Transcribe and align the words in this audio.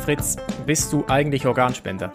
Fritz, 0.00 0.36
bist 0.64 0.92
du 0.94 1.04
eigentlich 1.08 1.46
Organspender? 1.46 2.10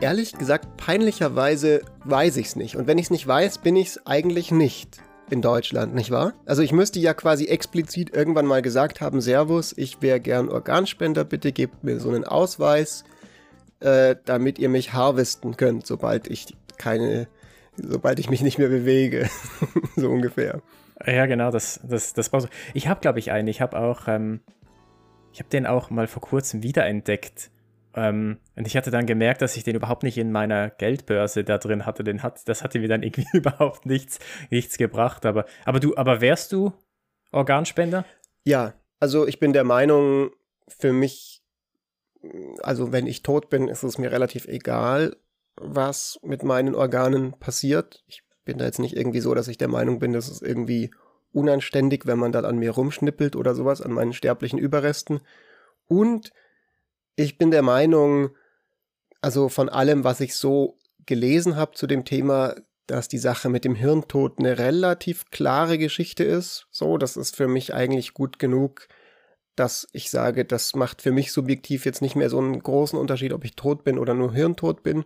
Ehrlich 0.00 0.32
gesagt, 0.32 0.76
peinlicherweise 0.76 1.82
weiß 2.04 2.36
ich 2.38 2.46
es 2.46 2.56
nicht. 2.56 2.76
Und 2.76 2.88
wenn 2.88 2.98
ich 2.98 3.06
es 3.06 3.10
nicht 3.10 3.26
weiß, 3.26 3.58
bin 3.58 3.76
ich 3.76 3.88
es 3.88 4.06
eigentlich 4.06 4.50
nicht 4.50 4.98
in 5.30 5.40
Deutschland, 5.40 5.94
nicht 5.94 6.10
wahr? 6.10 6.34
Also 6.44 6.62
ich 6.62 6.72
müsste 6.72 6.98
ja 6.98 7.14
quasi 7.14 7.46
explizit 7.46 8.14
irgendwann 8.14 8.46
mal 8.46 8.62
gesagt 8.62 9.00
haben, 9.00 9.20
Servus, 9.20 9.72
ich 9.76 10.02
wäre 10.02 10.18
gern 10.18 10.48
Organspender, 10.48 11.24
bitte 11.24 11.52
gebt 11.52 11.84
mir 11.84 12.00
so 12.00 12.10
einen 12.10 12.24
Ausweis, 12.24 13.04
äh, 13.78 14.16
damit 14.24 14.58
ihr 14.58 14.68
mich 14.68 14.92
harvesten 14.92 15.56
könnt, 15.56 15.86
sobald 15.86 16.26
ich 16.26 16.56
keine, 16.78 17.28
sobald 17.76 18.18
ich 18.18 18.28
mich 18.28 18.42
nicht 18.42 18.58
mehr 18.58 18.68
bewege. 18.68 19.30
so 19.96 20.10
ungefähr. 20.10 20.62
Ja, 21.06 21.26
genau, 21.26 21.52
das, 21.52 21.80
das, 21.84 22.12
das 22.12 22.28
brauchst 22.28 22.48
du. 22.48 22.50
Ich 22.74 22.88
habe, 22.88 23.00
glaube 23.00 23.20
ich, 23.20 23.30
einen. 23.30 23.48
Ich 23.48 23.60
habe 23.60 23.78
auch, 23.78 24.08
ähm, 24.08 24.40
ich 25.34 25.40
habe 25.40 25.50
den 25.50 25.66
auch 25.66 25.90
mal 25.90 26.06
vor 26.06 26.22
kurzem 26.22 26.62
wiederentdeckt. 26.62 27.50
Ähm, 27.96 28.38
und 28.54 28.68
ich 28.68 28.76
hatte 28.76 28.92
dann 28.92 29.04
gemerkt, 29.04 29.42
dass 29.42 29.56
ich 29.56 29.64
den 29.64 29.74
überhaupt 29.74 30.04
nicht 30.04 30.16
in 30.16 30.30
meiner 30.30 30.70
Geldbörse 30.70 31.42
da 31.42 31.58
drin 31.58 31.84
hatte. 31.84 32.04
Den 32.04 32.22
hat, 32.22 32.48
das 32.48 32.62
hatte 32.62 32.78
mir 32.78 32.86
dann 32.86 33.02
irgendwie 33.02 33.26
überhaupt 33.32 33.84
nichts, 33.84 34.20
nichts 34.50 34.78
gebracht. 34.78 35.26
Aber, 35.26 35.44
aber 35.64 35.80
du, 35.80 35.96
aber 35.96 36.20
wärst 36.20 36.52
du 36.52 36.72
Organspender? 37.32 38.04
Ja, 38.44 38.74
also 39.00 39.26
ich 39.26 39.40
bin 39.40 39.52
der 39.52 39.64
Meinung, 39.64 40.30
für 40.68 40.92
mich, 40.92 41.42
also 42.62 42.92
wenn 42.92 43.08
ich 43.08 43.24
tot 43.24 43.50
bin, 43.50 43.66
ist 43.66 43.82
es 43.82 43.98
mir 43.98 44.12
relativ 44.12 44.46
egal, 44.46 45.16
was 45.56 46.20
mit 46.22 46.44
meinen 46.44 46.76
Organen 46.76 47.32
passiert. 47.40 48.04
Ich 48.06 48.22
bin 48.44 48.58
da 48.58 48.66
jetzt 48.66 48.78
nicht 48.78 48.96
irgendwie 48.96 49.20
so, 49.20 49.34
dass 49.34 49.48
ich 49.48 49.58
der 49.58 49.68
Meinung 49.68 49.98
bin, 49.98 50.12
dass 50.12 50.30
es 50.30 50.42
irgendwie 50.42 50.92
unanständig, 51.34 52.06
wenn 52.06 52.18
man 52.18 52.32
dann 52.32 52.44
an 52.44 52.58
mir 52.58 52.70
rumschnippelt 52.70 53.36
oder 53.36 53.54
sowas, 53.54 53.80
an 53.80 53.92
meinen 53.92 54.12
sterblichen 54.12 54.58
Überresten. 54.58 55.20
Und 55.86 56.32
ich 57.16 57.38
bin 57.38 57.50
der 57.50 57.62
Meinung, 57.62 58.30
also 59.20 59.48
von 59.48 59.68
allem, 59.68 60.04
was 60.04 60.20
ich 60.20 60.36
so 60.36 60.78
gelesen 61.06 61.56
habe 61.56 61.72
zu 61.72 61.86
dem 61.86 62.04
Thema, 62.04 62.54
dass 62.86 63.08
die 63.08 63.18
Sache 63.18 63.48
mit 63.48 63.64
dem 63.64 63.74
Hirntod 63.74 64.38
eine 64.38 64.58
relativ 64.58 65.30
klare 65.30 65.78
Geschichte 65.78 66.24
ist. 66.24 66.66
So, 66.70 66.98
das 66.98 67.16
ist 67.16 67.36
für 67.36 67.48
mich 67.48 67.72
eigentlich 67.72 68.12
gut 68.12 68.38
genug, 68.38 68.88
dass 69.56 69.88
ich 69.92 70.10
sage, 70.10 70.44
das 70.44 70.74
macht 70.74 71.00
für 71.00 71.12
mich 71.12 71.32
subjektiv 71.32 71.84
jetzt 71.84 72.02
nicht 72.02 72.16
mehr 72.16 72.28
so 72.28 72.38
einen 72.38 72.60
großen 72.60 72.98
Unterschied, 72.98 73.32
ob 73.32 73.44
ich 73.44 73.56
tot 73.56 73.84
bin 73.84 73.98
oder 73.98 74.14
nur 74.14 74.32
hirntot 74.32 74.82
bin. 74.82 75.04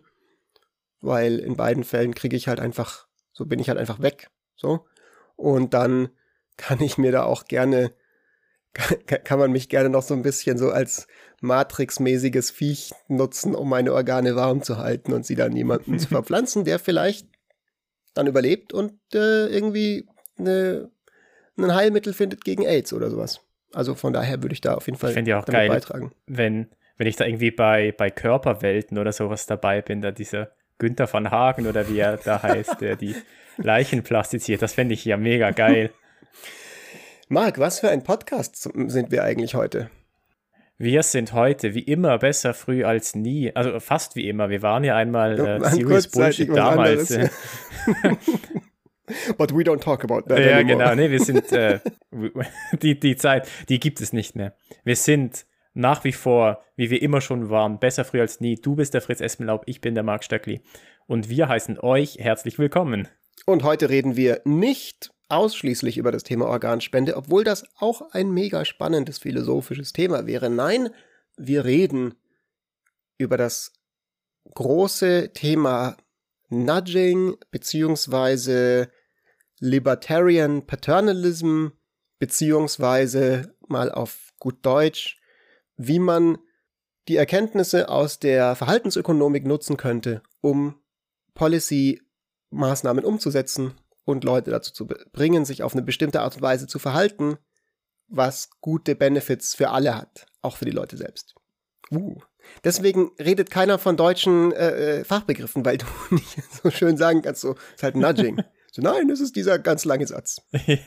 Weil 1.01 1.39
in 1.39 1.57
beiden 1.57 1.85
Fällen 1.85 2.15
kriege 2.15 2.37
ich 2.37 2.49
halt 2.49 2.59
einfach, 2.59 3.07
so 3.33 3.47
bin 3.47 3.61
ich 3.61 3.69
halt 3.69 3.79
einfach 3.79 4.01
weg. 4.01 4.31
So. 4.57 4.87
Und 5.37 5.75
dann 5.75 6.09
kann 6.59 6.83
ich 6.83 6.99
mir 6.99 7.13
da 7.13 7.23
auch 7.23 7.47
gerne 7.47 7.93
kann 9.25 9.39
man 9.39 9.51
mich 9.51 9.69
gerne 9.69 9.89
noch 9.89 10.03
so 10.03 10.15
ein 10.15 10.23
bisschen 10.23 10.59
so 10.59 10.71
als 10.71 11.09
Matrix-mäßiges 11.41 12.51
Viech 12.53 12.93
nutzen, 13.09 13.55
um 13.55 13.69
meine 13.69 13.93
Organe 13.93 14.37
warm 14.37 14.63
zu 14.63 14.79
halten 14.79 15.13
und 15.13 15.27
sie 15.27 15.35
dann 15.35 15.57
jemanden 15.57 15.99
zu 15.99 16.09
verpflanzen, 16.09 16.65
der 16.65 16.79
vielleicht 16.79 17.27
dann 18.15 18.27
überlebt 18.27 18.73
und 18.73 18.93
äh, 19.15 19.47
irgendwie 19.47 20.07
eine, 20.39 20.91
ein 21.57 21.75
Heilmittel 21.75 22.13
findet 22.13 22.45
gegen 22.45 22.65
AIDS 22.65 22.93
oder 22.93 23.11
sowas. 23.11 23.41
Also 23.73 23.95
von 23.95 24.13
daher 24.13 24.43
würde 24.43 24.55
ich 24.55 24.61
da 24.61 24.75
auf 24.75 24.87
jeden 24.87 24.99
Fall 24.99 25.17
ich 25.17 25.27
ja 25.27 25.41
auch 25.41 25.45
geil, 25.45 25.69
beitragen. 25.69 26.13
Wenn, 26.27 26.69
wenn 26.97 27.07
ich 27.07 27.17
da 27.17 27.27
irgendwie 27.27 27.51
bei, 27.51 27.93
bei 27.97 28.11
Körperwelten 28.11 28.99
oder 28.99 29.13
sowas 29.13 29.47
dabei 29.47 29.83
bin, 29.83 30.01
da 30.01 30.11
dieser 30.11 30.53
Günther 30.79 31.07
von 31.07 31.31
Hagen 31.31 31.67
oder 31.67 31.89
wie 31.89 31.99
er 31.99 32.17
da 32.17 32.43
heißt, 32.43 32.81
der 32.81 32.97
die 32.97 33.15
Leichen 33.57 34.03
plastiziert, 34.03 34.63
das 34.63 34.75
fände 34.75 34.95
ich 34.95 35.05
ja 35.05 35.17
mega 35.17 35.51
geil. 35.51 35.91
Marc, 37.31 37.59
was 37.59 37.81
für 37.81 37.91
ein 37.91 38.03
Podcast 38.05 38.71
sind 38.73 39.11
wir 39.11 39.23
eigentlich 39.23 39.55
heute? 39.55 39.91
Wir 40.79 41.03
sind 41.03 41.35
heute 41.35 41.75
wie 41.75 41.83
immer 41.83 42.17
besser 42.17 42.55
früh 42.55 42.85
als 42.85 43.15
nie. 43.15 43.55
Also 43.55 43.81
fast 43.81 44.17
wie 44.17 44.31
immer. 44.31 44.49
Wir 44.49 44.63
waren 44.63 44.83
ja 44.83 44.97
einmal 44.97 45.39
äh, 45.39 45.61
Serious 45.71 46.09
Bullshit 46.09 46.49
damals. 46.49 47.11
But 49.37 49.55
we 49.55 49.63
don't 49.63 49.81
talk 49.81 50.05
about 50.05 50.23
that. 50.23 50.39
Ja, 50.39 50.57
anymore. 50.57 50.79
genau. 50.79 50.95
Nee, 50.95 51.11
wir 51.11 51.21
sind 51.21 51.53
äh, 51.53 51.81
die, 52.83 52.99
die 52.99 53.17
Zeit, 53.17 53.47
die 53.69 53.79
gibt 53.79 54.01
es 54.01 54.15
nicht 54.15 54.35
mehr. 54.35 54.57
Wir 54.85 54.97
sind 54.97 55.45
nach 55.75 56.05
wie 56.05 56.13
vor, 56.13 56.65
wie 56.77 56.89
wir 56.89 57.03
immer 57.03 57.21
schon 57.21 57.51
waren, 57.51 57.79
besser 57.79 58.07
früh 58.07 58.23
als 58.23 58.41
nie. 58.41 58.55
Du 58.55 58.75
bist 58.75 58.95
der 58.95 59.03
Fritz 59.03 59.21
Espenlaub, 59.21 59.65
ich 59.67 59.83
bin 59.83 59.95
der 59.95 60.03
Marc 60.03 60.25
Stöckli. 60.25 60.63
Und 61.07 61.29
wir 61.29 61.49
heißen 61.49 61.79
euch 61.79 62.17
herzlich 62.19 62.59
willkommen. 62.59 63.07
Und 63.45 63.65
heute 63.65 63.91
reden 63.91 64.17
wir 64.17 64.41
nicht 64.47 65.11
ausschließlich 65.29 65.99
über 65.99 66.13
das 66.13 66.23
Thema 66.23 66.47
Organspende, 66.47 67.17
obwohl 67.17 67.45
das 67.45 67.65
auch 67.77 68.13
ein 68.13 68.31
mega 68.31 68.65
spannendes 68.65 69.19
philosophisches 69.19 69.93
Thema 69.93 70.27
wäre. 70.27 70.51
Nein, 70.51 70.91
wir 71.37 71.65
reden 71.65 72.15
über 73.19 73.37
das 73.37 73.73
große 74.55 75.33
Thema 75.35 75.97
Nudging 76.49 77.37
beziehungsweise 77.51 78.91
Libertarian 79.61 80.67
Paternalism 80.67 81.69
beziehungsweise 82.19 83.55
mal 83.67 83.93
auf 83.93 84.33
gut 84.39 84.65
Deutsch, 84.65 85.21
wie 85.77 85.99
man 85.99 86.39
die 87.09 87.17
Erkenntnisse 87.17 87.89
aus 87.89 88.19
der 88.19 88.55
Verhaltensökonomik 88.55 89.47
nutzen 89.47 89.77
könnte, 89.77 90.23
um 90.41 90.81
Policy-Maßnahmen 91.35 93.05
umzusetzen 93.05 93.75
und 94.09 94.25
Leute 94.25 94.51
dazu 94.51 94.73
zu 94.73 94.87
bringen, 94.87 95.45
sich 95.45 95.63
auf 95.63 95.75
eine 95.75 95.83
bestimmte 95.83 96.23
Art 96.23 96.37
und 96.37 96.43
Weise 96.43 96.67
zu 96.67 96.79
verhalten, 96.79 97.37
was 98.09 98.51
gute 98.61 98.95
Benefits 98.95 99.55
für 99.55 99.71
alle 99.71 99.95
hat, 99.95 100.27
auch 100.41 100.57
für 100.57 100.65
die 100.65 100.71
Leute 100.71 100.97
selbst. 100.97 101.35
Uh. 101.91 102.17
Deswegen 102.65 103.11
redet 103.19 103.51
keiner 103.51 103.79
von 103.79 103.99
deutschen 103.99 104.53
äh, 104.53 105.01
äh 105.01 105.05
Fachbegriffen, 105.05 105.65
weil 105.65 105.79
du 105.79 105.87
nicht 106.11 106.39
so 106.51 106.71
schön 106.71 106.97
sagen 106.97 107.23
kannst, 107.23 107.43
so, 107.43 107.55
ist 107.75 107.83
halt 107.83 107.97
Nudging. 107.97 108.43
so, 108.73 108.81
nein, 108.81 109.09
das 109.09 109.21
ist 109.21 109.37
dieser 109.37 109.59
ganz 109.59 109.85
lange 109.85 110.07
Satz. 110.07 110.41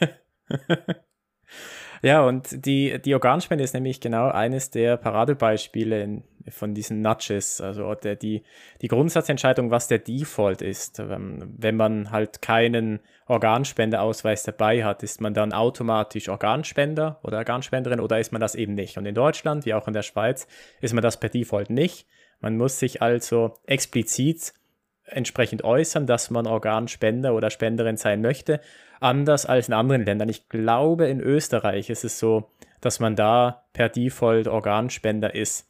Ja, 2.04 2.26
und 2.26 2.66
die, 2.66 3.00
die 3.00 3.14
Organspende 3.14 3.64
ist 3.64 3.76
nämlich 3.76 4.02
genau 4.02 4.30
eines 4.30 4.72
der 4.72 4.98
Paradebeispiele 4.98 6.02
in, 6.02 6.24
von 6.50 6.74
diesen 6.74 7.02
Nudges, 7.02 7.62
also 7.62 7.94
der, 7.96 8.16
die, 8.16 8.44
die 8.82 8.88
Grundsatzentscheidung, 8.88 9.72
was 9.72 9.88
der 9.88 10.00
Default 10.00 10.62
ist. 10.62 11.00
Ähm, 11.00 11.54
wenn 11.58 11.76
man 11.76 12.12
halt 12.12 12.42
keinen 12.42 13.00
Organspendeausweis 13.28 14.44
dabei 14.44 14.84
hat, 14.84 15.04
ist 15.04 15.22
man 15.22 15.34
dann 15.34 15.54
automatisch 15.54 16.30
Organspender 16.30 17.20
oder 17.24 17.38
Organspenderin 17.38 18.00
oder 18.00 18.20
ist 18.20 18.32
man 18.32 18.42
das 18.42 18.56
eben 18.56 18.74
nicht? 18.74 18.98
Und 18.98 19.06
in 19.06 19.16
Deutschland, 19.16 19.66
wie 19.66 19.74
auch 19.74 19.88
in 19.88 19.94
der 19.94 20.04
Schweiz, 20.04 20.48
ist 20.82 20.94
man 20.94 21.04
das 21.04 21.20
per 21.20 21.30
Default 21.30 21.70
nicht. 21.70 22.08
Man 22.40 22.58
muss 22.58 22.80
sich 22.80 23.02
also 23.02 23.54
explizit 23.66 24.54
entsprechend 25.06 25.64
äußern, 25.64 26.08
dass 26.08 26.30
man 26.30 26.48
Organspender 26.48 27.34
oder 27.34 27.50
Spenderin 27.50 27.98
sein 27.98 28.22
möchte 28.22 28.62
anders 29.02 29.46
als 29.46 29.68
in 29.68 29.74
anderen 29.74 30.06
Ländern. 30.06 30.30
Ich 30.30 30.48
glaube, 30.48 31.08
in 31.08 31.20
Österreich 31.20 31.90
ist 31.90 32.06
es 32.06 32.20
so, 32.20 32.50
dass 32.80 33.00
man 33.00 33.16
da 33.16 33.66
per 33.74 33.90
Default 33.90 34.48
Organspender 34.48 35.36
ist. 35.36 35.68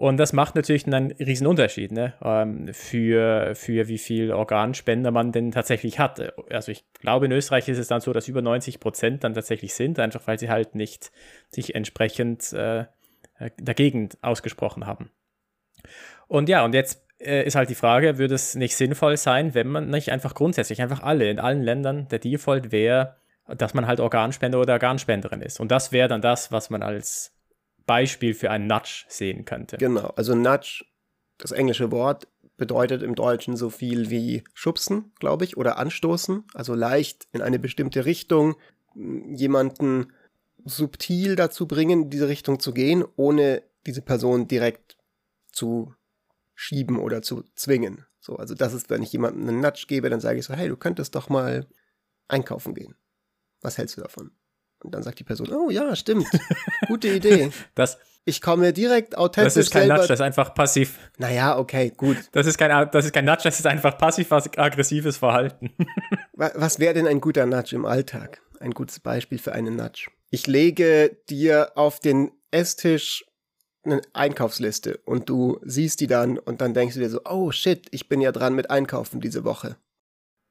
Und 0.00 0.16
das 0.16 0.32
macht 0.32 0.54
natürlich 0.54 0.86
einen 0.86 1.12
riesen 1.12 1.46
Unterschied 1.46 1.92
ne? 1.92 2.14
Ähm, 2.24 2.72
für, 2.72 3.54
für 3.54 3.86
wie 3.86 3.98
viel 3.98 4.32
Organspender 4.32 5.10
man 5.10 5.30
denn 5.30 5.52
tatsächlich 5.52 5.98
hat. 5.98 6.32
Also 6.50 6.72
ich 6.72 6.90
glaube, 6.94 7.26
in 7.26 7.32
Österreich 7.32 7.68
ist 7.68 7.76
es 7.76 7.88
dann 7.88 8.00
so, 8.00 8.14
dass 8.14 8.26
über 8.26 8.40
90 8.40 8.80
Prozent 8.80 9.24
dann 9.24 9.34
tatsächlich 9.34 9.74
sind, 9.74 9.98
einfach 9.98 10.26
weil 10.26 10.38
sie 10.38 10.48
halt 10.48 10.74
nicht 10.74 11.12
sich 11.50 11.74
entsprechend 11.74 12.50
äh, 12.54 12.86
dagegen 13.58 14.08
ausgesprochen 14.22 14.86
haben. 14.86 15.10
Und 16.28 16.48
ja, 16.48 16.64
und 16.64 16.72
jetzt 16.72 17.06
äh, 17.18 17.44
ist 17.44 17.56
halt 17.56 17.68
die 17.68 17.74
Frage, 17.74 18.16
würde 18.16 18.36
es 18.36 18.54
nicht 18.54 18.76
sinnvoll 18.76 19.18
sein, 19.18 19.52
wenn 19.52 19.68
man 19.68 19.90
nicht 19.90 20.12
einfach 20.12 20.34
grundsätzlich, 20.34 20.80
einfach 20.80 21.02
alle, 21.02 21.28
in 21.28 21.38
allen 21.38 21.62
Ländern, 21.62 22.08
der 22.08 22.20
Default 22.20 22.72
wäre, 22.72 23.16
dass 23.54 23.74
man 23.74 23.86
halt 23.86 24.00
Organspender 24.00 24.60
oder 24.60 24.72
Organspenderin 24.72 25.42
ist. 25.42 25.60
Und 25.60 25.70
das 25.70 25.92
wäre 25.92 26.08
dann 26.08 26.22
das, 26.22 26.50
was 26.50 26.70
man 26.70 26.82
als 26.82 27.34
Beispiel 27.86 28.34
für 28.34 28.50
einen 28.50 28.66
Nudge 28.66 29.04
sehen 29.08 29.44
könnte. 29.44 29.76
Genau, 29.78 30.08
also 30.16 30.34
Nudge, 30.34 30.84
das 31.38 31.52
englische 31.52 31.90
Wort, 31.90 32.28
bedeutet 32.56 33.02
im 33.02 33.14
Deutschen 33.14 33.56
so 33.56 33.70
viel 33.70 34.10
wie 34.10 34.44
schubsen, 34.52 35.12
glaube 35.18 35.44
ich, 35.44 35.56
oder 35.56 35.78
anstoßen, 35.78 36.44
also 36.52 36.74
leicht 36.74 37.26
in 37.32 37.40
eine 37.40 37.58
bestimmte 37.58 38.04
Richtung 38.04 38.56
jemanden 38.94 40.12
subtil 40.64 41.36
dazu 41.36 41.66
bringen, 41.66 42.02
in 42.02 42.10
diese 42.10 42.28
Richtung 42.28 42.60
zu 42.60 42.72
gehen, 42.74 43.04
ohne 43.16 43.62
diese 43.86 44.02
Person 44.02 44.46
direkt 44.46 44.98
zu 45.50 45.94
schieben 46.54 46.98
oder 46.98 47.22
zu 47.22 47.44
zwingen. 47.54 48.04
So, 48.20 48.36
also 48.36 48.54
das 48.54 48.74
ist, 48.74 48.90
wenn 48.90 49.02
ich 49.02 49.12
jemandem 49.12 49.48
einen 49.48 49.60
Nudge 49.60 49.86
gebe, 49.88 50.10
dann 50.10 50.20
sage 50.20 50.38
ich 50.38 50.44
so, 50.44 50.52
hey, 50.52 50.68
du 50.68 50.76
könntest 50.76 51.14
doch 51.14 51.30
mal 51.30 51.66
einkaufen 52.28 52.74
gehen. 52.74 52.94
Was 53.62 53.78
hältst 53.78 53.96
du 53.96 54.02
davon? 54.02 54.32
Und 54.82 54.94
dann 54.94 55.02
sagt 55.02 55.18
die 55.18 55.24
Person, 55.24 55.50
oh 55.52 55.70
ja, 55.70 55.94
stimmt, 55.94 56.26
gute 56.88 57.08
Idee. 57.08 57.50
Das, 57.74 57.98
ich 58.24 58.40
komme 58.40 58.72
direkt 58.72 59.16
authentisch 59.16 59.54
Das 59.54 59.64
ist 59.64 59.70
kein 59.72 59.88
Nudge, 59.88 60.08
das 60.08 60.20
ist 60.20 60.20
einfach 60.20 60.54
passiv. 60.54 60.98
Naja, 61.18 61.58
okay, 61.58 61.92
gut. 61.96 62.16
Das 62.32 62.46
ist 62.46 62.58
kein, 62.58 62.90
das 62.90 63.04
ist 63.04 63.12
kein 63.12 63.24
Nudge, 63.24 63.42
das 63.44 63.58
ist 63.58 63.66
einfach 63.66 63.96
passiv-aggressives 63.98 65.16
Verhalten. 65.16 65.70
Was 66.34 66.78
wäre 66.78 66.94
denn 66.94 67.06
ein 67.06 67.20
guter 67.20 67.46
Nudge 67.46 67.74
im 67.76 67.86
Alltag? 67.86 68.40
Ein 68.60 68.72
gutes 68.72 69.00
Beispiel 69.00 69.38
für 69.38 69.52
einen 69.52 69.76
Nudge. 69.76 70.10
Ich 70.30 70.46
lege 70.46 71.16
dir 71.28 71.72
auf 71.76 71.98
den 72.00 72.30
Esstisch 72.50 73.24
eine 73.82 74.02
Einkaufsliste 74.12 74.98
und 75.04 75.28
du 75.28 75.58
siehst 75.64 76.00
die 76.00 76.06
dann 76.06 76.38
und 76.38 76.60
dann 76.60 76.74
denkst 76.74 76.94
du 76.94 77.00
dir 77.00 77.10
so, 77.10 77.20
oh 77.24 77.50
shit, 77.50 77.86
ich 77.90 78.08
bin 78.08 78.20
ja 78.20 78.32
dran 78.32 78.54
mit 78.54 78.70
Einkaufen 78.70 79.20
diese 79.20 79.44
Woche. 79.44 79.76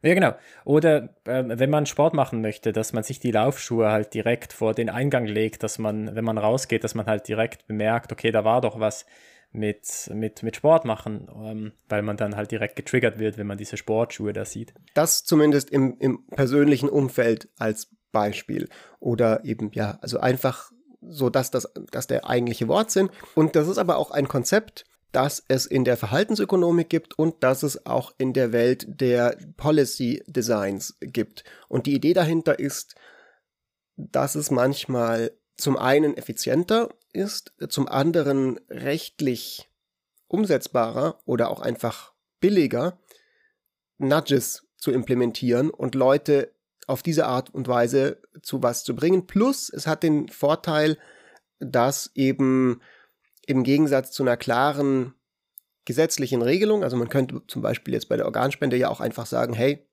Ja, 0.02 0.14
genau. 0.14 0.34
Oder 0.64 1.10
äh, 1.26 1.44
wenn 1.46 1.70
man 1.70 1.86
Sport 1.86 2.14
machen 2.14 2.42
möchte, 2.42 2.72
dass 2.72 2.94
man 2.94 3.04
sich 3.04 3.20
die 3.20 3.32
Laufschuhe 3.32 3.92
halt 3.92 4.14
direkt 4.14 4.54
vor 4.54 4.74
den 4.74 4.90
Eingang 4.90 5.26
legt, 5.26 5.64
dass 5.64 5.78
man, 5.78 6.16
wenn 6.16 6.24
man 6.24 6.38
rausgeht, 6.38 6.84
dass 6.84 6.96
man 6.96 7.06
halt 7.06 7.28
direkt 7.28 7.68
bemerkt, 7.68 8.12
okay, 8.12 8.32
da 8.32 8.46
war 8.46 8.62
doch 8.62 8.80
was 8.80 9.06
mit, 9.52 10.10
mit, 10.14 10.44
mit 10.44 10.56
Sport 10.56 10.86
machen, 10.86 11.28
ähm, 11.44 11.72
weil 11.90 12.02
man 12.02 12.18
dann 12.18 12.36
halt 12.36 12.52
direkt 12.52 12.76
getriggert 12.76 13.20
wird, 13.20 13.38
wenn 13.38 13.48
man 13.48 13.58
diese 13.58 13.78
Sportschuhe 13.78 14.32
da 14.32 14.46
sieht. 14.46 14.74
Das 14.94 15.24
zumindest 15.24 15.70
im, 15.70 15.98
im 16.00 16.26
persönlichen 16.28 16.88
Umfeld 16.88 17.50
als 17.58 17.90
Beispiel. 18.12 18.70
Oder 19.00 19.44
eben, 19.44 19.72
ja, 19.74 19.98
also 20.02 20.20
einfach 20.20 20.72
so, 21.02 21.30
dass 21.30 21.52
das 21.52 21.72
dass 21.92 22.08
der 22.08 22.30
eigentliche 22.30 22.68
Wortsinn. 22.68 23.10
Und 23.36 23.56
das 23.56 23.68
ist 23.68 23.78
aber 23.78 23.98
auch 23.98 24.12
ein 24.12 24.28
Konzept, 24.28 24.86
das 25.12 25.44
es 25.48 25.66
in 25.66 25.86
der 25.86 25.98
Verhaltensökonomik 25.98 26.90
gibt 26.90 27.18
und 27.18 27.44
das 27.44 27.64
es 27.64 27.86
auch 27.86 28.14
in 28.18 28.34
der 28.34 28.52
Welt 28.52 28.86
der 29.02 29.38
Policy 29.58 30.24
Designs 30.28 30.98
gibt. 31.02 31.44
Und 31.68 31.88
die 31.88 31.96
Idee 31.96 32.14
dahinter 32.14 32.60
ist, 32.60 32.96
dass 33.96 34.36
es 34.36 34.52
manchmal 34.52 35.32
zum 35.58 35.78
einen 35.78 36.16
effizienter 36.16 36.90
ist, 37.12 37.54
zum 37.70 37.88
anderen 37.88 38.60
rechtlich 38.70 39.70
umsetzbarer 40.28 41.20
oder 41.26 41.50
auch 41.50 41.60
einfach 41.60 42.14
billiger, 42.40 43.00
Nudges 43.98 44.68
zu 44.78 44.92
implementieren 44.92 45.70
und 45.70 45.96
Leute 45.96 46.54
auf 46.88 47.04
diese 47.04 47.26
Art 47.26 47.54
und 47.54 47.68
Weise 47.68 48.22
zu 48.42 48.64
was 48.64 48.84
zu 48.84 48.96
bringen. 48.96 49.28
Plus, 49.28 49.70
es 49.70 49.86
hat 49.86 50.04
den 50.04 50.30
Vorteil, 50.30 50.98
dass 51.60 52.12
eben 52.16 52.82
im 53.50 53.64
Gegensatz 53.64 54.12
zu 54.12 54.24
einer 54.24 54.38
klaren 54.38 55.16
gesetzlichen 55.86 56.44
Regelung, 56.44 56.84
also 56.84 56.98
man 56.98 57.10
könnte 57.10 57.42
zum 57.48 57.64
Beispiel 57.64 57.96
jetzt 57.96 58.10
bei 58.10 58.18
der 58.18 58.28
Organspende 58.28 58.78
ja 58.78 58.90
auch 58.90 59.00
einfach 59.00 59.26
sagen, 59.26 59.54
hey, 59.54 59.88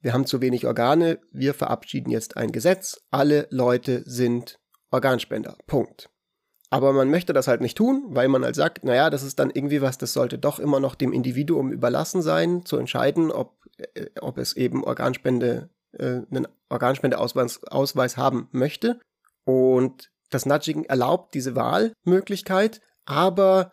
wir 0.00 0.12
haben 0.12 0.26
zu 0.26 0.42
wenig 0.42 0.66
Organe, 0.66 1.18
wir 1.32 1.54
verabschieden 1.54 2.10
jetzt 2.10 2.36
ein 2.36 2.52
Gesetz, 2.52 3.00
alle 3.10 3.48
Leute 3.50 4.02
sind 4.04 4.60
Organspender. 4.90 5.56
Punkt. 5.66 6.10
Aber 6.70 6.92
man 6.92 7.08
möchte 7.08 7.32
das 7.32 7.48
halt 7.48 7.62
nicht 7.62 7.78
tun, 7.78 8.04
weil 8.10 8.28
man 8.28 8.44
halt 8.44 8.54
sagt, 8.54 8.84
naja, 8.84 9.08
das 9.08 9.22
ist 9.22 9.38
dann 9.38 9.50
irgendwie 9.50 9.80
was, 9.80 9.96
das 9.96 10.12
sollte 10.12 10.38
doch 10.38 10.58
immer 10.58 10.80
noch 10.80 10.94
dem 10.94 11.14
Individuum 11.14 11.72
überlassen 11.72 12.20
sein, 12.20 12.66
zu 12.66 12.76
entscheiden, 12.76 13.30
ob, 13.30 13.56
äh, 13.94 14.06
ob 14.20 14.36
es 14.36 14.54
eben 14.54 14.84
Organspende, 14.84 15.70
äh, 15.92 16.20
einen 16.30 16.46
Organspendeausweis 16.68 17.64
Ausweis 17.64 18.18
haben 18.18 18.48
möchte. 18.52 19.00
Und 19.44 20.10
das 20.28 20.44
Nudging 20.44 20.84
erlaubt 20.84 21.32
diese 21.32 21.56
Wahlmöglichkeit, 21.56 22.82
aber 23.08 23.72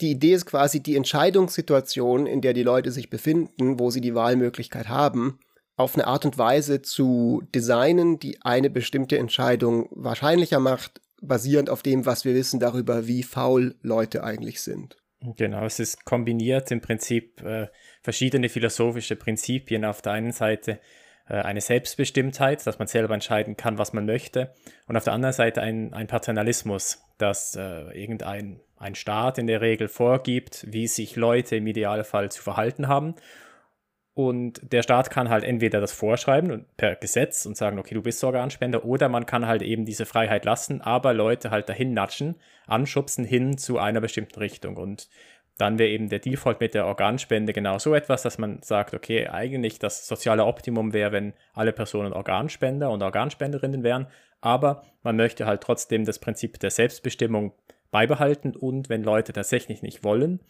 die 0.00 0.12
Idee 0.12 0.32
ist 0.32 0.46
quasi 0.46 0.82
die 0.82 0.96
Entscheidungssituation, 0.96 2.26
in 2.26 2.40
der 2.40 2.54
die 2.54 2.62
Leute 2.62 2.90
sich 2.90 3.10
befinden, 3.10 3.78
wo 3.78 3.90
sie 3.90 4.00
die 4.00 4.14
Wahlmöglichkeit 4.14 4.88
haben, 4.88 5.38
auf 5.76 5.94
eine 5.94 6.06
Art 6.06 6.24
und 6.24 6.38
Weise 6.38 6.80
zu 6.80 7.42
designen, 7.54 8.18
die 8.18 8.40
eine 8.40 8.70
bestimmte 8.70 9.18
Entscheidung 9.18 9.88
wahrscheinlicher 9.90 10.58
macht, 10.58 11.02
basierend 11.20 11.68
auf 11.68 11.82
dem, 11.82 12.06
was 12.06 12.24
wir 12.24 12.34
wissen 12.34 12.60
darüber, 12.60 13.06
wie 13.06 13.22
faul 13.22 13.74
Leute 13.82 14.24
eigentlich 14.24 14.62
sind. 14.62 14.96
Genau, 15.36 15.66
es 15.66 15.78
ist 15.78 16.06
kombiniert 16.06 16.70
im 16.70 16.80
Prinzip 16.80 17.42
äh, 17.42 17.68
verschiedene 18.02 18.48
philosophische 18.48 19.16
Prinzipien. 19.16 19.84
Auf 19.84 20.00
der 20.00 20.12
einen 20.12 20.32
Seite 20.32 20.80
eine 21.34 21.60
Selbstbestimmtheit, 21.60 22.66
dass 22.66 22.78
man 22.78 22.88
selber 22.88 23.14
entscheiden 23.14 23.56
kann, 23.56 23.78
was 23.78 23.92
man 23.92 24.06
möchte. 24.06 24.52
Und 24.86 24.96
auf 24.96 25.04
der 25.04 25.12
anderen 25.12 25.32
Seite 25.32 25.62
ein, 25.62 25.92
ein 25.92 26.06
Paternalismus, 26.06 27.04
dass 27.18 27.56
äh, 27.56 27.90
irgendein 27.98 28.60
ein 28.76 28.94
Staat 28.94 29.38
in 29.38 29.46
der 29.46 29.60
Regel 29.60 29.88
vorgibt, 29.88 30.64
wie 30.66 30.86
sich 30.86 31.14
Leute 31.14 31.56
im 31.56 31.66
Idealfall 31.66 32.30
zu 32.30 32.42
verhalten 32.42 32.88
haben. 32.88 33.14
Und 34.14 34.60
der 34.72 34.82
Staat 34.82 35.10
kann 35.10 35.28
halt 35.28 35.44
entweder 35.44 35.80
das 35.80 35.92
vorschreiben 35.92 36.66
per 36.76 36.96
Gesetz 36.96 37.46
und 37.46 37.56
sagen, 37.56 37.78
okay, 37.78 37.94
du 37.94 38.02
bist 38.02 38.22
Organspender, 38.24 38.84
oder 38.84 39.08
man 39.08 39.24
kann 39.24 39.46
halt 39.46 39.62
eben 39.62 39.84
diese 39.84 40.04
Freiheit 40.04 40.44
lassen, 40.44 40.80
aber 40.80 41.14
Leute 41.14 41.50
halt 41.50 41.68
dahin 41.68 41.94
natschen, 41.94 42.36
anschubsen 42.66 43.24
hin 43.24 43.56
zu 43.56 43.78
einer 43.78 44.00
bestimmten 44.00 44.38
Richtung. 44.38 44.76
Und 44.76 45.08
dann 45.60 45.78
wäre 45.78 45.90
eben 45.90 46.08
der 46.08 46.20
Default 46.20 46.60
mit 46.60 46.74
der 46.74 46.86
Organspende 46.86 47.52
genau 47.52 47.78
so 47.78 47.94
etwas, 47.94 48.22
dass 48.22 48.38
man 48.38 48.62
sagt, 48.62 48.94
okay, 48.94 49.28
eigentlich 49.28 49.78
das 49.78 50.06
soziale 50.06 50.44
Optimum 50.44 50.92
wäre, 50.92 51.12
wenn 51.12 51.34
alle 51.52 51.72
Personen 51.72 52.12
Organspender 52.12 52.90
und 52.90 53.02
Organspenderinnen 53.02 53.82
wären, 53.82 54.06
aber 54.40 54.84
man 55.02 55.16
möchte 55.16 55.46
halt 55.46 55.62
trotzdem 55.62 56.04
das 56.04 56.18
Prinzip 56.18 56.58
der 56.60 56.70
Selbstbestimmung 56.70 57.52
beibehalten 57.90 58.56
und 58.56 58.88
wenn 58.88 59.02
Leute 59.02 59.32
tatsächlich 59.32 59.82
nicht 59.82 60.02
wollen, 60.04 60.40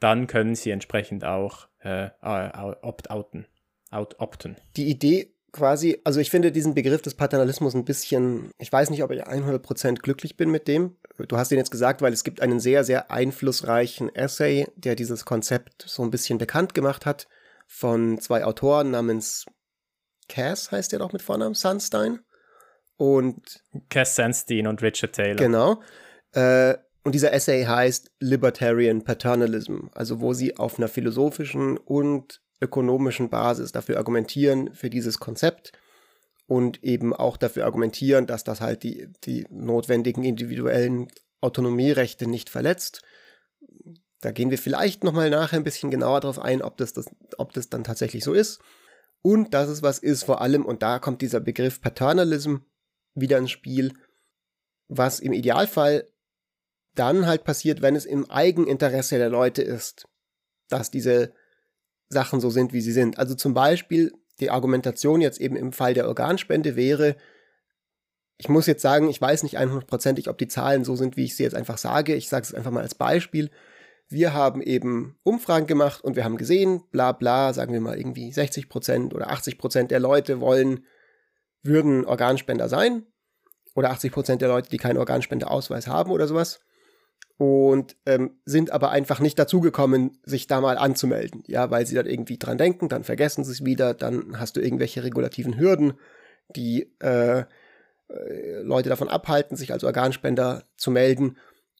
dann 0.00 0.26
können 0.26 0.54
sie 0.54 0.70
entsprechend 0.70 1.24
auch 1.24 1.68
äh, 1.80 2.08
opt-outen, 2.22 3.46
opten. 3.90 4.56
Die 4.76 4.88
Idee 4.88 5.34
quasi, 5.52 6.00
also 6.04 6.20
ich 6.20 6.30
finde 6.30 6.52
diesen 6.52 6.74
Begriff 6.74 7.00
des 7.00 7.14
Paternalismus 7.14 7.74
ein 7.74 7.84
bisschen, 7.84 8.50
ich 8.58 8.70
weiß 8.70 8.90
nicht, 8.90 9.02
ob 9.02 9.10
ich 9.12 9.22
100% 9.22 9.94
glücklich 9.96 10.36
bin 10.36 10.50
mit 10.50 10.68
dem. 10.68 10.96
Du 11.16 11.36
hast 11.36 11.52
ihn 11.52 11.58
jetzt 11.58 11.70
gesagt, 11.70 12.02
weil 12.02 12.12
es 12.12 12.24
gibt 12.24 12.40
einen 12.40 12.58
sehr, 12.58 12.82
sehr 12.82 13.10
einflussreichen 13.10 14.12
Essay, 14.14 14.66
der 14.74 14.96
dieses 14.96 15.24
Konzept 15.24 15.84
so 15.86 16.02
ein 16.02 16.10
bisschen 16.10 16.38
bekannt 16.38 16.74
gemacht 16.74 17.06
hat, 17.06 17.28
von 17.66 18.20
zwei 18.20 18.44
Autoren 18.44 18.90
namens 18.90 19.46
Cass 20.28 20.72
heißt 20.72 20.92
der 20.92 20.98
doch 20.98 21.12
mit 21.12 21.22
Vornamen, 21.22 21.54
Sunstein. 21.54 22.20
Und 22.96 23.62
Cass 23.90 24.16
Sunstein 24.16 24.66
und 24.66 24.82
Richard 24.82 25.12
Taylor. 25.12 25.36
Genau. 25.36 25.82
Äh, 26.32 26.76
und 27.04 27.14
dieser 27.14 27.32
Essay 27.32 27.64
heißt 27.64 28.10
Libertarian 28.20 29.04
Paternalism, 29.04 29.88
also 29.92 30.20
wo 30.20 30.32
sie 30.32 30.56
auf 30.56 30.78
einer 30.78 30.88
philosophischen 30.88 31.76
und 31.76 32.40
ökonomischen 32.60 33.28
Basis 33.28 33.72
dafür 33.72 33.98
argumentieren, 33.98 34.72
für 34.72 34.88
dieses 34.88 35.18
Konzept 35.18 35.72
und 36.46 36.82
eben 36.84 37.14
auch 37.14 37.36
dafür 37.36 37.64
argumentieren, 37.64 38.26
dass 38.26 38.44
das 38.44 38.60
halt 38.60 38.82
die, 38.82 39.08
die 39.24 39.46
notwendigen 39.50 40.24
individuellen 40.24 41.08
Autonomierechte 41.40 42.26
nicht 42.26 42.50
verletzt. 42.50 43.02
Da 44.20 44.32
gehen 44.32 44.50
wir 44.50 44.58
vielleicht 44.58 45.04
nochmal 45.04 45.30
nachher 45.30 45.58
ein 45.58 45.64
bisschen 45.64 45.90
genauer 45.90 46.20
drauf 46.20 46.38
ein, 46.38 46.62
ob 46.62 46.76
das, 46.76 46.92
das, 46.92 47.06
ob 47.38 47.52
das 47.52 47.68
dann 47.68 47.84
tatsächlich 47.84 48.24
so 48.24 48.32
ist. 48.32 48.60
Und 49.22 49.54
dass 49.54 49.68
es 49.68 49.82
was 49.82 49.98
ist, 49.98 50.24
vor 50.24 50.40
allem, 50.40 50.64
und 50.64 50.82
da 50.82 50.98
kommt 50.98 51.22
dieser 51.22 51.40
Begriff 51.40 51.80
Paternalism 51.80 52.56
wieder 53.14 53.38
ins 53.38 53.50
Spiel, 53.50 53.94
was 54.88 55.20
im 55.20 55.32
Idealfall 55.32 56.08
dann 56.94 57.26
halt 57.26 57.44
passiert, 57.44 57.82
wenn 57.82 57.96
es 57.96 58.04
im 58.04 58.30
Eigeninteresse 58.30 59.18
der 59.18 59.30
Leute 59.30 59.62
ist, 59.62 60.06
dass 60.68 60.90
diese 60.90 61.32
Sachen 62.08 62.40
so 62.40 62.50
sind, 62.50 62.72
wie 62.72 62.80
sie 62.80 62.92
sind. 62.92 63.18
Also 63.18 63.34
zum 63.34 63.54
Beispiel 63.54 64.12
die 64.40 64.50
Argumentation 64.50 65.20
jetzt 65.20 65.40
eben 65.40 65.56
im 65.56 65.72
Fall 65.72 65.94
der 65.94 66.08
Organspende 66.08 66.76
wäre, 66.76 67.16
ich 68.36 68.48
muss 68.48 68.66
jetzt 68.66 68.82
sagen, 68.82 69.08
ich 69.08 69.20
weiß 69.20 69.44
nicht 69.44 69.58
100%ig, 69.58 70.28
ob 70.28 70.38
die 70.38 70.48
Zahlen 70.48 70.84
so 70.84 70.96
sind, 70.96 71.16
wie 71.16 71.24
ich 71.24 71.36
sie 71.36 71.44
jetzt 71.44 71.54
einfach 71.54 71.78
sage. 71.78 72.14
Ich 72.14 72.28
sage 72.28 72.42
es 72.42 72.54
einfach 72.54 72.72
mal 72.72 72.82
als 72.82 72.96
Beispiel. 72.96 73.50
Wir 74.08 74.34
haben 74.34 74.60
eben 74.60 75.16
Umfragen 75.22 75.66
gemacht 75.66 76.02
und 76.02 76.16
wir 76.16 76.24
haben 76.24 76.36
gesehen, 76.36 76.82
bla 76.90 77.12
bla, 77.12 77.52
sagen 77.52 77.72
wir 77.72 77.80
mal 77.80 77.96
irgendwie 77.96 78.32
60% 78.32 79.14
oder 79.14 79.30
80% 79.30 79.86
der 79.86 80.00
Leute 80.00 80.40
wollen, 80.40 80.84
würden 81.62 82.04
Organspender 82.04 82.68
sein. 82.68 83.06
Oder 83.76 83.92
80% 83.92 84.36
der 84.36 84.48
Leute, 84.48 84.68
die 84.68 84.78
keinen 84.78 84.98
Organspendeausweis 84.98 85.86
haben 85.86 86.10
oder 86.10 86.26
sowas 86.26 86.60
und 87.36 87.96
ähm, 88.06 88.38
sind 88.44 88.70
aber 88.70 88.90
einfach 88.90 89.20
nicht 89.20 89.38
dazugekommen, 89.38 90.18
sich 90.24 90.46
da 90.46 90.60
mal 90.60 90.78
anzumelden. 90.78 91.42
Ja, 91.46 91.70
weil 91.70 91.86
sie 91.86 91.94
dann 91.94 92.06
irgendwie 92.06 92.38
dran 92.38 92.58
denken, 92.58 92.88
dann 92.88 93.04
vergessen 93.04 93.44
sie 93.44 93.52
es 93.52 93.64
wieder, 93.64 93.94
dann 93.94 94.38
hast 94.38 94.56
du 94.56 94.60
irgendwelche 94.60 95.02
regulativen 95.02 95.58
Hürden, 95.58 95.94
die 96.54 96.92
äh, 97.00 97.44
äh, 98.08 98.60
Leute 98.62 98.88
davon 98.88 99.08
abhalten, 99.08 99.56
sich 99.56 99.72
als 99.72 99.84
Organspender 99.84 100.64
zu 100.76 100.90
melden. 100.90 101.36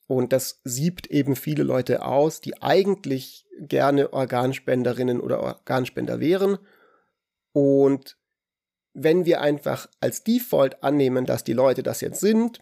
Und 0.07 0.33
das 0.33 0.61
siebt 0.65 1.07
eben 1.07 1.37
viele 1.37 1.63
Leute 1.63 2.05
aus, 2.05 2.41
die 2.41 2.61
eigentlich 2.61 3.47
gerne 3.59 4.13
Organspenderinnen 4.13 5.21
oder 5.21 5.41
Organspender 5.41 6.21
wären. 6.21 6.59
Und 7.53 8.17
wenn 8.93 9.25
wir 9.25 9.41
einfach 9.41 9.89
als 10.01 10.25
Default 10.25 10.83
annehmen, 10.83 11.27
dass 11.27 11.45
die 11.45 11.53
Leute 11.53 11.83
das 11.83 12.01
jetzt 12.01 12.21
sind, 12.21 12.61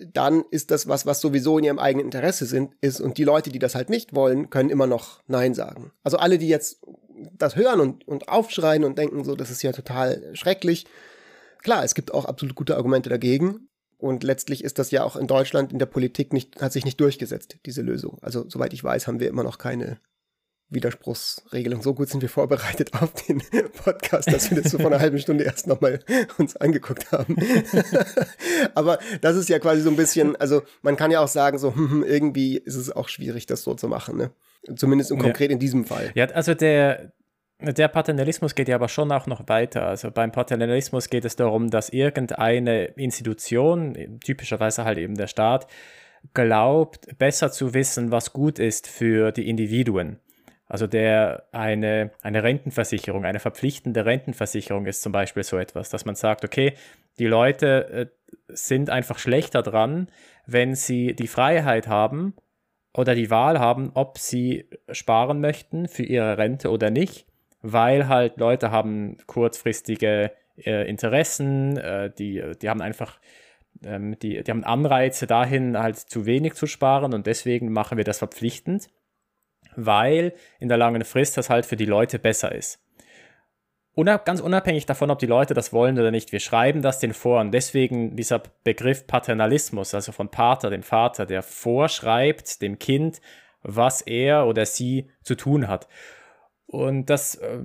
dann 0.00 0.44
ist 0.50 0.70
das 0.70 0.88
was, 0.88 1.06
was 1.06 1.20
sowieso 1.20 1.58
in 1.58 1.64
ihrem 1.64 1.78
eigenen 1.78 2.06
Interesse 2.06 2.46
sind, 2.46 2.74
ist. 2.80 3.00
Und 3.00 3.18
die 3.18 3.24
Leute, 3.24 3.50
die 3.50 3.58
das 3.58 3.74
halt 3.74 3.88
nicht 3.88 4.14
wollen, 4.14 4.50
können 4.50 4.70
immer 4.70 4.86
noch 4.86 5.22
Nein 5.26 5.54
sagen. 5.54 5.92
Also 6.02 6.18
alle, 6.18 6.38
die 6.38 6.48
jetzt 6.48 6.80
das 7.38 7.56
hören 7.56 7.80
und, 7.80 8.06
und 8.06 8.28
aufschreien 8.28 8.84
und 8.84 8.98
denken, 8.98 9.24
so, 9.24 9.36
das 9.36 9.50
ist 9.50 9.62
ja 9.62 9.72
total 9.72 10.34
schrecklich. 10.34 10.86
Klar, 11.62 11.82
es 11.84 11.94
gibt 11.94 12.12
auch 12.12 12.26
absolut 12.26 12.54
gute 12.54 12.76
Argumente 12.76 13.08
dagegen. 13.08 13.68
Und 13.98 14.22
letztlich 14.22 14.62
ist 14.62 14.78
das 14.78 14.90
ja 14.90 15.04
auch 15.04 15.16
in 15.16 15.26
Deutschland 15.26 15.72
in 15.72 15.78
der 15.78 15.86
Politik 15.86 16.32
nicht, 16.32 16.60
hat 16.60 16.72
sich 16.72 16.84
nicht 16.84 17.00
durchgesetzt, 17.00 17.56
diese 17.64 17.80
Lösung. 17.80 18.18
Also, 18.20 18.44
soweit 18.48 18.74
ich 18.74 18.84
weiß, 18.84 19.06
haben 19.06 19.20
wir 19.20 19.28
immer 19.28 19.42
noch 19.42 19.56
keine 19.56 19.98
Widerspruchsregelung. 20.68 21.80
So 21.80 21.94
gut 21.94 22.08
sind 22.08 22.22
wir 22.22 22.28
vorbereitet 22.28 22.90
auf 23.00 23.12
den 23.12 23.40
Podcast, 23.84 24.32
dass 24.32 24.50
wir 24.50 24.60
das 24.60 24.72
so 24.72 24.78
vor 24.78 24.88
einer 24.88 25.00
halben 25.00 25.18
Stunde 25.18 25.44
erst 25.44 25.66
nochmal 25.66 26.00
uns 26.38 26.56
angeguckt 26.56 27.12
haben. 27.12 27.36
Aber 28.74 28.98
das 29.20 29.36
ist 29.36 29.48
ja 29.48 29.58
quasi 29.58 29.82
so 29.82 29.90
ein 29.90 29.96
bisschen, 29.96 30.34
also 30.36 30.62
man 30.82 30.96
kann 30.96 31.10
ja 31.10 31.20
auch 31.20 31.28
sagen, 31.28 31.58
so 31.58 31.74
hm, 31.74 31.90
hm, 31.90 32.04
irgendwie 32.04 32.56
ist 32.56 32.74
es 32.74 32.90
auch 32.90 33.08
schwierig, 33.08 33.46
das 33.46 33.62
so 33.62 33.74
zu 33.74 33.88
machen. 33.88 34.16
Ne? 34.16 34.30
Zumindest 34.74 35.12
im 35.12 35.18
konkret 35.18 35.50
ja. 35.50 35.54
in 35.54 35.60
diesem 35.60 35.84
Fall. 35.84 36.10
Ja, 36.14 36.26
also 36.26 36.54
der, 36.54 37.12
der 37.60 37.86
Paternalismus 37.86 38.56
geht 38.56 38.68
ja 38.68 38.74
aber 38.74 38.88
schon 38.88 39.12
auch 39.12 39.28
noch 39.28 39.48
weiter. 39.48 39.86
Also 39.86 40.10
beim 40.10 40.32
Paternalismus 40.32 41.10
geht 41.10 41.24
es 41.24 41.36
darum, 41.36 41.70
dass 41.70 41.90
irgendeine 41.90 42.86
Institution, 42.96 44.18
typischerweise 44.24 44.84
halt 44.84 44.98
eben 44.98 45.14
der 45.14 45.28
Staat, 45.28 45.68
glaubt, 46.34 47.16
besser 47.18 47.52
zu 47.52 47.72
wissen, 47.72 48.10
was 48.10 48.32
gut 48.32 48.58
ist 48.58 48.88
für 48.88 49.30
die 49.30 49.48
Individuen. 49.48 50.18
Also 50.68 50.86
der 50.86 51.44
eine, 51.52 52.10
eine 52.22 52.42
Rentenversicherung, 52.42 53.24
eine 53.24 53.38
verpflichtende 53.38 54.04
Rentenversicherung 54.04 54.86
ist 54.86 55.00
zum 55.00 55.12
Beispiel 55.12 55.44
so 55.44 55.58
etwas, 55.58 55.90
dass 55.90 56.04
man 56.04 56.16
sagt, 56.16 56.44
okay, 56.44 56.74
die 57.18 57.26
Leute 57.26 57.88
äh, 57.88 58.06
sind 58.48 58.90
einfach 58.90 59.18
schlechter 59.18 59.62
dran, 59.62 60.08
wenn 60.46 60.74
sie 60.74 61.14
die 61.14 61.28
Freiheit 61.28 61.86
haben 61.86 62.34
oder 62.92 63.14
die 63.14 63.30
Wahl 63.30 63.60
haben, 63.60 63.92
ob 63.94 64.18
sie 64.18 64.68
sparen 64.90 65.40
möchten 65.40 65.86
für 65.86 66.02
ihre 66.02 66.36
Rente 66.36 66.70
oder 66.70 66.90
nicht, 66.90 67.26
weil 67.62 68.08
halt 68.08 68.38
Leute 68.38 68.72
haben 68.72 69.18
kurzfristige 69.26 70.32
äh, 70.56 70.88
Interessen, 70.88 71.76
äh, 71.76 72.10
die, 72.10 72.42
die 72.60 72.68
haben 72.68 72.82
einfach 72.82 73.20
ähm, 73.84 74.18
die, 74.18 74.42
die 74.42 74.50
haben 74.50 74.64
Anreize 74.64 75.26
dahin, 75.28 75.78
halt 75.78 75.96
zu 75.96 76.26
wenig 76.26 76.54
zu 76.54 76.66
sparen 76.66 77.14
und 77.14 77.26
deswegen 77.26 77.72
machen 77.72 77.98
wir 77.98 78.04
das 78.04 78.18
verpflichtend 78.18 78.88
weil 79.76 80.34
in 80.58 80.68
der 80.68 80.78
langen 80.78 81.04
Frist 81.04 81.36
das 81.36 81.50
halt 81.50 81.66
für 81.66 81.76
die 81.76 81.84
Leute 81.84 82.18
besser 82.18 82.52
ist. 82.52 82.80
Unab 83.94 84.26
ganz 84.26 84.40
unabhängig 84.40 84.84
davon, 84.84 85.10
ob 85.10 85.18
die 85.18 85.26
Leute 85.26 85.54
das 85.54 85.72
wollen 85.72 85.98
oder 85.98 86.10
nicht, 86.10 86.30
wir 86.30 86.40
schreiben 86.40 86.82
das 86.82 86.98
den 86.98 87.14
vor 87.14 87.40
und 87.40 87.50
deswegen 87.52 88.14
dieser 88.14 88.42
Begriff 88.62 89.06
Paternalismus, 89.06 89.94
also 89.94 90.12
von 90.12 90.28
Pater, 90.30 90.68
dem 90.68 90.82
Vater, 90.82 91.24
der 91.24 91.42
vorschreibt 91.42 92.60
dem 92.60 92.78
Kind, 92.78 93.22
was 93.62 94.02
er 94.02 94.46
oder 94.46 94.66
sie 94.66 95.08
zu 95.22 95.34
tun 95.34 95.66
hat. 95.66 95.88
Und 96.66 97.08
das, 97.08 97.36
äh, 97.36 97.60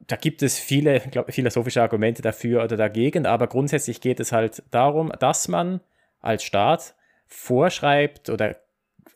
da 0.00 0.16
gibt 0.16 0.42
es 0.42 0.58
viele 0.58 0.98
glaub, 0.98 1.32
philosophische 1.32 1.80
Argumente 1.80 2.22
dafür 2.22 2.64
oder 2.64 2.76
dagegen, 2.76 3.24
aber 3.24 3.46
grundsätzlich 3.46 4.00
geht 4.00 4.18
es 4.18 4.32
halt 4.32 4.64
darum, 4.72 5.12
dass 5.20 5.46
man 5.46 5.80
als 6.18 6.42
Staat 6.42 6.96
vorschreibt 7.26 8.30
oder 8.30 8.56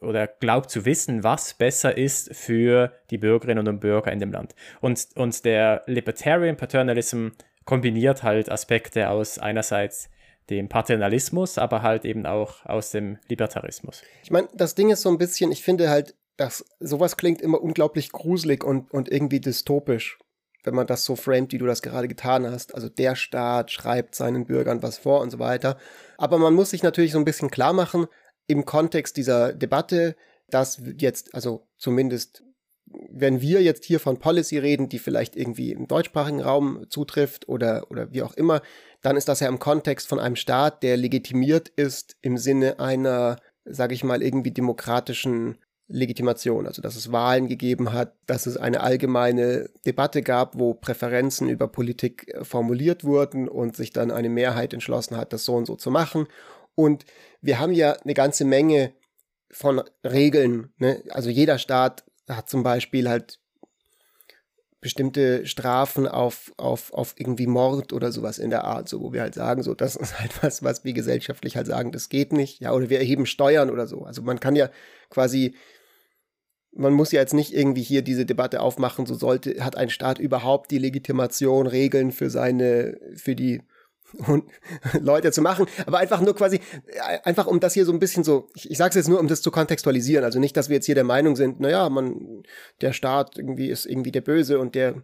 oder 0.01 0.27
glaubt 0.27 0.71
zu 0.71 0.85
wissen, 0.85 1.23
was 1.23 1.55
besser 1.55 1.97
ist 1.97 2.35
für 2.35 2.93
die 3.11 3.19
Bürgerinnen 3.19 3.69
und 3.69 3.81
Bürger 3.81 4.13
in 4.13 4.19
dem 4.19 4.33
Land. 4.33 4.55
Und, 4.81 5.09
und 5.15 5.45
der 5.45 5.83
Libertarian 5.87 6.57
Paternalism 6.57 7.29
kombiniert 7.65 8.23
halt 8.23 8.51
Aspekte 8.51 9.11
aus 9.11 9.39
einerseits 9.39 10.09
dem 10.49 10.69
Paternalismus, 10.69 11.59
aber 11.59 11.83
halt 11.83 12.05
eben 12.05 12.27
auch 12.27 12.67
aus 12.67 12.91
dem 12.91 13.19
Libertarismus. 13.29 14.03
Ich 14.23 14.31
meine, 14.31 14.49
das 14.55 14.75
Ding 14.75 14.91
ist 14.91 15.03
so 15.03 15.09
ein 15.09 15.19
bisschen, 15.19 15.53
ich 15.53 15.63
finde 15.63 15.89
halt, 15.89 16.15
dass 16.37 16.65
sowas 16.81 17.17
klingt 17.17 17.41
immer 17.41 17.61
unglaublich 17.61 18.11
gruselig 18.11 18.65
und, 18.65 18.91
und 18.91 19.11
irgendwie 19.11 19.41
dystopisch, 19.41 20.19
wenn 20.65 20.75
man 20.75 20.87
das 20.87 21.05
so 21.05 21.15
framet, 21.15 21.53
wie 21.53 21.59
du 21.59 21.67
das 21.67 21.83
gerade 21.83 22.09
getan 22.09 22.51
hast. 22.51 22.75
Also 22.75 22.89
der 22.89 23.15
Staat 23.15 23.71
schreibt 23.71 24.15
seinen 24.15 24.47
Bürgern 24.47 24.83
was 24.83 24.99
vor 24.99 25.21
und 25.21 25.31
so 25.31 25.39
weiter. 25.39 25.77
Aber 26.19 26.39
man 26.39 26.55
muss 26.55 26.71
sich 26.71 26.83
natürlich 26.83 27.13
so 27.13 27.19
ein 27.19 27.25
bisschen 27.25 27.51
klar 27.51 27.73
machen, 27.73 28.07
im 28.51 28.65
Kontext 28.65 29.17
dieser 29.17 29.53
Debatte, 29.53 30.17
dass 30.49 30.83
jetzt, 30.99 31.35
also 31.35 31.69
zumindest 31.77 32.43
wenn 33.09 33.41
wir 33.41 33.63
jetzt 33.63 33.85
hier 33.85 34.01
von 34.01 34.19
Policy 34.19 34.59
reden, 34.59 34.89
die 34.89 34.99
vielleicht 34.99 35.37
irgendwie 35.37 35.71
im 35.71 35.87
deutschsprachigen 35.87 36.41
Raum 36.41 36.87
zutrifft 36.89 37.49
oder, 37.49 37.87
oder 37.89 38.13
wie 38.13 38.23
auch 38.23 38.35
immer, 38.35 38.63
dann 39.01 39.17
ist 39.17 39.29
das 39.29 39.39
ja 39.39 39.49
im 39.49 39.61
Kontext 39.61 40.09
von 40.09 40.19
einem 40.19 40.35
Staat, 40.35 40.83
der 40.83 40.97
legitimiert 40.97 41.69
ist 41.69 42.17
im 42.21 42.37
Sinne 42.37 42.81
einer, 42.81 43.37
sage 43.65 43.95
ich 43.95 44.03
mal, 44.03 44.23
irgendwie 44.23 44.51
demokratischen 44.51 45.59
Legitimation, 45.87 46.67
also 46.67 46.83
dass 46.83 46.97
es 46.97 47.11
Wahlen 47.13 47.49
gegeben 47.49 47.93
hat, 47.93 48.15
dass 48.27 48.47
es 48.47 48.57
eine 48.57 48.81
allgemeine 48.81 49.71
Debatte 49.87 50.23
gab, 50.23 50.59
wo 50.59 50.75
Präferenzen 50.75 51.49
über 51.49 51.69
Politik 51.69 52.33
äh, 52.35 52.45
formuliert 52.45 53.05
wurden 53.05 53.49
und 53.49 53.77
sich 53.77 53.93
dann 53.93 54.11
eine 54.11 54.29
Mehrheit 54.29 54.73
entschlossen 54.73 55.17
hat, 55.17 55.33
das 55.33 55.45
so 55.45 55.55
und 55.55 55.67
so 55.67 55.77
zu 55.77 55.91
machen 55.91 56.27
und 56.83 57.05
wir 57.41 57.59
haben 57.59 57.73
ja 57.73 57.93
eine 57.93 58.15
ganze 58.15 58.45
Menge 58.45 58.93
von 59.51 59.83
Regeln. 60.05 60.73
Ne? 60.79 61.03
Also 61.11 61.31
jeder 61.31 61.59
Staat 61.59 62.05
hat 62.29 62.49
zum 62.49 62.63
Beispiel 62.63 63.09
halt 63.09 63.41
bestimmte 64.81 65.47
Strafen 65.47 66.09
auf, 66.09 66.53
auf, 66.57 66.93
auf 66.95 67.15
irgendwie 67.19 67.47
Mord 67.47 67.93
oder 67.93 68.13
sowas 68.13 68.39
in 68.39 68.51
der 68.51 68.65
Art, 68.65 68.89
so 68.89 69.03
wo 69.03 69.13
wir 69.13 69.21
halt 69.21 69.35
sagen, 69.35 69.63
so, 69.63 69.75
das 69.75 69.95
ist 69.97 70.19
halt 70.19 70.43
was, 70.43 70.63
was 70.63 70.85
wir 70.85 70.95
gesellschaftlich 70.95 71.57
halt 71.57 71.67
sagen, 71.67 71.93
das 71.93 72.09
geht 72.09 72.33
nicht, 72.33 72.61
ja, 72.61 72.73
oder 72.73 72.89
wir 72.89 72.99
erheben 72.99 73.27
Steuern 73.27 73.71
oder 73.71 73.87
so. 73.87 74.05
Also 74.05 74.23
man 74.23 74.41
kann 74.41 74.57
ja 74.57 74.71
quasi, 75.11 75.55
man 76.73 76.95
muss 76.95 77.13
ja 77.13 77.21
jetzt 77.21 77.35
nicht 77.35 77.53
irgendwie 77.53 77.83
hier 77.83 78.01
diese 78.01 78.25
Debatte 78.25 78.63
aufmachen, 78.63 79.05
so 79.05 79.15
sollte, 79.15 79.63
hat 79.63 79.77
ein 79.77 79.91
Staat 79.91 80.19
überhaupt 80.19 80.71
die 80.71 80.79
Legitimation, 80.79 81.67
Regeln 81.67 82.11
für 82.11 82.31
seine, 82.31 82.99
für 83.17 83.37
die 83.37 83.61
und 84.27 84.45
Leute 85.01 85.33
zu 85.33 85.43
machen, 85.43 85.67
aber 85.87 85.99
einfach 85.99 86.21
nur 86.21 86.35
quasi, 86.35 86.57
äh, 86.87 87.19
einfach 87.25 87.47
um 87.47 87.61
das 87.61 87.75
hier 87.75 87.85
so 87.85 87.93
ein 87.93 87.99
bisschen 87.99 88.25
so, 88.25 88.49
ich, 88.55 88.71
ich 88.71 88.79
sage 88.79 88.91
es 88.91 88.97
jetzt 88.97 89.09
nur, 89.09 89.21
um 89.21 89.29
das 89.29 89.43
zu 89.43 89.51
kontextualisieren, 89.51 90.25
also 90.25 90.39
nicht, 90.39 90.57
dass 90.57 90.69
wir 90.69 90.77
jetzt 90.77 90.87
hier 90.87 90.95
der 90.95 91.05
Meinung 91.05 91.37
sind, 91.37 91.61
naja, 91.61 91.89
man, 91.89 92.43
der 92.81 92.93
Staat 92.93 93.39
irgendwie 93.39 93.69
ist 93.69 93.87
irgendwie 93.87 94.13
der 94.13 94.23
Böse 94.23 94.59
und 94.59 94.75
der 94.75 95.03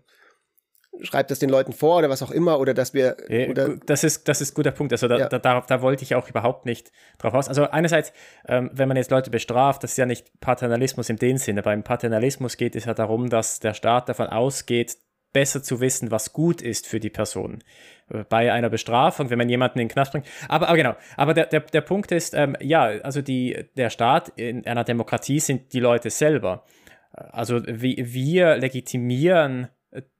schreibt 1.02 1.30
das 1.30 1.38
den 1.38 1.50
Leuten 1.50 1.72
vor 1.72 1.98
oder 1.98 2.08
was 2.08 2.22
auch 2.22 2.30
immer 2.30 2.58
oder 2.58 2.74
dass 2.74 2.94
wir 2.94 3.16
oder 3.50 3.76
das 3.84 4.04
ist 4.04 4.28
das 4.28 4.40
ist 4.40 4.54
guter 4.54 4.70
Punkt. 4.70 4.92
Also 4.92 5.08
da, 5.08 5.18
ja. 5.18 5.28
da, 5.28 5.38
da, 5.38 5.60
da, 5.60 5.82
wollte 5.82 6.04
ich 6.04 6.14
auch 6.14 6.28
überhaupt 6.28 6.66
nicht 6.66 6.90
drauf 7.18 7.34
aus. 7.34 7.48
Also 7.48 7.68
einerseits 7.70 8.12
ähm, 8.48 8.70
wenn 8.72 8.88
man 8.88 8.96
jetzt 8.96 9.10
Leute 9.10 9.30
bestraft 9.30 9.82
das 9.82 9.92
ist 9.92 9.98
ja 9.98 10.06
nicht 10.06 10.40
Paternalismus 10.40 11.08
in 11.08 11.16
dem 11.16 11.36
Sinne 11.36 11.62
beim 11.62 11.82
Paternalismus 11.82 12.56
geht 12.56 12.76
es 12.76 12.84
ja 12.84 12.94
darum 12.94 13.28
dass 13.28 13.60
der 13.60 13.74
Staat 13.74 14.08
davon 14.08 14.28
ausgeht 14.28 14.96
besser 15.36 15.62
zu 15.62 15.82
wissen, 15.82 16.10
was 16.10 16.32
gut 16.32 16.62
ist 16.62 16.86
für 16.86 16.98
die 16.98 17.10
Person. 17.10 17.62
Äh, 18.08 18.24
bei 18.26 18.50
einer 18.50 18.70
Bestrafung, 18.70 19.28
wenn 19.28 19.36
man 19.36 19.50
jemanden 19.50 19.78
in 19.80 19.88
den 19.88 19.92
Knast 19.92 20.12
bringt. 20.12 20.26
Aber, 20.48 20.68
aber 20.68 20.78
genau, 20.78 20.96
aber 21.18 21.34
der, 21.34 21.44
der, 21.44 21.60
der 21.60 21.82
Punkt 21.82 22.10
ist, 22.10 22.32
ähm, 22.32 22.56
ja, 22.58 22.84
also 22.84 23.20
die, 23.20 23.66
der 23.76 23.90
Staat 23.90 24.30
in 24.36 24.66
einer 24.66 24.82
Demokratie 24.82 25.38
sind 25.38 25.74
die 25.74 25.80
Leute 25.80 26.08
selber. 26.08 26.64
Also 27.12 27.60
wie, 27.66 27.96
wir 27.98 28.56
legitimieren 28.56 29.68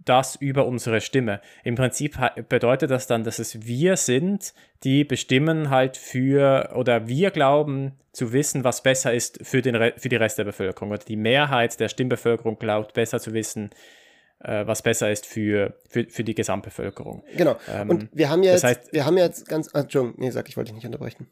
das 0.05 0.37
über 0.37 0.67
unsere 0.67 1.01
Stimme. 1.01 1.41
Im 1.65 1.77
Prinzip 1.77 2.19
bedeutet 2.51 2.91
das 2.91 3.07
dann, 3.07 3.25
dass 3.25 3.39
es 3.39 3.67
wir 3.67 3.97
sind, 3.97 4.53
die 4.85 5.05
bestimmen 5.05 5.71
halt 5.71 5.97
für 5.97 6.73
oder 6.75 7.09
wir 7.09 7.31
glauben 7.31 7.93
zu 8.13 8.35
wissen, 8.35 8.65
was 8.65 8.83
besser 8.83 9.15
ist 9.15 9.39
für, 9.47 9.63
den, 9.63 9.93
für 9.97 10.11
die 10.11 10.17
Rest 10.17 10.39
der 10.39 10.45
Bevölkerung. 10.45 10.91
Oder 10.91 11.05
die 11.05 11.17
Mehrheit 11.17 11.81
der 11.81 11.89
Stimmbevölkerung 11.89 12.59
glaubt 12.59 12.93
besser 12.93 13.19
zu 13.19 13.33
wissen, 13.33 13.71
was 14.39 14.83
besser 14.83 15.11
ist 15.11 15.27
für, 15.27 15.81
für, 15.89 16.07
für 16.09 16.25
die 16.25 16.35
Gesamtbevölkerung. 16.35 17.25
Genau. 17.37 17.57
Ähm, 17.69 17.91
und 17.91 18.09
wir 18.13 18.29
haben 18.29 18.43
ja 18.43 18.53
jetzt, 18.53 18.65
heißt, 18.65 18.93
wir 18.93 19.05
haben 19.05 19.17
jetzt 19.17 19.49
ganz, 19.49 19.71
ah, 19.75 19.81
Entschuldigung, 19.81 20.21
nee, 20.21 20.31
sag, 20.31 20.49
ich 20.49 20.57
wollte 20.57 20.69
dich 20.69 20.77
nicht 20.77 20.87
unterbrechen. 20.87 21.29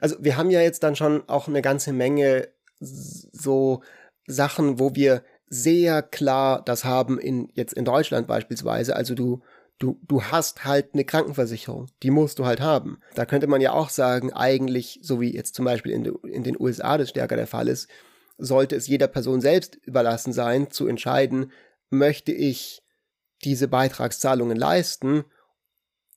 Also 0.00 0.16
wir 0.20 0.36
haben 0.36 0.50
ja 0.50 0.60
jetzt 0.60 0.82
dann 0.82 0.96
schon 0.96 1.28
auch 1.28 1.48
eine 1.48 1.62
ganze 1.62 1.92
Menge 1.92 2.48
so 2.78 3.82
Sachen, 4.26 4.78
wo 4.78 4.94
wir 4.94 5.22
sehr 5.48 6.02
klar 6.02 6.62
das 6.64 6.84
haben 6.84 7.18
in 7.18 7.48
jetzt 7.54 7.72
in 7.72 7.84
Deutschland 7.84 8.26
beispielsweise. 8.26 8.96
Also 8.96 9.14
du 9.14 9.42
du 9.78 9.98
du 10.02 10.24
hast 10.24 10.64
halt 10.64 10.94
eine 10.94 11.04
Krankenversicherung, 11.04 11.86
die 12.02 12.10
musst 12.10 12.38
du 12.38 12.46
halt 12.46 12.60
haben. 12.60 13.00
Da 13.14 13.26
könnte 13.26 13.46
man 13.46 13.60
ja 13.60 13.72
auch 13.72 13.90
sagen, 13.90 14.32
eigentlich 14.32 14.98
so 15.02 15.20
wie 15.20 15.34
jetzt 15.34 15.54
zum 15.54 15.64
Beispiel 15.64 15.92
in, 15.92 16.04
in 16.24 16.42
den 16.42 16.60
USA 16.60 16.98
das 16.98 17.10
stärker 17.10 17.36
der 17.36 17.46
Fall 17.46 17.68
ist, 17.68 17.88
sollte 18.38 18.76
es 18.76 18.86
jeder 18.86 19.08
Person 19.08 19.40
selbst 19.40 19.76
überlassen 19.76 20.32
sein, 20.32 20.70
zu 20.70 20.86
entscheiden, 20.86 21.52
möchte 21.90 22.32
ich 22.32 22.82
diese 23.44 23.68
Beitragszahlungen 23.68 24.56
leisten, 24.56 25.24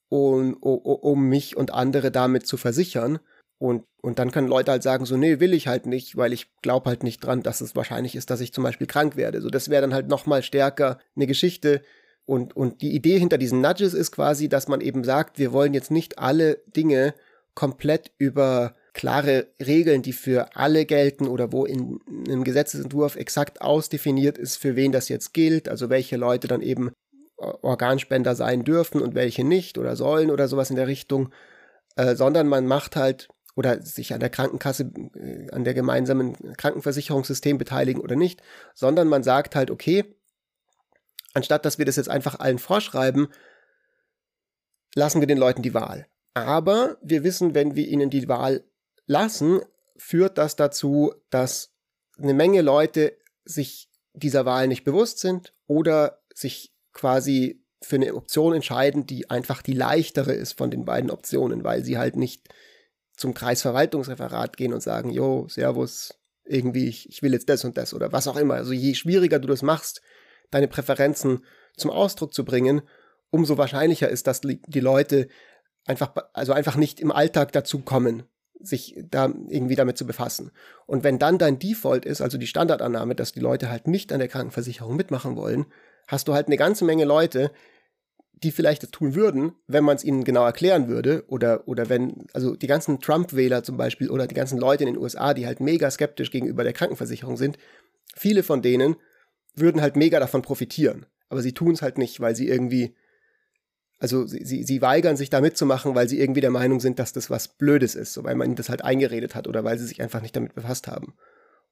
um, 0.10 0.54
um 0.56 1.30
mich 1.30 1.56
und 1.56 1.72
andere 1.74 2.12
damit 2.12 2.48
zu 2.48 2.58
versichern. 2.58 3.20
Und, 3.58 3.84
und 4.02 4.20
dann 4.20 4.32
können 4.32 4.48
Leute 4.48 4.72
halt 4.72 4.84
sagen, 4.84 5.06
so, 5.06 5.18
nee, 5.18 5.40
will 5.40 5.54
ich 5.54 5.68
halt 5.68 5.86
nicht, 5.86 6.16
weil 6.16 6.32
ich 6.32 6.50
glaube 6.62 6.90
halt 6.90 7.04
nicht 7.04 7.20
dran, 7.20 7.44
dass 7.44 7.62
es 7.62 7.76
wahrscheinlich 7.76 8.16
ist, 8.16 8.30
dass 8.30 8.40
ich 8.40 8.54
zum 8.54 8.64
Beispiel 8.64 8.88
krank 8.88 9.18
werde. 9.18 9.42
So, 9.42 9.50
das 9.50 9.70
wäre 9.70 9.82
dann 9.82 9.94
halt 9.94 10.08
nochmal 10.08 10.44
stärker 10.44 11.00
eine 11.16 11.28
Geschichte. 11.28 11.82
Und, 12.26 12.56
und 12.56 12.82
die 12.82 12.96
Idee 12.96 13.20
hinter 13.20 13.38
diesen 13.38 13.60
Nudges 13.60 13.94
ist 13.94 14.12
quasi, 14.12 14.48
dass 14.48 14.68
man 14.68 14.82
eben 14.82 15.04
sagt, 15.04 15.40
wir 15.40 15.52
wollen 15.52 15.74
jetzt 15.74 15.92
nicht 15.92 16.20
alle 16.20 16.62
Dinge 16.68 17.14
komplett 17.54 18.12
über 18.18 18.76
klare 18.94 19.48
Regeln, 19.60 20.02
die 20.02 20.14
für 20.14 20.56
alle 20.56 20.86
gelten 20.86 21.28
oder 21.28 21.52
wo 21.52 21.66
in 21.66 22.00
einem 22.28 22.44
Gesetzesentwurf 22.44 23.16
exakt 23.16 23.62
ausdefiniert 23.62 24.38
ist, 24.38 24.58
für 24.58 24.76
wen 24.76 24.92
das 24.92 25.10
jetzt 25.10 25.34
gilt, 25.34 25.70
also 25.70 25.90
welche 25.90 26.18
Leute 26.18 26.48
dann 26.48 26.62
eben 26.62 26.92
Organspender 27.38 28.36
sein 28.36 28.64
dürfen 28.64 29.02
und 29.02 29.16
welche 29.16 29.44
nicht 29.44 29.78
oder 29.78 29.96
sollen 29.96 30.30
oder 30.32 30.48
sowas 30.48 30.70
in 30.70 30.76
der 30.76 30.88
Richtung, 30.88 31.32
äh, 31.96 32.16
sondern 32.16 32.48
man 32.48 32.66
macht 32.66 32.96
halt 32.96 33.30
oder 33.56 33.82
sich 33.82 34.14
an 34.14 34.20
der 34.20 34.30
Krankenkasse, 34.30 34.92
äh, 35.16 35.50
an 35.52 35.64
der 35.64 35.74
gemeinsamen 35.74 36.56
Krankenversicherungssystem 36.58 37.58
beteiligen 37.58 38.02
oder 38.02 38.16
nicht, 38.16 38.42
sondern 38.74 39.08
man 39.08 39.24
sagt 39.24 39.56
halt, 39.56 39.72
okay, 39.72 40.06
anstatt 41.34 41.66
dass 41.66 41.78
wir 41.78 41.86
das 41.86 41.96
jetzt 41.96 42.10
einfach 42.10 42.40
allen 42.40 42.60
vorschreiben, 42.60 43.28
lassen 44.96 45.22
wir 45.22 45.28
den 45.28 45.38
Leuten 45.38 45.62
die 45.62 45.74
Wahl. 45.74 46.08
Aber 46.34 46.98
wir 47.02 47.24
wissen, 47.24 47.56
wenn 47.56 47.76
wir 47.76 47.88
ihnen 47.88 48.10
die 48.10 48.28
Wahl 48.28 48.64
lassen, 49.10 49.62
führt 49.98 50.38
das 50.38 50.56
dazu, 50.56 51.14
dass 51.30 51.74
eine 52.18 52.34
Menge 52.34 52.62
Leute 52.62 53.18
sich 53.44 53.90
dieser 54.14 54.46
Wahl 54.46 54.68
nicht 54.68 54.84
bewusst 54.84 55.20
sind 55.20 55.54
oder 55.68 56.22
sich 56.34 56.74
quasi 56.94 57.66
für 57.82 57.96
eine 57.96 58.14
Option 58.14 58.54
entscheiden, 58.54 59.06
die 59.06 59.30
einfach 59.30 59.62
die 59.62 59.74
leichtere 59.74 60.34
ist 60.34 60.58
von 60.58 60.70
den 60.70 60.86
beiden 60.86 61.10
Optionen, 61.10 61.64
weil 61.64 61.84
sie 61.84 61.98
halt 61.98 62.18
nicht 62.18 62.50
zum 63.18 63.34
Kreisverwaltungsreferat 63.34 64.58
gehen 64.58 64.74
und 64.74 64.82
sagen, 64.82 65.10
jo, 65.10 65.48
Servus, 65.48 66.20
irgendwie, 66.46 66.88
ich, 66.88 67.10
ich 67.10 67.24
will 67.24 67.34
jetzt 67.34 67.50
das 67.50 67.66
und 67.66 67.78
das 67.78 67.94
oder 67.94 68.12
was 68.12 68.28
auch 68.28 68.38
immer. 68.38 68.56
Also 68.56 68.74
je 68.74 68.94
schwieriger 68.94 69.40
du 69.40 69.48
das 69.48 69.62
machst, 69.62 70.02
deine 70.52 70.68
Präferenzen 70.68 71.46
zum 71.76 71.90
Ausdruck 71.90 72.34
zu 72.34 72.46
bringen, 72.46 72.82
umso 73.32 73.58
wahrscheinlicher 73.58 74.10
ist, 74.10 74.28
dass 74.28 74.42
die 74.42 74.80
Leute 74.80 75.30
einfach, 75.86 76.14
also 76.34 76.54
einfach 76.54 76.76
nicht 76.76 77.00
im 77.00 77.12
Alltag 77.12 77.52
dazu 77.54 77.80
kommen, 77.80 78.24
sich 78.60 78.96
da 79.10 79.34
irgendwie 79.48 79.76
damit 79.76 79.98
zu 79.98 80.06
befassen. 80.06 80.52
Und 80.86 81.04
wenn 81.04 81.20
dann 81.20 81.38
dein 81.38 81.60
Default 81.60 82.06
ist, 82.06 82.22
also 82.22 82.38
die 82.38 82.48
Standardannahme, 82.48 83.16
dass 83.16 83.32
die 83.32 83.40
Leute 83.40 83.70
halt 83.70 83.88
nicht 83.88 84.12
an 84.12 84.20
der 84.20 84.28
Krankenversicherung 84.28 84.96
mitmachen 84.96 85.36
wollen, 85.36 85.66
hast 86.08 86.28
du 86.28 86.34
halt 86.34 86.48
eine 86.48 86.58
ganze 86.58 86.86
Menge 86.86 87.06
Leute, 87.06 87.52
die 88.44 88.52
vielleicht 88.52 88.84
das 88.84 88.92
tun 88.92 89.16
würden, 89.16 89.54
wenn 89.68 89.84
man 89.84 89.96
es 89.96 90.04
ihnen 90.04 90.24
genau 90.24 90.46
erklären 90.46 90.88
würde, 90.88 91.24
oder, 91.28 91.68
oder 91.68 91.90
wenn, 91.90 92.28
also 92.34 92.56
die 92.56 92.68
ganzen 92.68 93.00
Trump-Wähler 93.00 93.64
zum 93.64 93.78
Beispiel 93.78 94.10
oder 94.10 94.28
die 94.28 94.36
ganzen 94.36 94.58
Leute 94.58 94.84
in 94.84 94.94
den 94.94 95.02
USA, 95.02 95.34
die 95.34 95.46
halt 95.46 95.60
mega 95.60 95.90
skeptisch 95.92 96.32
gegenüber 96.32 96.64
der 96.64 96.74
Krankenversicherung 96.74 97.38
sind, 97.38 97.58
viele 98.16 98.44
von 98.44 98.62
denen 98.62 98.96
würden 99.56 99.82
halt 99.82 99.96
mega 99.96 100.20
davon 100.20 100.42
profitieren. 100.42 101.06
Aber 101.28 101.42
sie 101.42 101.54
tun 101.54 101.74
es 101.74 101.82
halt 101.82 101.98
nicht, 101.98 102.20
weil 102.22 102.36
sie 102.36 102.48
irgendwie 102.48 102.96
also 104.00 104.26
sie, 104.26 104.46
sie, 104.46 104.64
sie 104.64 104.82
weigern 104.82 105.18
sich 105.18 105.30
da 105.30 105.42
mitzumachen, 105.42 105.94
weil 105.94 106.08
sie 106.08 106.20
irgendwie 106.20 106.42
der 106.42 106.52
Meinung 106.52 106.80
sind, 106.80 107.00
dass 107.00 107.12
das 107.12 107.30
was 107.30 107.50
Blödes 107.50 107.96
ist, 107.96 108.14
so 108.14 108.24
weil 108.24 108.36
man 108.36 108.48
ihnen 108.48 108.56
das 108.56 108.70
halt 108.70 108.84
eingeredet 108.84 109.36
hat 109.36 109.48
oder 109.48 109.64
weil 109.64 109.78
sie 109.78 109.86
sich 109.86 110.02
einfach 110.02 110.22
nicht 110.22 110.36
damit 110.36 110.56
befasst 110.56 110.88
haben. 110.88 111.14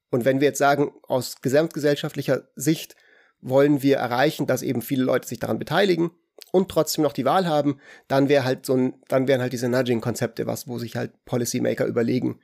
Und 0.10 0.26
wenn 0.26 0.42
wir 0.42 0.50
jetzt 0.50 0.58
sagen, 0.58 0.92
aus 1.04 1.42
gesamtgesellschaftlicher 1.42 2.44
Sicht 2.56 2.96
wollen 3.40 3.82
wir 3.82 3.98
erreichen, 3.98 4.46
dass 4.46 4.62
eben 4.62 4.82
viele 4.82 5.04
Leute 5.04 5.28
sich 5.28 5.40
daran 5.40 5.60
beteiligen 5.60 6.12
und 6.52 6.70
trotzdem 6.70 7.04
noch 7.04 7.14
die 7.14 7.26
Wahl 7.26 7.48
haben, 7.48 7.80
dann 8.08 8.30
wäre 8.30 8.44
halt 8.44 8.66
so 8.66 8.76
ein, 8.76 8.94
dann 9.08 9.28
wären 9.28 9.42
halt 9.42 9.54
diese 9.54 9.70
Nudging-Konzepte 9.70 10.48
was, 10.48 10.68
wo 10.68 10.80
sich 10.80 10.96
halt 10.96 11.12
Policymaker 11.26 11.86
überlegen, 11.86 12.40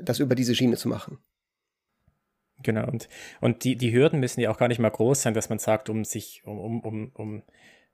das 0.00 0.18
über 0.18 0.34
diese 0.34 0.54
Schiene 0.54 0.76
zu 0.76 0.88
machen. 0.88 1.18
Genau, 2.62 2.86
und, 2.86 3.08
und 3.40 3.64
die, 3.64 3.76
die 3.76 3.92
Hürden 3.92 4.20
müssen 4.20 4.40
ja 4.40 4.50
auch 4.50 4.58
gar 4.58 4.68
nicht 4.68 4.78
mal 4.78 4.90
groß 4.90 5.22
sein, 5.22 5.34
dass 5.34 5.48
man 5.48 5.58
sagt, 5.58 5.88
um 5.88 6.04
sich, 6.04 6.42
um, 6.44 6.58
um, 6.58 6.80
um, 6.80 7.10
um 7.14 7.42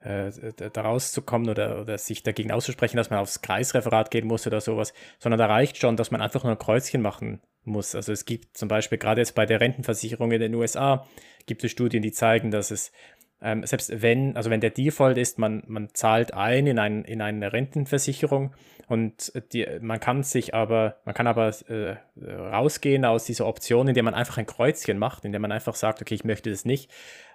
äh, 0.00 0.31
da 0.57 0.81
rauszukommen 0.81 1.49
oder, 1.49 1.81
oder 1.81 1.99
sich 1.99 2.23
dagegen 2.23 2.52
auszusprechen, 2.52 2.97
dass 2.97 3.11
man 3.11 3.19
aufs 3.19 3.43
Kreisreferat 3.43 4.11
gehen 4.11 4.26
muss 4.26 4.47
oder 4.47 4.61
sowas, 4.61 4.93
sondern 5.19 5.38
da 5.38 5.47
reicht 5.47 5.76
schon, 5.76 5.97
dass 5.97 6.11
man 6.11 6.21
einfach 6.21 6.45
nur 6.45 6.52
ein 6.52 6.59
Kreuzchen 6.59 7.02
machen 7.02 7.40
muss. 7.64 7.95
Also 7.95 8.12
es 8.12 8.25
gibt 8.25 8.57
zum 8.57 8.69
Beispiel 8.69 8.99
gerade 8.99 9.21
jetzt 9.21 9.35
bei 9.35 9.47
der 9.47 9.61
Rentenversicherung 9.61 10.31
in 10.33 10.40
den 10.40 10.55
USA, 10.55 11.07
gibt 11.47 11.64
es 11.64 11.71
Studien, 11.71 12.02
die 12.02 12.12
zeigen, 12.12 12.50
dass 12.50 12.71
es 12.71 12.93
ähm, 13.40 13.64
selbst 13.64 14.02
wenn, 14.02 14.37
also 14.37 14.50
wenn 14.50 14.61
der 14.61 14.71
Default 14.71 15.17
ist, 15.17 15.38
man, 15.38 15.62
man 15.67 15.90
zahlt 15.95 16.35
ein 16.35 16.67
in, 16.67 16.78
ein, 16.78 17.05
in 17.05 17.23
eine 17.23 17.52
Rentenversicherung 17.52 18.55
und 18.88 19.33
die, 19.52 19.67
man 19.81 20.00
kann 20.00 20.25
sich 20.25 20.55
aber, 20.55 20.97
man 21.05 21.14
kann 21.14 21.28
aber 21.28 21.52
äh, 21.69 21.97
rausgehen 22.21 23.05
aus 23.05 23.26
dieser 23.26 23.47
Option, 23.47 23.87
indem 23.87 24.07
man 24.07 24.14
einfach 24.14 24.38
ein 24.38 24.47
Kreuzchen 24.47 24.99
macht, 24.99 25.25
indem 25.25 25.43
man 25.43 25.52
einfach 25.52 25.76
sagt, 25.76 26.02
okay, 26.02 26.14
ich 26.14 26.25
möchte 26.25 26.50
das 26.50 26.64
nicht, 26.64 26.90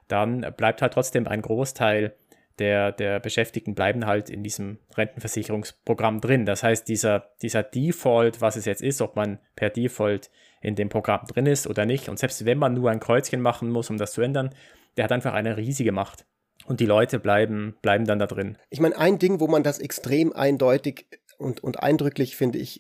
dann 0.10 0.42
bleibt 0.58 0.82
halt 0.82 0.94
trotzdem 0.94 1.28
ein 1.28 1.42
Großteil 1.42 2.14
der, 2.60 2.92
der 2.92 3.20
Beschäftigten 3.20 3.76
bleiben 3.76 4.06
halt 4.06 4.30
in 4.30 4.44
diesem 4.44 4.78
Rentenversicherungsprogramm 4.96 6.22
drin. 6.22 6.46
Das 6.46 6.64
heißt, 6.64 6.88
dieser, 6.88 7.32
dieser 7.42 7.64
Default, 7.64 8.42
was 8.42 8.56
es 8.56 8.66
jetzt 8.66 8.82
ist, 8.82 9.02
ob 9.02 9.16
man 9.16 9.40
per 9.56 9.70
Default 9.70 10.30
in 10.62 10.76
dem 10.76 10.90
Programm 10.90 11.26
drin 11.28 11.46
ist 11.46 11.68
oder 11.68 11.86
nicht, 11.86 12.10
und 12.10 12.20
selbst 12.20 12.46
wenn 12.46 12.58
man 12.58 12.74
nur 12.74 12.90
ein 12.90 13.00
Kreuzchen 13.00 13.42
machen 13.42 13.70
muss, 13.70 13.90
um 13.90 13.98
das 13.98 14.14
zu 14.14 14.22
ändern, 14.22 14.54
der 14.98 15.06
hat 15.06 15.12
einfach 15.12 15.34
eine 15.34 15.58
riesige 15.58 15.92
Macht. 15.92 16.26
Und 16.66 16.80
die 16.80 16.86
Leute 16.86 17.20
bleiben, 17.20 17.76
bleiben 17.82 18.06
dann 18.06 18.20
da 18.20 18.28
drin. 18.28 18.58
Ich 18.70 18.80
meine, 18.80 18.98
ein 18.98 19.20
Ding, 19.20 19.40
wo 19.40 19.48
man 19.48 19.64
das 19.64 19.80
extrem 19.80 20.32
eindeutig 20.32 21.08
und, 21.38 21.62
und 21.62 21.82
eindrücklich, 21.82 22.38
finde 22.38 22.60
ich, 22.60 22.80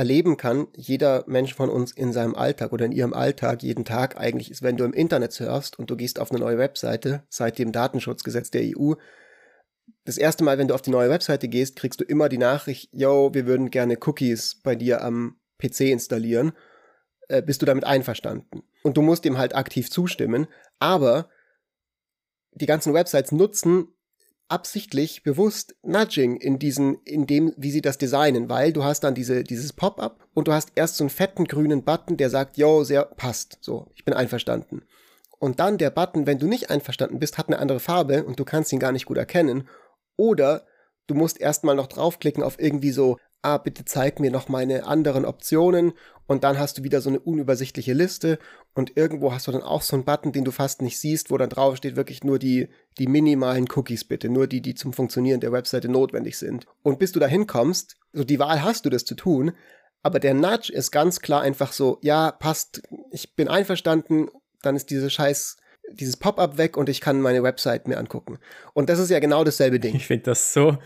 erleben 0.00 0.38
kann, 0.38 0.68
jeder 0.74 1.24
Mensch 1.26 1.54
von 1.54 1.68
uns 1.68 1.92
in 1.92 2.14
seinem 2.14 2.34
Alltag 2.34 2.72
oder 2.72 2.86
in 2.86 2.92
ihrem 2.92 3.12
Alltag 3.12 3.62
jeden 3.62 3.84
Tag 3.84 4.16
eigentlich 4.16 4.50
ist, 4.50 4.62
wenn 4.62 4.78
du 4.78 4.84
im 4.84 4.94
Internet 4.94 5.30
surfst 5.30 5.78
und 5.78 5.90
du 5.90 5.96
gehst 5.96 6.18
auf 6.18 6.30
eine 6.30 6.40
neue 6.40 6.56
Webseite 6.56 7.22
seit 7.28 7.58
dem 7.58 7.70
Datenschutzgesetz 7.70 8.50
der 8.50 8.62
EU. 8.64 8.94
Das 10.06 10.16
erste 10.16 10.42
Mal, 10.42 10.56
wenn 10.56 10.68
du 10.68 10.74
auf 10.74 10.80
die 10.80 10.90
neue 10.90 11.10
Webseite 11.10 11.48
gehst, 11.48 11.76
kriegst 11.76 12.00
du 12.00 12.04
immer 12.04 12.30
die 12.30 12.38
Nachricht, 12.38 12.88
yo, 12.94 13.34
wir 13.34 13.44
würden 13.44 13.70
gerne 13.70 13.98
Cookies 14.00 14.62
bei 14.62 14.74
dir 14.74 15.02
am 15.02 15.36
PC 15.58 15.80
installieren. 15.80 16.52
Äh, 17.28 17.42
bist 17.42 17.60
du 17.60 17.66
damit 17.66 17.84
einverstanden? 17.84 18.62
Und 18.82 18.96
du 18.96 19.02
musst 19.02 19.26
dem 19.26 19.36
halt 19.36 19.54
aktiv 19.54 19.90
zustimmen, 19.90 20.46
aber 20.78 21.28
die 22.52 22.64
ganzen 22.64 22.94
Websites 22.94 23.32
nutzen 23.32 23.88
absichtlich 24.50 25.22
bewusst 25.22 25.76
Nudging 25.82 26.36
in 26.36 26.58
diesen, 26.58 27.02
in 27.04 27.26
dem, 27.26 27.54
wie 27.56 27.70
sie 27.70 27.82
das 27.82 27.98
designen, 27.98 28.48
weil 28.48 28.72
du 28.72 28.84
hast 28.84 29.00
dann 29.00 29.14
diese, 29.14 29.44
dieses 29.44 29.72
Pop-up 29.72 30.26
und 30.34 30.48
du 30.48 30.52
hast 30.52 30.72
erst 30.74 30.96
so 30.96 31.04
einen 31.04 31.10
fetten 31.10 31.44
grünen 31.44 31.84
Button, 31.84 32.16
der 32.16 32.30
sagt, 32.30 32.56
yo, 32.56 32.84
sehr 32.84 33.04
passt, 33.04 33.58
so, 33.60 33.86
ich 33.94 34.04
bin 34.04 34.14
einverstanden. 34.14 34.82
Und 35.38 35.60
dann 35.60 35.78
der 35.78 35.90
Button, 35.90 36.26
wenn 36.26 36.38
du 36.38 36.46
nicht 36.46 36.68
einverstanden 36.68 37.18
bist, 37.18 37.38
hat 37.38 37.48
eine 37.48 37.58
andere 37.58 37.80
Farbe 37.80 38.24
und 38.24 38.38
du 38.38 38.44
kannst 38.44 38.72
ihn 38.72 38.78
gar 38.78 38.92
nicht 38.92 39.06
gut 39.06 39.16
erkennen. 39.16 39.68
Oder 40.16 40.66
du 41.06 41.14
musst 41.14 41.40
erstmal 41.40 41.76
noch 41.76 41.86
draufklicken 41.86 42.42
auf 42.42 42.60
irgendwie 42.60 42.90
so 42.90 43.16
ah, 43.42 43.58
bitte 43.58 43.84
zeig 43.84 44.20
mir 44.20 44.30
noch 44.30 44.48
meine 44.48 44.86
anderen 44.86 45.24
Optionen 45.24 45.92
und 46.26 46.44
dann 46.44 46.58
hast 46.58 46.78
du 46.78 46.84
wieder 46.84 47.00
so 47.00 47.08
eine 47.08 47.20
unübersichtliche 47.20 47.92
Liste 47.92 48.38
und 48.74 48.96
irgendwo 48.96 49.32
hast 49.32 49.46
du 49.46 49.52
dann 49.52 49.62
auch 49.62 49.82
so 49.82 49.96
einen 49.96 50.04
Button, 50.04 50.32
den 50.32 50.44
du 50.44 50.50
fast 50.50 50.82
nicht 50.82 50.98
siehst, 50.98 51.30
wo 51.30 51.38
dann 51.38 51.50
drauf 51.50 51.76
steht 51.76 51.96
wirklich 51.96 52.22
nur 52.22 52.38
die, 52.38 52.68
die 52.98 53.06
minimalen 53.06 53.66
Cookies 53.74 54.04
bitte, 54.04 54.28
nur 54.28 54.46
die, 54.46 54.60
die 54.60 54.74
zum 54.74 54.92
Funktionieren 54.92 55.40
der 55.40 55.52
Webseite 55.52 55.88
notwendig 55.88 56.38
sind. 56.38 56.66
Und 56.82 56.98
bis 56.98 57.12
du 57.12 57.20
da 57.20 57.26
hinkommst, 57.26 57.96
so 58.12 58.24
die 58.24 58.38
Wahl 58.38 58.62
hast 58.62 58.84
du 58.84 58.90
das 58.90 59.04
zu 59.04 59.14
tun, 59.14 59.52
aber 60.02 60.20
der 60.20 60.34
Nudge 60.34 60.72
ist 60.72 60.90
ganz 60.90 61.20
klar 61.20 61.42
einfach 61.42 61.72
so, 61.72 61.98
ja, 62.02 62.30
passt, 62.30 62.82
ich 63.10 63.34
bin 63.34 63.48
einverstanden, 63.48 64.28
dann 64.62 64.76
ist 64.76 64.90
diese 64.90 65.10
scheiß 65.10 65.56
dieses 65.92 66.16
Pop-up 66.16 66.56
weg 66.56 66.76
und 66.76 66.88
ich 66.88 67.00
kann 67.00 67.20
meine 67.20 67.42
Website 67.42 67.88
mir 67.88 67.98
angucken. 67.98 68.38
Und 68.74 68.88
das 68.88 68.98
ist 68.98 69.10
ja 69.10 69.18
genau 69.18 69.44
dasselbe 69.44 69.80
Ding. 69.80 69.96
Ich 69.96 70.06
finde 70.06 70.24
das 70.24 70.52
so, 70.52 70.78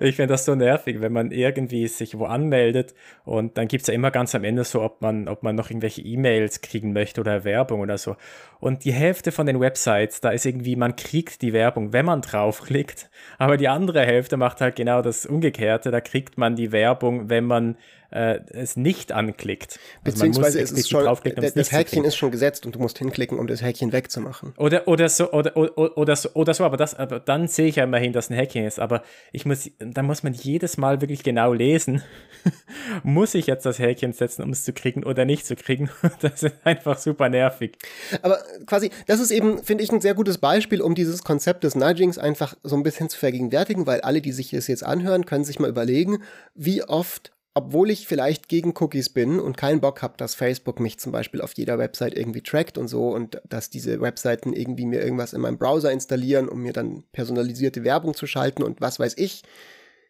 ich 0.00 0.16
finde 0.16 0.34
das 0.34 0.44
so 0.44 0.54
nervig, 0.54 1.00
wenn 1.00 1.12
man 1.12 1.30
irgendwie 1.30 1.86
sich 1.88 2.18
wo 2.18 2.24
anmeldet 2.24 2.94
und 3.24 3.58
dann 3.58 3.68
gibt 3.68 3.82
es 3.82 3.88
ja 3.88 3.94
immer 3.94 4.10
ganz 4.10 4.34
am 4.34 4.44
Ende 4.44 4.64
so, 4.64 4.82
ob 4.82 5.00
man, 5.02 5.28
ob 5.28 5.42
man 5.42 5.54
noch 5.56 5.70
irgendwelche 5.70 6.02
E-Mails 6.02 6.60
kriegen 6.60 6.92
möchte 6.92 7.20
oder 7.20 7.44
Werbung 7.44 7.80
oder 7.80 7.98
so. 7.98 8.16
Und 8.60 8.84
die 8.84 8.92
Hälfte 8.92 9.32
von 9.32 9.46
den 9.46 9.60
Websites, 9.60 10.20
da 10.20 10.30
ist 10.30 10.46
irgendwie, 10.46 10.76
man 10.76 10.96
kriegt 10.96 11.42
die 11.42 11.52
Werbung, 11.52 11.92
wenn 11.92 12.06
man 12.06 12.22
draufklickt, 12.22 13.10
aber 13.38 13.56
die 13.56 13.68
andere 13.68 14.04
Hälfte 14.04 14.36
macht 14.36 14.60
halt 14.60 14.76
genau 14.76 15.02
das 15.02 15.26
Umgekehrte, 15.26 15.90
da 15.90 16.00
kriegt 16.00 16.38
man 16.38 16.54
die 16.56 16.72
Werbung, 16.72 17.28
wenn 17.28 17.44
man 17.44 17.76
äh, 18.12 18.40
es 18.50 18.76
nicht 18.76 19.12
anklickt. 19.12 19.78
Also 20.04 20.16
Beziehungsweise 20.16 20.60
ist 20.60 20.76
es 20.76 20.88
schon, 20.88 21.06
um 21.06 21.16
das 21.54 21.72
Häkchen 21.72 22.04
ist 22.04 22.16
schon 22.16 22.30
gesetzt 22.30 22.66
und 22.66 22.74
du 22.74 22.78
musst 22.78 22.98
hinklicken, 22.98 23.38
um 23.38 23.46
das 23.46 23.62
Häkchen 23.62 23.92
wegzumachen. 23.92 24.54
Oder, 24.56 24.86
oder 24.88 25.08
so, 25.08 25.32
oder, 25.32 25.56
oder, 25.56 25.96
oder 25.96 26.16
so, 26.16 26.30
oder 26.34 26.54
so, 26.54 26.64
aber 26.64 26.76
das, 26.76 26.94
aber 26.94 27.20
dann 27.20 27.48
sehe 27.48 27.68
ich 27.68 27.76
ja 27.76 27.84
immerhin, 27.84 28.12
dass 28.12 28.30
ein 28.30 28.34
Häkchen 28.34 28.64
ist. 28.64 28.78
Aber 28.78 29.02
ich 29.32 29.46
muss, 29.46 29.70
da 29.78 30.02
muss 30.02 30.22
man 30.22 30.34
jedes 30.34 30.76
Mal 30.76 31.00
wirklich 31.00 31.22
genau 31.22 31.52
lesen. 31.52 32.02
muss 33.02 33.34
ich 33.34 33.46
jetzt 33.46 33.66
das 33.66 33.78
Häkchen 33.78 34.12
setzen, 34.12 34.42
um 34.42 34.50
es 34.50 34.64
zu 34.64 34.72
kriegen 34.72 35.04
oder 35.04 35.24
nicht 35.24 35.46
zu 35.46 35.56
kriegen? 35.56 35.90
das 36.20 36.42
ist 36.42 36.54
einfach 36.64 36.98
super 36.98 37.28
nervig. 37.28 37.76
Aber 38.22 38.38
quasi, 38.66 38.90
das 39.06 39.20
ist 39.20 39.30
eben, 39.30 39.62
finde 39.62 39.84
ich, 39.84 39.92
ein 39.92 40.00
sehr 40.00 40.14
gutes 40.14 40.38
Beispiel, 40.38 40.80
um 40.80 40.94
dieses 40.94 41.22
Konzept 41.22 41.64
des 41.64 41.74
Nudgings 41.74 42.18
einfach 42.18 42.54
so 42.62 42.76
ein 42.76 42.82
bisschen 42.82 43.08
zu 43.08 43.18
vergegenwärtigen, 43.18 43.86
weil 43.86 44.00
alle, 44.00 44.20
die 44.20 44.32
sich 44.32 44.50
das 44.50 44.66
jetzt 44.66 44.84
anhören, 44.84 45.26
können 45.26 45.44
sich 45.44 45.58
mal 45.58 45.70
überlegen, 45.70 46.22
wie 46.54 46.82
oft 46.82 47.32
obwohl 47.54 47.90
ich 47.90 48.06
vielleicht 48.06 48.48
gegen 48.48 48.72
Cookies 48.78 49.10
bin 49.10 49.38
und 49.38 49.58
keinen 49.58 49.80
Bock 49.80 50.00
habe, 50.00 50.14
dass 50.16 50.34
Facebook 50.34 50.80
mich 50.80 50.98
zum 50.98 51.12
Beispiel 51.12 51.42
auf 51.42 51.52
jeder 51.52 51.78
Website 51.78 52.16
irgendwie 52.16 52.42
trackt 52.42 52.78
und 52.78 52.88
so 52.88 53.10
und 53.10 53.42
dass 53.46 53.68
diese 53.68 54.00
Webseiten 54.00 54.54
irgendwie 54.54 54.86
mir 54.86 55.02
irgendwas 55.02 55.34
in 55.34 55.42
meinem 55.42 55.58
Browser 55.58 55.92
installieren, 55.92 56.48
um 56.48 56.62
mir 56.62 56.72
dann 56.72 57.04
personalisierte 57.12 57.84
Werbung 57.84 58.14
zu 58.14 58.26
schalten 58.26 58.62
und 58.62 58.80
was 58.80 58.98
weiß 58.98 59.18
ich. 59.18 59.42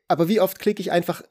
Aber 0.06 0.28
wie 0.28 0.40
oft 0.40 0.60
klicke 0.60 0.80
ich 0.80 0.92
einfach 0.92 1.22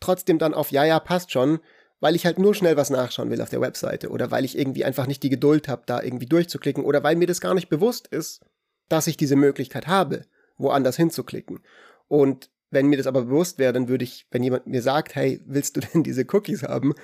trotzdem 0.00 0.38
dann 0.38 0.54
auf 0.54 0.72
Ja, 0.72 0.84
ja, 0.84 1.00
passt 1.00 1.32
schon, 1.32 1.58
weil 2.00 2.16
ich 2.16 2.24
halt 2.24 2.38
nur 2.38 2.54
schnell 2.54 2.76
was 2.76 2.88
nachschauen 2.88 3.30
will 3.30 3.42
auf 3.42 3.50
der 3.50 3.60
Webseite 3.60 4.08
oder 4.08 4.30
weil 4.30 4.46
ich 4.46 4.56
irgendwie 4.56 4.84
einfach 4.84 5.06
nicht 5.06 5.22
die 5.22 5.30
Geduld 5.30 5.68
habe, 5.68 5.82
da 5.84 6.00
irgendwie 6.02 6.26
durchzuklicken 6.26 6.84
oder 6.84 7.02
weil 7.02 7.16
mir 7.16 7.26
das 7.26 7.42
gar 7.42 7.54
nicht 7.54 7.68
bewusst 7.68 8.06
ist, 8.06 8.40
dass 8.88 9.06
ich 9.06 9.18
diese 9.18 9.36
Möglichkeit 9.36 9.86
habe, 9.86 10.24
woanders 10.56 10.96
hinzuklicken. 10.96 11.60
Und 12.06 12.48
wenn 12.70 12.86
mir 12.86 12.96
das 12.96 13.06
aber 13.06 13.22
bewusst 13.22 13.58
wäre, 13.58 13.72
dann 13.72 13.88
würde 13.88 14.04
ich, 14.04 14.26
wenn 14.30 14.42
jemand 14.42 14.66
mir 14.66 14.82
sagt, 14.82 15.14
hey, 15.14 15.40
willst 15.46 15.76
du 15.76 15.80
denn 15.80 16.02
diese 16.02 16.26
Cookies 16.32 16.62
haben? 16.62 16.94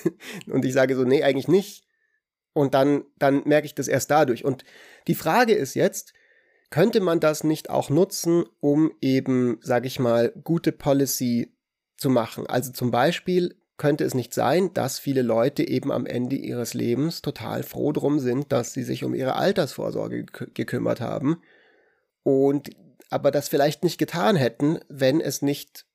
und 0.46 0.64
ich 0.64 0.72
sage 0.72 0.94
so, 0.96 1.04
nee, 1.04 1.22
eigentlich 1.22 1.48
nicht. 1.48 1.84
Und 2.52 2.74
dann, 2.74 3.04
dann 3.18 3.42
merke 3.44 3.66
ich 3.66 3.74
das 3.74 3.88
erst 3.88 4.10
dadurch. 4.10 4.44
Und 4.44 4.64
die 5.06 5.14
Frage 5.14 5.54
ist 5.54 5.74
jetzt, 5.74 6.12
könnte 6.70 7.00
man 7.00 7.20
das 7.20 7.44
nicht 7.44 7.70
auch 7.70 7.90
nutzen, 7.90 8.44
um 8.60 8.92
eben, 9.00 9.58
sage 9.62 9.86
ich 9.86 9.98
mal, 9.98 10.32
gute 10.44 10.72
Policy 10.72 11.52
zu 11.96 12.10
machen? 12.10 12.46
Also 12.46 12.72
zum 12.72 12.90
Beispiel 12.90 13.56
könnte 13.76 14.04
es 14.04 14.14
nicht 14.14 14.34
sein, 14.34 14.74
dass 14.74 14.98
viele 14.98 15.22
Leute 15.22 15.66
eben 15.66 15.92
am 15.92 16.04
Ende 16.04 16.36
ihres 16.36 16.74
Lebens 16.74 17.22
total 17.22 17.62
froh 17.62 17.92
drum 17.92 18.18
sind, 18.18 18.52
dass 18.52 18.72
sie 18.72 18.82
sich 18.82 19.04
um 19.04 19.14
ihre 19.14 19.36
Altersvorsorge 19.36 20.26
gekümmert 20.26 21.00
haben 21.00 21.40
und 22.24 22.70
aber 23.10 23.30
das 23.30 23.48
vielleicht 23.48 23.84
nicht 23.84 23.98
getan 23.98 24.36
hätten, 24.36 24.80
wenn 24.88 25.20
es 25.20 25.42
nicht 25.42 25.86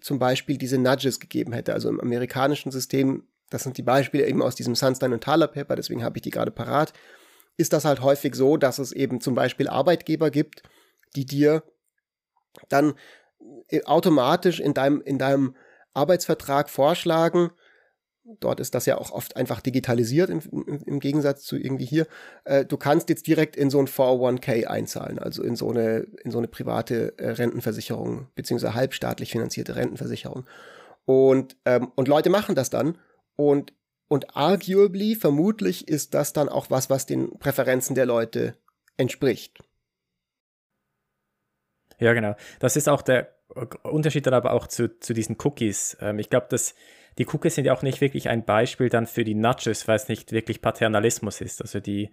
zum 0.00 0.18
Beispiel 0.18 0.58
diese 0.58 0.78
Nudges 0.78 1.20
gegeben 1.20 1.52
hätte. 1.52 1.72
Also 1.72 1.88
im 1.88 2.00
amerikanischen 2.00 2.70
System, 2.70 3.26
das 3.50 3.62
sind 3.62 3.78
die 3.78 3.82
Beispiele 3.82 4.26
eben 4.26 4.42
aus 4.42 4.54
diesem 4.54 4.74
Sunstein 4.74 5.12
und 5.12 5.24
Thaler 5.24 5.48
Paper, 5.48 5.76
deswegen 5.76 6.04
habe 6.04 6.18
ich 6.18 6.22
die 6.22 6.30
gerade 6.30 6.50
parat, 6.50 6.92
ist 7.56 7.72
das 7.72 7.84
halt 7.84 8.02
häufig 8.02 8.34
so, 8.34 8.56
dass 8.56 8.78
es 8.78 8.92
eben 8.92 9.20
zum 9.20 9.34
Beispiel 9.34 9.68
Arbeitgeber 9.68 10.30
gibt, 10.30 10.62
die 11.16 11.26
dir 11.26 11.62
dann 12.68 12.94
äh, 13.68 13.82
automatisch 13.84 14.60
in 14.60 14.74
deinem, 14.74 15.00
in 15.00 15.18
deinem 15.18 15.56
Arbeitsvertrag 15.94 16.70
vorschlagen, 16.70 17.50
dort 18.40 18.60
ist 18.60 18.74
das 18.74 18.86
ja 18.86 18.98
auch 18.98 19.10
oft 19.10 19.36
einfach 19.36 19.60
digitalisiert 19.60 20.30
im, 20.30 20.40
im 20.86 21.00
Gegensatz 21.00 21.42
zu 21.44 21.56
irgendwie 21.56 21.84
hier. 21.84 22.06
Äh, 22.44 22.64
du 22.64 22.76
kannst 22.76 23.08
jetzt 23.08 23.26
direkt 23.26 23.56
in 23.56 23.70
so 23.70 23.78
ein 23.78 23.86
401k 23.86 24.66
einzahlen, 24.66 25.18
also 25.18 25.42
in 25.42 25.56
so 25.56 25.70
eine, 25.70 26.06
in 26.24 26.30
so 26.30 26.38
eine 26.38 26.48
private 26.48 27.18
äh, 27.18 27.30
Rentenversicherung, 27.30 28.28
beziehungsweise 28.34 28.74
halbstaatlich 28.74 29.30
finanzierte 29.30 29.76
Rentenversicherung. 29.76 30.44
Und, 31.04 31.56
ähm, 31.64 31.90
und 31.94 32.08
Leute 32.08 32.30
machen 32.30 32.54
das 32.54 32.70
dann 32.70 32.98
und, 33.36 33.72
und 34.08 34.36
arguably, 34.36 35.14
vermutlich 35.14 35.88
ist 35.88 36.14
das 36.14 36.32
dann 36.32 36.48
auch 36.48 36.70
was, 36.70 36.90
was 36.90 37.06
den 37.06 37.38
Präferenzen 37.38 37.94
der 37.94 38.06
Leute 38.06 38.54
entspricht. 38.96 39.58
Ja, 41.98 42.12
genau. 42.12 42.36
Das 42.60 42.76
ist 42.76 42.88
auch 42.88 43.02
der 43.02 43.34
Unterschied 43.82 44.26
dann 44.26 44.34
aber 44.34 44.52
auch 44.52 44.66
zu, 44.66 44.98
zu 45.00 45.14
diesen 45.14 45.36
Cookies. 45.42 45.96
Ähm, 46.00 46.18
ich 46.18 46.30
glaube, 46.30 46.46
dass 46.50 46.74
die 47.18 47.26
Cookies 47.26 47.56
sind 47.56 47.64
ja 47.64 47.72
auch 47.72 47.82
nicht 47.82 48.00
wirklich 48.00 48.28
ein 48.28 48.44
Beispiel 48.44 48.88
dann 48.88 49.06
für 49.06 49.24
die 49.24 49.34
Nudges, 49.34 49.88
weil 49.88 49.96
es 49.96 50.08
nicht 50.08 50.32
wirklich 50.32 50.62
Paternalismus 50.62 51.40
ist. 51.40 51.60
Also 51.60 51.80
die 51.80 52.10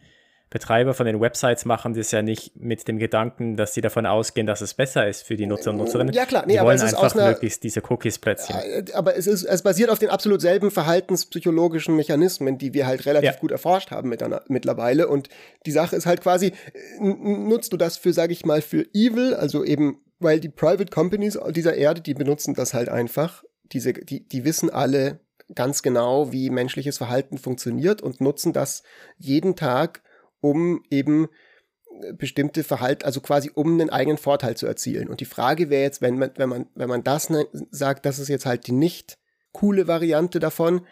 Betreiber 0.49 0.93
von 0.93 1.05
den 1.05 1.19
Websites 1.19 1.65
machen 1.65 1.95
das 1.95 2.11
ja 2.11 2.21
nicht 2.21 2.55
mit 2.55 2.87
dem 2.87 2.99
Gedanken, 2.99 3.57
dass 3.57 3.73
sie 3.73 3.81
davon 3.81 4.05
ausgehen, 4.05 4.45
dass 4.45 4.61
es 4.61 4.75
besser 4.75 5.07
ist 5.07 5.23
für 5.23 5.35
die 5.35 5.47
Nutzer 5.47 5.71
und 5.71 5.77
Nutzerinnen. 5.77 6.13
Ja 6.13 6.25
klar, 6.25 6.43
nee, 6.45 6.53
die 6.53 6.59
aber 6.59 6.67
wollen 6.69 6.77
es 6.77 6.83
ist 6.83 6.93
einfach 6.93 7.15
einer, 7.15 7.29
möglichst 7.29 7.63
diese 7.63 7.81
Cookies 7.89 8.19
platzieren. 8.19 8.85
Aber 8.93 9.17
es 9.17 9.25
ist, 9.25 9.43
es 9.43 9.63
basiert 9.63 9.89
auf 9.89 9.97
den 9.97 10.09
absolut 10.09 10.41
selben 10.41 10.69
verhaltenspsychologischen 10.69 11.95
Mechanismen, 11.95 12.59
die 12.59 12.73
wir 12.73 12.85
halt 12.85 13.05
relativ 13.07 13.31
ja. 13.31 13.39
gut 13.39 13.51
erforscht 13.51 13.89
haben 13.89 14.09
mit, 14.09 14.23
mittlerweile. 14.47 15.07
Und 15.07 15.29
die 15.65 15.71
Sache 15.71 15.95
ist 15.95 16.05
halt 16.05 16.21
quasi, 16.21 16.53
nutzt 16.99 17.73
du 17.73 17.77
das 17.77 17.97
für, 17.97 18.13
sage 18.13 18.31
ich 18.31 18.45
mal, 18.45 18.61
für 18.61 18.85
Evil, 18.93 19.33
also 19.33 19.63
eben, 19.63 19.99
weil 20.19 20.39
die 20.39 20.49
Private 20.49 20.91
Companies 20.91 21.39
dieser 21.49 21.75
Erde, 21.75 22.01
die 22.01 22.13
benutzen 22.13 22.53
das 22.53 22.73
halt 22.75 22.89
einfach 22.89 23.43
diese, 23.71 23.93
die, 23.93 24.27
die 24.27 24.45
wissen 24.45 24.69
alle 24.69 25.19
ganz 25.53 25.83
genau, 25.83 26.31
wie 26.31 26.49
menschliches 26.49 26.97
Verhalten 26.97 27.37
funktioniert 27.37 28.01
und 28.01 28.21
nutzen 28.21 28.53
das 28.53 28.83
jeden 29.17 29.55
Tag, 29.55 30.01
um 30.41 30.83
eben 30.89 31.27
äh, 32.01 32.13
bestimmte 32.13 32.63
Verhalten, 32.63 33.05
also 33.05 33.21
quasi 33.21 33.51
um 33.53 33.73
einen 33.73 33.89
eigenen 33.89 34.17
Vorteil 34.17 34.57
zu 34.57 34.65
erzielen. 34.65 35.07
Und 35.07 35.19
die 35.19 35.25
Frage 35.25 35.69
wäre 35.69 35.83
jetzt, 35.83 36.01
wenn 36.01 36.17
man, 36.17 36.31
wenn 36.35 36.49
man, 36.49 36.65
wenn 36.75 36.89
man 36.89 37.03
das 37.03 37.29
ne, 37.29 37.47
sagt, 37.69 38.05
das 38.05 38.19
ist 38.19 38.29
jetzt 38.29 38.45
halt 38.45 38.67
die 38.67 38.71
nicht 38.71 39.17
coole 39.51 39.87
Variante 39.87 40.39
davon, 40.39 40.85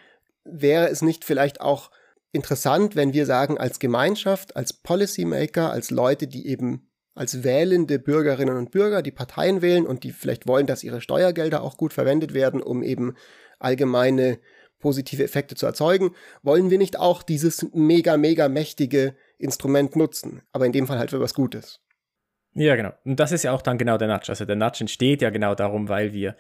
wäre 0.44 0.90
es 0.90 1.02
nicht 1.02 1.26
vielleicht 1.26 1.62
auch 1.62 1.90
interessant, 2.32 2.96
wenn 2.96 3.14
wir 3.14 3.26
sagen, 3.26 3.58
als 3.58 3.80
Gemeinschaft, 3.80 4.56
als 4.56 4.74
Policymaker, 4.74 5.72
als 5.72 5.92
Leute, 5.92 6.28
die 6.28 6.48
eben 6.48 6.90
als 7.15 7.43
wählende 7.43 7.99
Bürgerinnen 7.99 8.58
und 8.58 8.71
Bürger, 8.71 9.02
die 9.02 9.12
Parteien 9.12 9.62
wählen 9.62 9.86
und 9.86 10.04
die 10.04 10.12
vielleicht 10.12 10.47
wollen, 10.47 10.67
dass 10.67 10.84
ihre 10.84 11.02
Steuergelder 11.02 11.62
auch 11.62 11.78
gut 11.78 11.93
verwendet 11.93 12.34
werden, 12.34 12.62
um 12.62 12.82
eben 12.84 13.15
allgemeine 13.60 14.39
positive 14.80 15.23
Effekte 15.23 15.56
zu 15.56 15.65
erzeugen, 15.65 16.12
wollen 16.41 16.69
wir 16.69 16.78
nicht 16.78 16.99
auch 16.99 17.23
dieses 17.23 17.65
mega, 17.73 18.17
mega 18.17 18.49
mächtige 18.49 19.15
Instrument 19.38 19.95
nutzen, 19.95 20.41
aber 20.52 20.65
in 20.65 20.73
dem 20.73 20.88
Fall 20.88 20.99
halt 20.99 21.12
für 21.12 21.21
was 21.21 21.34
Gutes. 21.34 21.80
Ja, 22.54 22.76
genau. 22.76 22.91
Und 23.04 23.19
das 23.19 23.32
ist 23.32 23.43
ja 23.43 23.52
auch 23.52 23.62
dann 23.62 23.78
genau 23.78 23.97
der 23.97 24.08
Nudge. 24.08 24.30
Also 24.30 24.45
der 24.45 24.56
Nudge 24.56 24.82
entsteht 24.82 25.21
ja 25.21 25.30
genau 25.30 25.56
darum, 25.56 25.89
weil 25.89 26.13
wir 26.13 26.36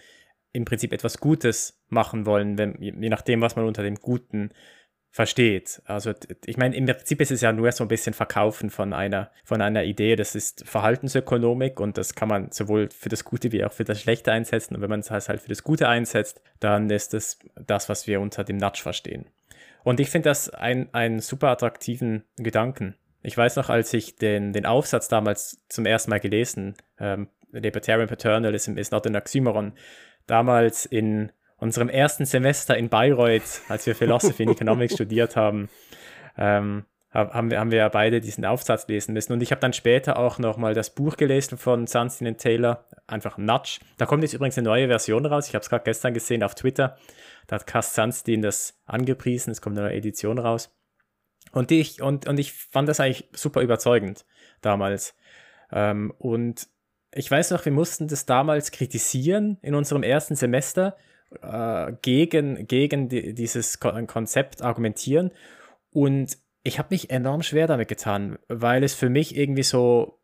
im 0.51 0.65
Prinzip 0.65 0.93
etwas 0.93 1.19
Gutes 1.19 1.81
machen 1.87 2.25
wollen, 2.25 2.57
wenn, 2.57 2.77
je 2.79 3.09
nachdem, 3.09 3.41
was 3.41 3.55
man 3.55 3.65
unter 3.65 3.81
dem 3.81 3.95
Guten 3.95 4.51
versteht. 5.13 5.79
Also 5.85 6.11
ich 6.43 6.57
meine, 6.57 6.75
im 6.75 6.87
Prinzip 6.87 7.21
ist 7.21 7.29
es 7.29 7.41
ja 7.41 7.53
nur 7.53 7.71
so 7.71 7.83
ein 7.83 7.87
bisschen 7.87 8.15
Verkaufen 8.15 8.71
von 8.71 8.93
einer, 8.93 9.29
von 9.45 9.61
einer 9.61 9.83
Idee. 9.83 10.15
Das 10.15 10.33
ist 10.33 10.67
Verhaltensökonomik 10.67 11.79
und 11.79 11.99
das 11.99 12.15
kann 12.15 12.29
man 12.29 12.51
sowohl 12.51 12.89
für 12.89 13.09
das 13.09 13.23
Gute 13.23 13.51
wie 13.51 13.63
auch 13.63 13.71
für 13.71 13.83
das 13.83 14.01
Schlechte 14.01 14.31
einsetzen. 14.31 14.75
Und 14.75 14.81
wenn 14.81 14.89
man 14.89 15.01
es 15.01 15.11
halt 15.11 15.39
für 15.39 15.49
das 15.49 15.63
Gute 15.63 15.87
einsetzt, 15.87 16.41
dann 16.59 16.89
ist 16.89 17.13
das 17.13 17.37
das, 17.55 17.89
was 17.89 18.07
wir 18.07 18.21
unter 18.21 18.43
dem 18.43 18.57
Nudge 18.57 18.81
verstehen. 18.81 19.27
Und 19.83 19.99
ich 19.99 20.09
finde 20.09 20.29
das 20.29 20.49
einen 20.49 21.19
super 21.19 21.49
attraktiven 21.49 22.23
Gedanken. 22.37 22.95
Ich 23.21 23.37
weiß 23.37 23.55
noch, 23.57 23.69
als 23.69 23.93
ich 23.93 24.15
den, 24.15 24.51
den 24.51 24.65
Aufsatz 24.65 25.09
damals 25.09 25.63
zum 25.69 25.85
ersten 25.85 26.09
Mal 26.09 26.21
gelesen, 26.21 26.73
ähm, 26.99 27.27
Libertarian 27.51 28.09
Paternalism 28.09 28.79
is 28.79 28.89
not 28.89 29.05
an 29.05 29.15
Oxymoron, 29.15 29.73
damals 30.25 30.87
in 30.87 31.31
unserem 31.63 31.87
ersten 31.89 32.25
Semester 32.25 32.77
in 32.77 32.89
Bayreuth, 32.89 33.61
als 33.69 33.85
wir 33.85 33.95
Philosophy 33.95 34.43
and 34.43 34.51
Economics 34.51 34.95
studiert 34.95 35.37
haben, 35.37 35.69
ähm, 36.37 36.85
haben 37.09 37.51
wir, 37.51 37.59
haben 37.59 37.71
wir 37.71 37.77
ja 37.77 37.89
beide 37.89 38.19
diesen 38.21 38.43
Aufsatz 38.43 38.87
lesen 38.87 39.13
müssen. 39.13 39.33
Und 39.33 39.41
ich 39.41 39.51
habe 39.51 39.61
dann 39.61 39.71
später 39.71 40.17
auch 40.17 40.39
nochmal 40.39 40.73
das 40.73 40.89
Buch 40.89 41.15
gelesen 41.15 41.57
von 41.57 41.87
Sunstein 41.87 42.37
Taylor, 42.37 42.85
einfach 43.07 43.37
Nudge. 43.37 43.79
Da 43.97 44.05
kommt 44.05 44.23
jetzt 44.23 44.33
übrigens 44.33 44.57
eine 44.57 44.65
neue 44.65 44.87
Version 44.87 45.25
raus. 45.25 45.47
Ich 45.47 45.55
habe 45.55 45.61
es 45.61 45.69
gerade 45.69 45.83
gestern 45.83 46.13
gesehen 46.13 46.43
auf 46.43 46.55
Twitter. 46.55 46.97
Da 47.47 47.55
hat 47.55 47.67
Cass 47.67 47.95
Sunstein 47.95 48.41
das 48.41 48.81
angepriesen. 48.85 49.51
Es 49.51 49.61
kommt 49.61 49.77
eine 49.77 49.87
neue 49.87 49.97
Edition 49.97 50.39
raus. 50.39 50.75
Und 51.51 51.71
ich, 51.71 52.01
und, 52.01 52.27
und 52.27 52.39
ich 52.39 52.51
fand 52.51 52.89
das 52.89 52.99
eigentlich 52.99 53.29
super 53.31 53.61
überzeugend 53.61 54.25
damals. 54.61 55.15
Ähm, 55.71 56.13
und 56.17 56.67
ich 57.13 57.29
weiß 57.29 57.51
noch, 57.51 57.63
wir 57.63 57.71
mussten 57.71 58.07
das 58.07 58.25
damals 58.25 58.71
kritisieren 58.71 59.59
in 59.61 59.75
unserem 59.75 60.01
ersten 60.01 60.35
Semester 60.35 60.97
äh, 61.41 61.93
gegen, 62.01 62.67
gegen 62.67 63.09
die, 63.09 63.33
dieses 63.33 63.79
Konzept 63.79 64.61
argumentieren. 64.61 65.31
Und 65.91 66.37
ich 66.63 66.79
habe 66.79 66.89
mich 66.91 67.09
enorm 67.09 67.43
schwer 67.43 67.67
damit 67.67 67.87
getan, 67.87 68.37
weil 68.47 68.83
es 68.83 68.93
für 68.93 69.09
mich 69.09 69.35
irgendwie 69.35 69.63
so 69.63 70.19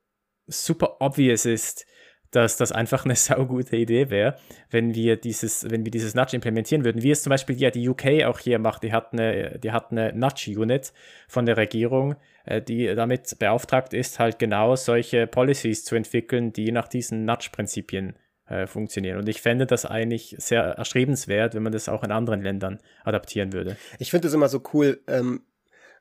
super 0.48 0.98
obvious 1.00 1.46
ist, 1.46 1.86
dass 2.32 2.58
das 2.58 2.72
einfach 2.72 3.06
eine 3.06 3.16
saugute 3.16 3.76
Idee 3.76 4.10
wäre, 4.10 4.38
wenn 4.70 4.94
wir 4.94 5.18
dieses, 5.18 5.70
wenn 5.70 5.86
wir 5.86 5.92
dieses 5.92 6.16
Nudge 6.16 6.36
implementieren 6.36 6.86
würden. 6.86 7.04
Wie 7.04 7.12
es 7.12 7.24
zum 7.24 7.32
Beispiel 7.32 7.58
ja 7.58 7.72
die 7.72 7.88
UK 7.88 8.24
auch 8.26 8.40
hier 8.40 8.60
macht, 8.60 8.84
die 8.84 8.94
hat 8.94 9.14
eine, 9.14 9.60
die 9.60 9.72
hat 9.72 9.92
eine 9.92 10.14
Nudge-Unit 10.14 10.94
von 11.28 11.46
der 11.46 11.58
Regierung, 11.58 12.16
äh, 12.46 12.62
die 12.62 12.94
damit 12.96 13.38
beauftragt 13.40 13.94
ist, 13.94 14.20
halt 14.20 14.40
genau 14.40 14.76
solche 14.76 15.28
Policies 15.28 15.84
zu 15.84 15.96
entwickeln, 15.96 16.54
die 16.54 16.72
nach 16.72 16.88
diesen 16.88 17.26
Nudge-Prinzipien 17.26 18.16
äh, 18.50 18.68
funktionieren. 18.68 19.18
Und 19.18 19.30
ich 19.30 19.42
fände 19.42 19.66
das 19.66 19.86
eigentlich 19.86 20.36
sehr 20.40 20.62
erstrebenswert, 20.64 21.54
wenn 21.54 21.64
man 21.64 21.72
das 21.72 21.88
auch 21.88 22.04
in 22.04 22.12
anderen 22.12 22.42
Ländern 22.42 22.80
adaptieren 23.04 23.54
würde. 23.54 23.78
Ich 24.00 24.12
finde 24.12 24.28
es 24.28 24.34
immer 24.34 24.50
so 24.50 24.62
cool, 24.74 25.02
ähm, 25.08 25.42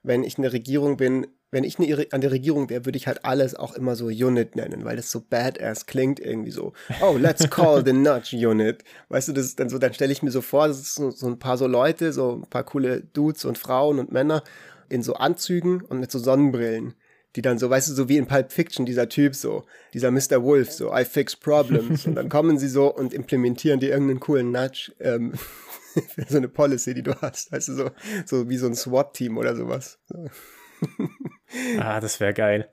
wenn 0.02 0.24
ich 0.24 0.38
eine 0.38 0.52
Regierung 0.52 0.96
bin, 0.96 1.26
wenn 1.50 1.64
ich 1.64 1.78
eine, 1.78 2.06
an 2.12 2.20
der 2.20 2.30
Regierung 2.30 2.68
wäre, 2.70 2.84
würde 2.84 2.98
ich 2.98 3.06
halt 3.06 3.24
alles 3.24 3.54
auch 3.54 3.74
immer 3.74 3.96
so 3.96 4.06
Unit 4.06 4.54
nennen, 4.56 4.84
weil 4.84 4.96
das 4.96 5.10
so 5.10 5.20
badass 5.20 5.86
klingt 5.86 6.20
irgendwie 6.20 6.50
so. 6.50 6.72
Oh, 7.00 7.16
let's 7.18 7.48
call 7.50 7.84
the 7.84 7.92
Nudge 7.92 8.36
Unit. 8.36 8.84
Weißt 9.08 9.28
du, 9.28 9.32
das 9.32 9.46
ist 9.46 9.60
dann 9.60 9.68
so, 9.68 9.78
dann 9.78 9.94
stelle 9.94 10.12
ich 10.12 10.22
mir 10.22 10.30
so 10.30 10.40
vor, 10.40 10.68
das 10.68 10.78
ist 10.78 10.94
so, 10.94 11.10
so 11.10 11.26
ein 11.26 11.38
paar 11.38 11.56
so 11.56 11.66
Leute, 11.66 12.12
so 12.12 12.42
ein 12.42 12.48
paar 12.48 12.64
coole 12.64 13.02
Dudes 13.02 13.44
und 13.44 13.58
Frauen 13.58 13.98
und 13.98 14.12
Männer 14.12 14.42
in 14.88 15.02
so 15.02 15.14
Anzügen 15.14 15.82
und 15.82 16.00
mit 16.00 16.10
so 16.10 16.18
Sonnenbrillen 16.18 16.94
die 17.36 17.42
dann 17.42 17.58
so, 17.58 17.68
weißt 17.68 17.90
du, 17.90 17.94
so 17.94 18.08
wie 18.08 18.16
in 18.16 18.26
Pulp 18.26 18.52
Fiction, 18.52 18.86
dieser 18.86 19.08
Typ 19.08 19.34
so, 19.34 19.64
dieser 19.92 20.10
Mr. 20.10 20.42
Wolf, 20.42 20.72
so, 20.72 20.94
I 20.94 21.04
fix 21.04 21.36
problems. 21.36 22.06
und 22.06 22.14
dann 22.14 22.28
kommen 22.28 22.58
sie 22.58 22.68
so 22.68 22.92
und 22.94 23.12
implementieren 23.12 23.80
dir 23.80 23.90
irgendeinen 23.90 24.20
coolen 24.20 24.50
Nudge 24.50 24.92
ähm, 25.00 25.34
für 26.14 26.24
so 26.28 26.36
eine 26.36 26.48
Policy, 26.48 26.94
die 26.94 27.02
du 27.02 27.14
hast. 27.20 27.52
Weißt 27.52 27.68
du, 27.68 27.74
so, 27.74 27.90
so 28.24 28.48
wie 28.48 28.56
so 28.56 28.66
ein 28.66 28.74
SWAT-Team 28.74 29.36
oder 29.36 29.54
sowas. 29.56 29.98
So. 30.06 30.28
ah, 31.78 32.00
das 32.00 32.20
wäre 32.20 32.34
geil. 32.34 32.70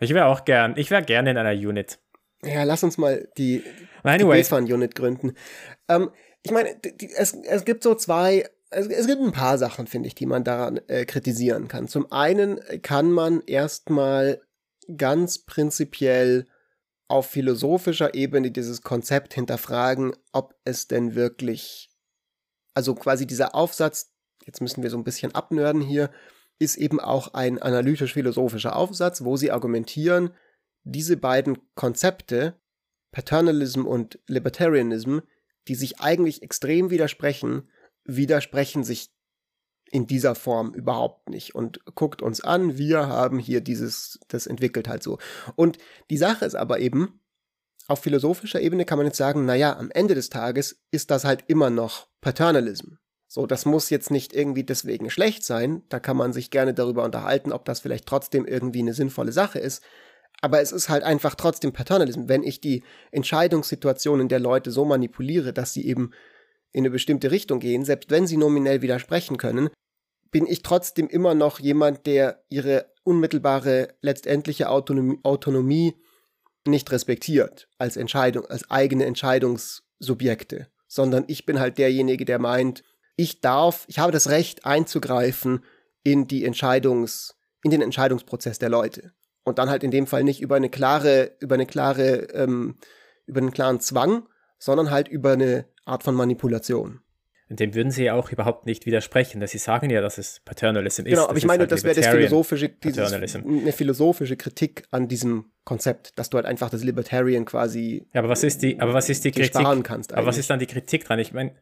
Ich 0.00 0.12
wäre 0.14 0.26
auch 0.26 0.44
gern, 0.44 0.74
ich 0.76 0.90
wäre 0.90 1.02
gerne 1.02 1.30
in 1.30 1.36
einer 1.36 1.52
Unit. 1.52 1.98
Ja, 2.42 2.62
lass 2.62 2.84
uns 2.84 2.98
mal 2.98 3.28
die, 3.36 3.62
anyway. 4.02 4.42
die 4.42 4.72
unit 4.72 4.94
gründen. 4.94 5.34
Ähm, 5.88 6.10
ich 6.42 6.52
meine, 6.52 6.76
es, 7.16 7.34
es 7.34 7.64
gibt 7.64 7.82
so 7.82 7.94
zwei 7.94 8.48
es, 8.70 8.86
es 8.86 9.06
gibt 9.06 9.20
ein 9.20 9.32
paar 9.32 9.58
Sachen, 9.58 9.86
finde 9.86 10.08
ich, 10.08 10.14
die 10.14 10.26
man 10.26 10.44
daran 10.44 10.78
äh, 10.88 11.04
kritisieren 11.04 11.68
kann. 11.68 11.88
Zum 11.88 12.10
einen 12.12 12.60
kann 12.82 13.10
man 13.10 13.42
erstmal 13.46 14.42
ganz 14.96 15.38
prinzipiell 15.38 16.46
auf 17.08 17.26
philosophischer 17.26 18.14
Ebene 18.14 18.50
dieses 18.50 18.82
Konzept 18.82 19.34
hinterfragen, 19.34 20.12
ob 20.32 20.54
es 20.64 20.88
denn 20.88 21.14
wirklich, 21.14 21.90
also 22.74 22.94
quasi 22.94 23.26
dieser 23.26 23.54
Aufsatz, 23.54 24.12
jetzt 24.44 24.60
müssen 24.60 24.82
wir 24.82 24.90
so 24.90 24.98
ein 24.98 25.04
bisschen 25.04 25.34
abnörden 25.34 25.80
hier, 25.80 26.10
ist 26.58 26.76
eben 26.76 27.00
auch 27.00 27.34
ein 27.34 27.60
analytisch-philosophischer 27.60 28.76
Aufsatz, 28.76 29.24
wo 29.24 29.36
sie 29.36 29.50
argumentieren, 29.50 30.30
diese 30.84 31.16
beiden 31.16 31.58
Konzepte, 31.74 32.60
Paternalism 33.10 33.86
und 33.86 34.18
Libertarianism, 34.26 35.20
die 35.66 35.74
sich 35.74 36.00
eigentlich 36.00 36.42
extrem 36.42 36.90
widersprechen, 36.90 37.68
widersprechen 38.08 38.82
sich 38.82 39.10
in 39.90 40.06
dieser 40.06 40.34
Form 40.34 40.74
überhaupt 40.74 41.30
nicht 41.30 41.54
und 41.54 41.80
guckt 41.94 42.20
uns 42.20 42.40
an, 42.42 42.76
wir 42.76 43.06
haben 43.06 43.38
hier 43.38 43.60
dieses, 43.60 44.18
das 44.28 44.46
entwickelt 44.46 44.88
halt 44.88 45.02
so. 45.02 45.18
Und 45.56 45.78
die 46.10 46.18
Sache 46.18 46.44
ist 46.44 46.56
aber 46.56 46.80
eben, 46.80 47.20
auf 47.86 48.00
philosophischer 48.00 48.60
Ebene 48.60 48.84
kann 48.84 48.98
man 48.98 49.06
jetzt 49.06 49.16
sagen, 49.16 49.46
naja, 49.46 49.78
am 49.78 49.90
Ende 49.90 50.14
des 50.14 50.28
Tages 50.28 50.82
ist 50.90 51.10
das 51.10 51.24
halt 51.24 51.44
immer 51.46 51.70
noch 51.70 52.08
Paternalism. 52.20 52.94
So, 53.28 53.46
das 53.46 53.66
muss 53.66 53.90
jetzt 53.90 54.10
nicht 54.10 54.34
irgendwie 54.34 54.64
deswegen 54.64 55.10
schlecht 55.10 55.44
sein. 55.44 55.82
Da 55.88 56.00
kann 56.00 56.16
man 56.16 56.32
sich 56.32 56.50
gerne 56.50 56.74
darüber 56.74 57.04
unterhalten, 57.04 57.52
ob 57.52 57.64
das 57.64 57.80
vielleicht 57.80 58.06
trotzdem 58.06 58.46
irgendwie 58.46 58.80
eine 58.80 58.94
sinnvolle 58.94 59.32
Sache 59.32 59.58
ist. 59.58 59.82
Aber 60.40 60.60
es 60.60 60.72
ist 60.72 60.88
halt 60.88 61.02
einfach 61.02 61.34
trotzdem 61.34 61.72
Paternalism. 61.72 62.28
Wenn 62.28 62.42
ich 62.42 62.60
die 62.60 62.84
Entscheidungssituationen 63.10 64.28
der 64.28 64.40
Leute 64.40 64.70
so 64.70 64.84
manipuliere, 64.84 65.52
dass 65.52 65.72
sie 65.72 65.86
eben 65.86 66.12
in 66.72 66.82
eine 66.82 66.90
bestimmte 66.90 67.30
Richtung 67.30 67.60
gehen, 67.60 67.84
selbst 67.84 68.10
wenn 68.10 68.26
sie 68.26 68.36
nominell 68.36 68.82
widersprechen 68.82 69.36
können, 69.36 69.70
bin 70.30 70.46
ich 70.46 70.62
trotzdem 70.62 71.08
immer 71.08 71.34
noch 71.34 71.58
jemand, 71.58 72.06
der 72.06 72.44
ihre 72.48 72.92
unmittelbare 73.04 73.94
letztendliche 74.02 74.68
Autonomie, 74.68 75.18
Autonomie 75.22 75.94
nicht 76.66 76.90
respektiert 76.90 77.68
als 77.78 77.96
Entscheidung, 77.96 78.44
als 78.46 78.70
eigene 78.70 79.06
Entscheidungssubjekte, 79.06 80.68
sondern 80.86 81.24
ich 81.28 81.46
bin 81.46 81.58
halt 81.58 81.78
derjenige, 81.78 82.24
der 82.24 82.38
meint, 82.38 82.84
ich 83.16 83.40
darf, 83.40 83.84
ich 83.88 83.98
habe 83.98 84.12
das 84.12 84.28
Recht 84.28 84.66
einzugreifen 84.66 85.64
in 86.04 86.28
die 86.28 86.44
Entscheidungs, 86.44 87.36
in 87.62 87.70
den 87.70 87.82
Entscheidungsprozess 87.82 88.58
der 88.58 88.68
Leute. 88.68 89.12
Und 89.44 89.58
dann 89.58 89.70
halt 89.70 89.82
in 89.82 89.90
dem 89.90 90.06
Fall 90.06 90.24
nicht 90.24 90.40
über 90.40 90.56
eine 90.56 90.68
klare, 90.68 91.32
über 91.40 91.54
eine 91.54 91.66
klare, 91.66 92.28
ähm, 92.34 92.76
über 93.26 93.40
einen 93.40 93.50
klaren 93.50 93.80
Zwang, 93.80 94.28
sondern 94.58 94.90
halt 94.90 95.08
über 95.08 95.32
eine 95.32 95.66
Art 95.88 96.02
von 96.02 96.14
Manipulation. 96.14 97.00
Und 97.50 97.60
dem 97.60 97.74
würden 97.74 97.90
sie 97.90 98.04
ja 98.04 98.14
auch 98.14 98.30
überhaupt 98.30 98.66
nicht 98.66 98.84
widersprechen, 98.84 99.40
dass 99.40 99.52
sie 99.52 99.58
sagen 99.58 99.88
ja, 99.88 100.02
dass 100.02 100.18
es 100.18 100.40
Paternalism 100.40 101.06
ist. 101.06 101.12
Genau, 101.12 101.28
aber 101.28 101.38
ich 101.38 101.46
meine, 101.46 101.62
halt 101.62 101.72
das 101.72 101.82
wäre 101.82 101.94
das 101.94 102.06
philosophische, 102.06 102.68
dieses, 102.68 103.12
eine 103.12 103.72
philosophische 103.72 104.36
Kritik 104.36 104.84
an 104.90 105.08
diesem 105.08 105.46
Konzept, 105.64 106.18
dass 106.18 106.28
du 106.28 106.36
halt 106.36 106.46
einfach 106.46 106.68
das 106.68 106.84
Libertarian 106.84 107.46
quasi. 107.46 108.06
Ja, 108.12 108.20
aber 108.20 108.28
was 108.28 108.44
ist 108.44 108.62
die, 108.62 108.78
aber 108.78 108.92
was 108.92 109.08
ist 109.08 109.24
die 109.24 109.32
Kritik? 109.32 109.66
Kannst 109.82 110.12
aber 110.12 110.26
was 110.26 110.36
ist 110.36 110.50
dann 110.50 110.58
die 110.58 110.66
Kritik 110.66 111.04
dran? 111.04 111.18
Ich 111.20 111.32
meine, 111.32 111.52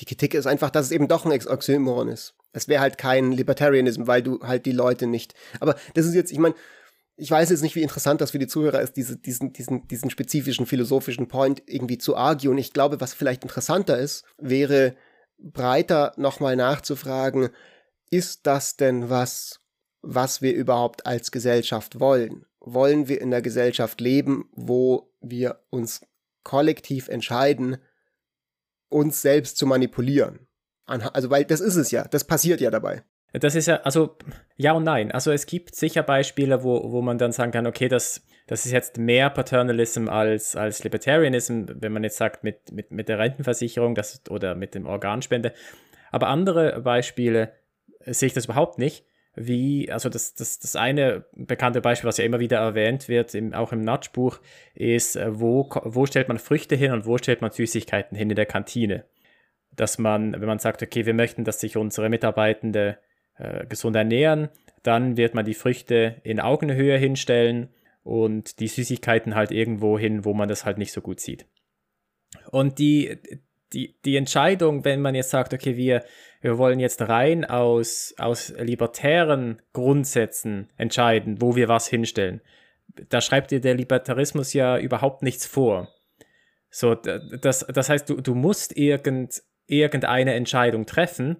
die 0.00 0.04
Kritik 0.04 0.34
ist 0.34 0.46
einfach, 0.46 0.70
dass 0.70 0.86
es 0.86 0.92
eben 0.92 1.06
doch 1.06 1.24
ein 1.24 1.32
Oxymoron 1.46 2.08
ist. 2.08 2.34
Es 2.52 2.66
wäre 2.66 2.80
halt 2.80 2.98
kein 2.98 3.30
Libertarianism, 3.30 4.08
weil 4.08 4.22
du 4.22 4.40
halt 4.40 4.66
die 4.66 4.72
Leute 4.72 5.06
nicht. 5.06 5.34
Aber 5.60 5.76
das 5.94 6.06
ist 6.06 6.14
jetzt, 6.14 6.32
ich 6.32 6.38
meine, 6.38 6.56
ich 7.20 7.30
weiß 7.30 7.50
jetzt 7.50 7.60
nicht, 7.60 7.76
wie 7.76 7.82
interessant 7.82 8.22
das 8.22 8.30
für 8.30 8.38
die 8.38 8.46
Zuhörer 8.46 8.80
ist, 8.80 8.96
diese, 8.96 9.18
diesen, 9.18 9.52
diesen, 9.52 9.86
diesen 9.88 10.08
spezifischen 10.08 10.64
philosophischen 10.64 11.28
Point 11.28 11.62
irgendwie 11.66 11.98
zu 11.98 12.16
argue. 12.16 12.58
Ich 12.58 12.72
glaube, 12.72 13.00
was 13.02 13.12
vielleicht 13.12 13.42
interessanter 13.42 13.98
ist, 13.98 14.24
wäre 14.38 14.96
breiter 15.38 16.14
nochmal 16.16 16.56
nachzufragen, 16.56 17.50
ist 18.10 18.46
das 18.46 18.76
denn 18.76 19.10
was, 19.10 19.60
was 20.00 20.40
wir 20.40 20.54
überhaupt 20.54 21.04
als 21.04 21.30
Gesellschaft 21.30 22.00
wollen? 22.00 22.46
Wollen 22.58 23.06
wir 23.06 23.20
in 23.20 23.28
einer 23.28 23.42
Gesellschaft 23.42 24.00
leben, 24.00 24.48
wo 24.52 25.12
wir 25.20 25.60
uns 25.68 26.00
kollektiv 26.42 27.08
entscheiden, 27.08 27.76
uns 28.88 29.20
selbst 29.20 29.58
zu 29.58 29.66
manipulieren. 29.66 30.46
Also, 30.86 31.28
weil 31.28 31.44
das 31.44 31.60
ist 31.60 31.76
es 31.76 31.90
ja, 31.90 32.08
das 32.08 32.24
passiert 32.24 32.62
ja 32.62 32.70
dabei. 32.70 33.04
Das 33.32 33.54
ist 33.54 33.66
ja, 33.66 33.76
also 33.82 34.16
ja 34.56 34.72
und 34.72 34.84
nein. 34.84 35.12
Also 35.12 35.30
es 35.30 35.46
gibt 35.46 35.74
sicher 35.74 36.02
Beispiele, 36.02 36.64
wo, 36.64 36.90
wo 36.90 37.00
man 37.00 37.18
dann 37.18 37.32
sagen 37.32 37.52
kann, 37.52 37.66
okay, 37.66 37.88
das, 37.88 38.26
das 38.46 38.66
ist 38.66 38.72
jetzt 38.72 38.98
mehr 38.98 39.30
Paternalism 39.30 40.08
als, 40.08 40.56
als 40.56 40.82
Libertarianism, 40.82 41.66
wenn 41.74 41.92
man 41.92 42.02
jetzt 42.02 42.16
sagt, 42.16 42.42
mit, 42.42 42.72
mit, 42.72 42.90
mit 42.90 43.08
der 43.08 43.18
Rentenversicherung 43.18 43.94
das, 43.94 44.22
oder 44.28 44.56
mit 44.56 44.74
dem 44.74 44.86
Organspende. 44.86 45.52
Aber 46.10 46.26
andere 46.28 46.80
Beispiele 46.80 47.52
sehe 48.04 48.26
ich 48.28 48.32
das 48.32 48.46
überhaupt 48.46 48.78
nicht. 48.78 49.04
Wie, 49.36 49.90
also 49.92 50.08
das, 50.08 50.34
das, 50.34 50.58
das 50.58 50.74
eine 50.74 51.24
bekannte 51.32 51.80
Beispiel, 51.80 52.08
was 52.08 52.16
ja 52.16 52.24
immer 52.24 52.40
wieder 52.40 52.58
erwähnt 52.58 53.08
wird, 53.08 53.34
im, 53.36 53.54
auch 53.54 53.72
im 53.72 53.80
Nudge-Buch, 53.82 54.40
ist, 54.74 55.14
äh, 55.14 55.38
wo, 55.38 55.70
wo 55.84 56.04
stellt 56.06 56.26
man 56.26 56.38
Früchte 56.38 56.74
hin 56.74 56.90
und 56.92 57.06
wo 57.06 57.16
stellt 57.16 57.40
man 57.40 57.52
Süßigkeiten 57.52 58.16
hin 58.16 58.30
in 58.30 58.36
der 58.36 58.46
Kantine. 58.46 59.04
Dass 59.70 59.98
man, 59.98 60.32
wenn 60.32 60.48
man 60.48 60.58
sagt, 60.58 60.82
okay, 60.82 61.06
wir 61.06 61.14
möchten, 61.14 61.44
dass 61.44 61.60
sich 61.60 61.76
unsere 61.76 62.08
Mitarbeitende 62.08 62.98
äh, 63.38 63.66
gesund 63.66 63.96
ernähren, 63.96 64.48
dann 64.82 65.16
wird 65.16 65.34
man 65.34 65.44
die 65.44 65.54
Früchte 65.54 66.16
in 66.24 66.40
Augenhöhe 66.40 66.96
hinstellen 66.96 67.68
und 68.02 68.60
die 68.60 68.68
Süßigkeiten 68.68 69.34
halt 69.34 69.50
irgendwo 69.50 69.98
hin, 69.98 70.24
wo 70.24 70.34
man 70.34 70.48
das 70.48 70.64
halt 70.64 70.78
nicht 70.78 70.92
so 70.92 71.00
gut 71.00 71.20
sieht. 71.20 71.46
Und 72.50 72.78
die, 72.78 73.18
die, 73.72 73.96
die 74.04 74.16
Entscheidung, 74.16 74.84
wenn 74.84 75.00
man 75.00 75.14
jetzt 75.14 75.30
sagt, 75.30 75.52
okay, 75.52 75.76
wir, 75.76 76.04
wir 76.40 76.58
wollen 76.58 76.80
jetzt 76.80 77.02
rein 77.02 77.44
aus, 77.44 78.14
aus 78.18 78.54
libertären 78.58 79.60
Grundsätzen 79.72 80.68
entscheiden, 80.76 81.40
wo 81.40 81.56
wir 81.56 81.68
was 81.68 81.86
hinstellen, 81.88 82.40
da 83.08 83.20
schreibt 83.20 83.50
dir 83.50 83.60
der 83.60 83.74
Libertarismus 83.74 84.52
ja 84.52 84.78
überhaupt 84.78 85.22
nichts 85.22 85.46
vor. 85.46 85.88
So, 86.70 86.94
das, 86.94 87.66
das 87.66 87.88
heißt, 87.88 88.08
du, 88.08 88.20
du 88.20 88.34
musst 88.34 88.76
irgend, 88.76 89.42
irgendeine 89.66 90.34
Entscheidung 90.34 90.86
treffen. 90.86 91.36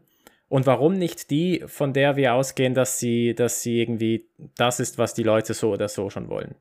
Und 0.50 0.66
warum 0.66 0.94
nicht 0.94 1.30
die, 1.30 1.62
von 1.66 1.92
der 1.92 2.16
wir 2.16 2.34
ausgehen, 2.34 2.74
dass 2.74 2.98
sie, 2.98 3.36
dass 3.36 3.62
sie 3.62 3.80
irgendwie 3.80 4.28
das 4.56 4.80
ist, 4.80 4.98
was 4.98 5.14
die 5.14 5.22
Leute 5.22 5.54
so 5.54 5.70
oder 5.70 5.86
so 5.86 6.10
schon 6.10 6.28
wollen? 6.28 6.56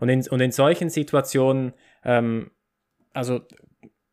Und 0.00 0.10
in, 0.10 0.28
und 0.28 0.40
in 0.40 0.52
solchen 0.52 0.90
Situationen, 0.90 1.72
ähm, 2.04 2.50
also 3.14 3.40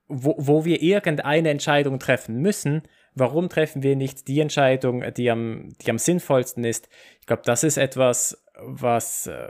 wo, 0.08 0.36
wo 0.38 0.64
wir 0.64 0.82
irgendeine 0.82 1.50
Entscheidung 1.50 2.00
treffen 2.00 2.38
müssen, 2.38 2.84
warum 3.14 3.50
treffen 3.50 3.84
wir 3.84 3.98
nicht 3.98 4.30
die 4.30 4.40
Entscheidung, 4.40 5.04
die 5.16 5.30
am, 5.30 5.74
die 5.82 5.90
am 5.90 5.98
sinnvollsten 5.98 6.64
ist? 6.64 6.88
Ich 7.20 7.28
glaube, 7.28 7.42
das 7.44 7.66
ist 7.66 7.76
etwas, 7.76 8.42
was 8.56 9.28
äh, 9.28 9.50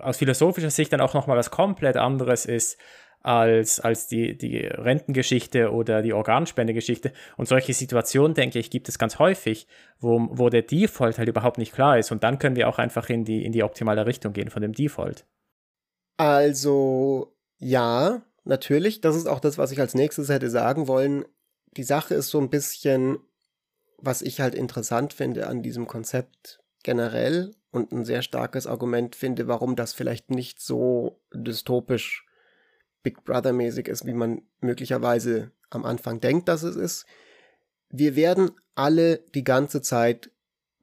aus 0.00 0.16
philosophischer 0.16 0.70
Sicht 0.70 0.90
dann 0.94 1.02
auch 1.02 1.12
nochmal 1.12 1.36
was 1.36 1.50
komplett 1.50 1.98
anderes 1.98 2.46
ist 2.46 2.78
als, 3.24 3.80
als 3.80 4.06
die, 4.06 4.36
die 4.36 4.58
Rentengeschichte 4.58 5.72
oder 5.72 6.02
die 6.02 6.12
Organspendegeschichte. 6.12 7.10
Und 7.38 7.48
solche 7.48 7.72
Situationen, 7.72 8.34
denke 8.34 8.58
ich, 8.58 8.70
gibt 8.70 8.86
es 8.90 8.98
ganz 8.98 9.18
häufig, 9.18 9.66
wo, 9.98 10.28
wo 10.30 10.50
der 10.50 10.60
Default 10.60 11.16
halt 11.16 11.30
überhaupt 11.30 11.56
nicht 11.56 11.72
klar 11.72 11.98
ist. 11.98 12.12
Und 12.12 12.22
dann 12.22 12.38
können 12.38 12.54
wir 12.54 12.68
auch 12.68 12.78
einfach 12.78 13.08
in 13.08 13.24
die, 13.24 13.42
in 13.42 13.52
die 13.52 13.62
optimale 13.62 14.04
Richtung 14.04 14.34
gehen 14.34 14.50
von 14.50 14.60
dem 14.60 14.74
Default. 14.74 15.24
Also, 16.18 17.34
ja, 17.56 18.22
natürlich. 18.44 19.00
Das 19.00 19.16
ist 19.16 19.26
auch 19.26 19.40
das, 19.40 19.56
was 19.56 19.72
ich 19.72 19.80
als 19.80 19.94
nächstes 19.94 20.28
hätte 20.28 20.50
sagen 20.50 20.86
wollen. 20.86 21.24
Die 21.78 21.82
Sache 21.82 22.14
ist 22.14 22.28
so 22.28 22.38
ein 22.38 22.50
bisschen, 22.50 23.16
was 23.96 24.20
ich 24.20 24.42
halt 24.42 24.54
interessant 24.54 25.14
finde 25.14 25.46
an 25.46 25.62
diesem 25.62 25.86
Konzept 25.86 26.60
generell 26.82 27.54
und 27.70 27.90
ein 27.90 28.04
sehr 28.04 28.20
starkes 28.20 28.66
Argument 28.66 29.16
finde, 29.16 29.48
warum 29.48 29.76
das 29.76 29.94
vielleicht 29.94 30.30
nicht 30.30 30.60
so 30.60 31.22
dystopisch 31.32 32.26
Big 33.04 33.22
Brother-mäßig 33.24 33.86
ist, 33.86 34.04
wie 34.06 34.14
man 34.14 34.42
möglicherweise 34.60 35.52
am 35.70 35.84
Anfang 35.84 36.20
denkt, 36.20 36.48
dass 36.48 36.64
es 36.64 36.74
ist. 36.74 37.06
Wir 37.90 38.16
werden 38.16 38.50
alle 38.74 39.18
die 39.34 39.44
ganze 39.44 39.80
Zeit 39.82 40.32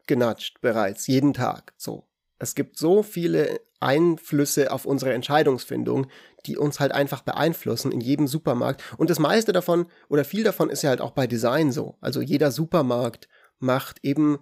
genatscht 0.07 0.61
bereits, 0.61 1.07
jeden 1.07 1.33
Tag. 1.33 1.73
So. 1.75 2.07
Es 2.39 2.55
gibt 2.55 2.77
so 2.77 3.03
viele 3.03 3.59
Einflüsse 3.81 4.71
auf 4.71 4.85
unsere 4.85 5.13
Entscheidungsfindung, 5.13 6.07
die 6.45 6.57
uns 6.57 6.79
halt 6.79 6.91
einfach 6.91 7.21
beeinflussen 7.21 7.91
in 7.91 7.99
jedem 7.99 8.27
Supermarkt. 8.27 8.83
Und 8.97 9.09
das 9.09 9.19
meiste 9.19 9.51
davon 9.51 9.87
oder 10.07 10.23
viel 10.23 10.43
davon 10.43 10.69
ist 10.69 10.83
ja 10.83 10.89
halt 10.89 11.01
auch 11.01 11.11
bei 11.11 11.27
Design 11.27 11.71
so. 11.71 11.97
Also 11.99 12.21
jeder 12.21 12.51
Supermarkt 12.51 13.27
macht 13.59 13.99
eben 14.03 14.39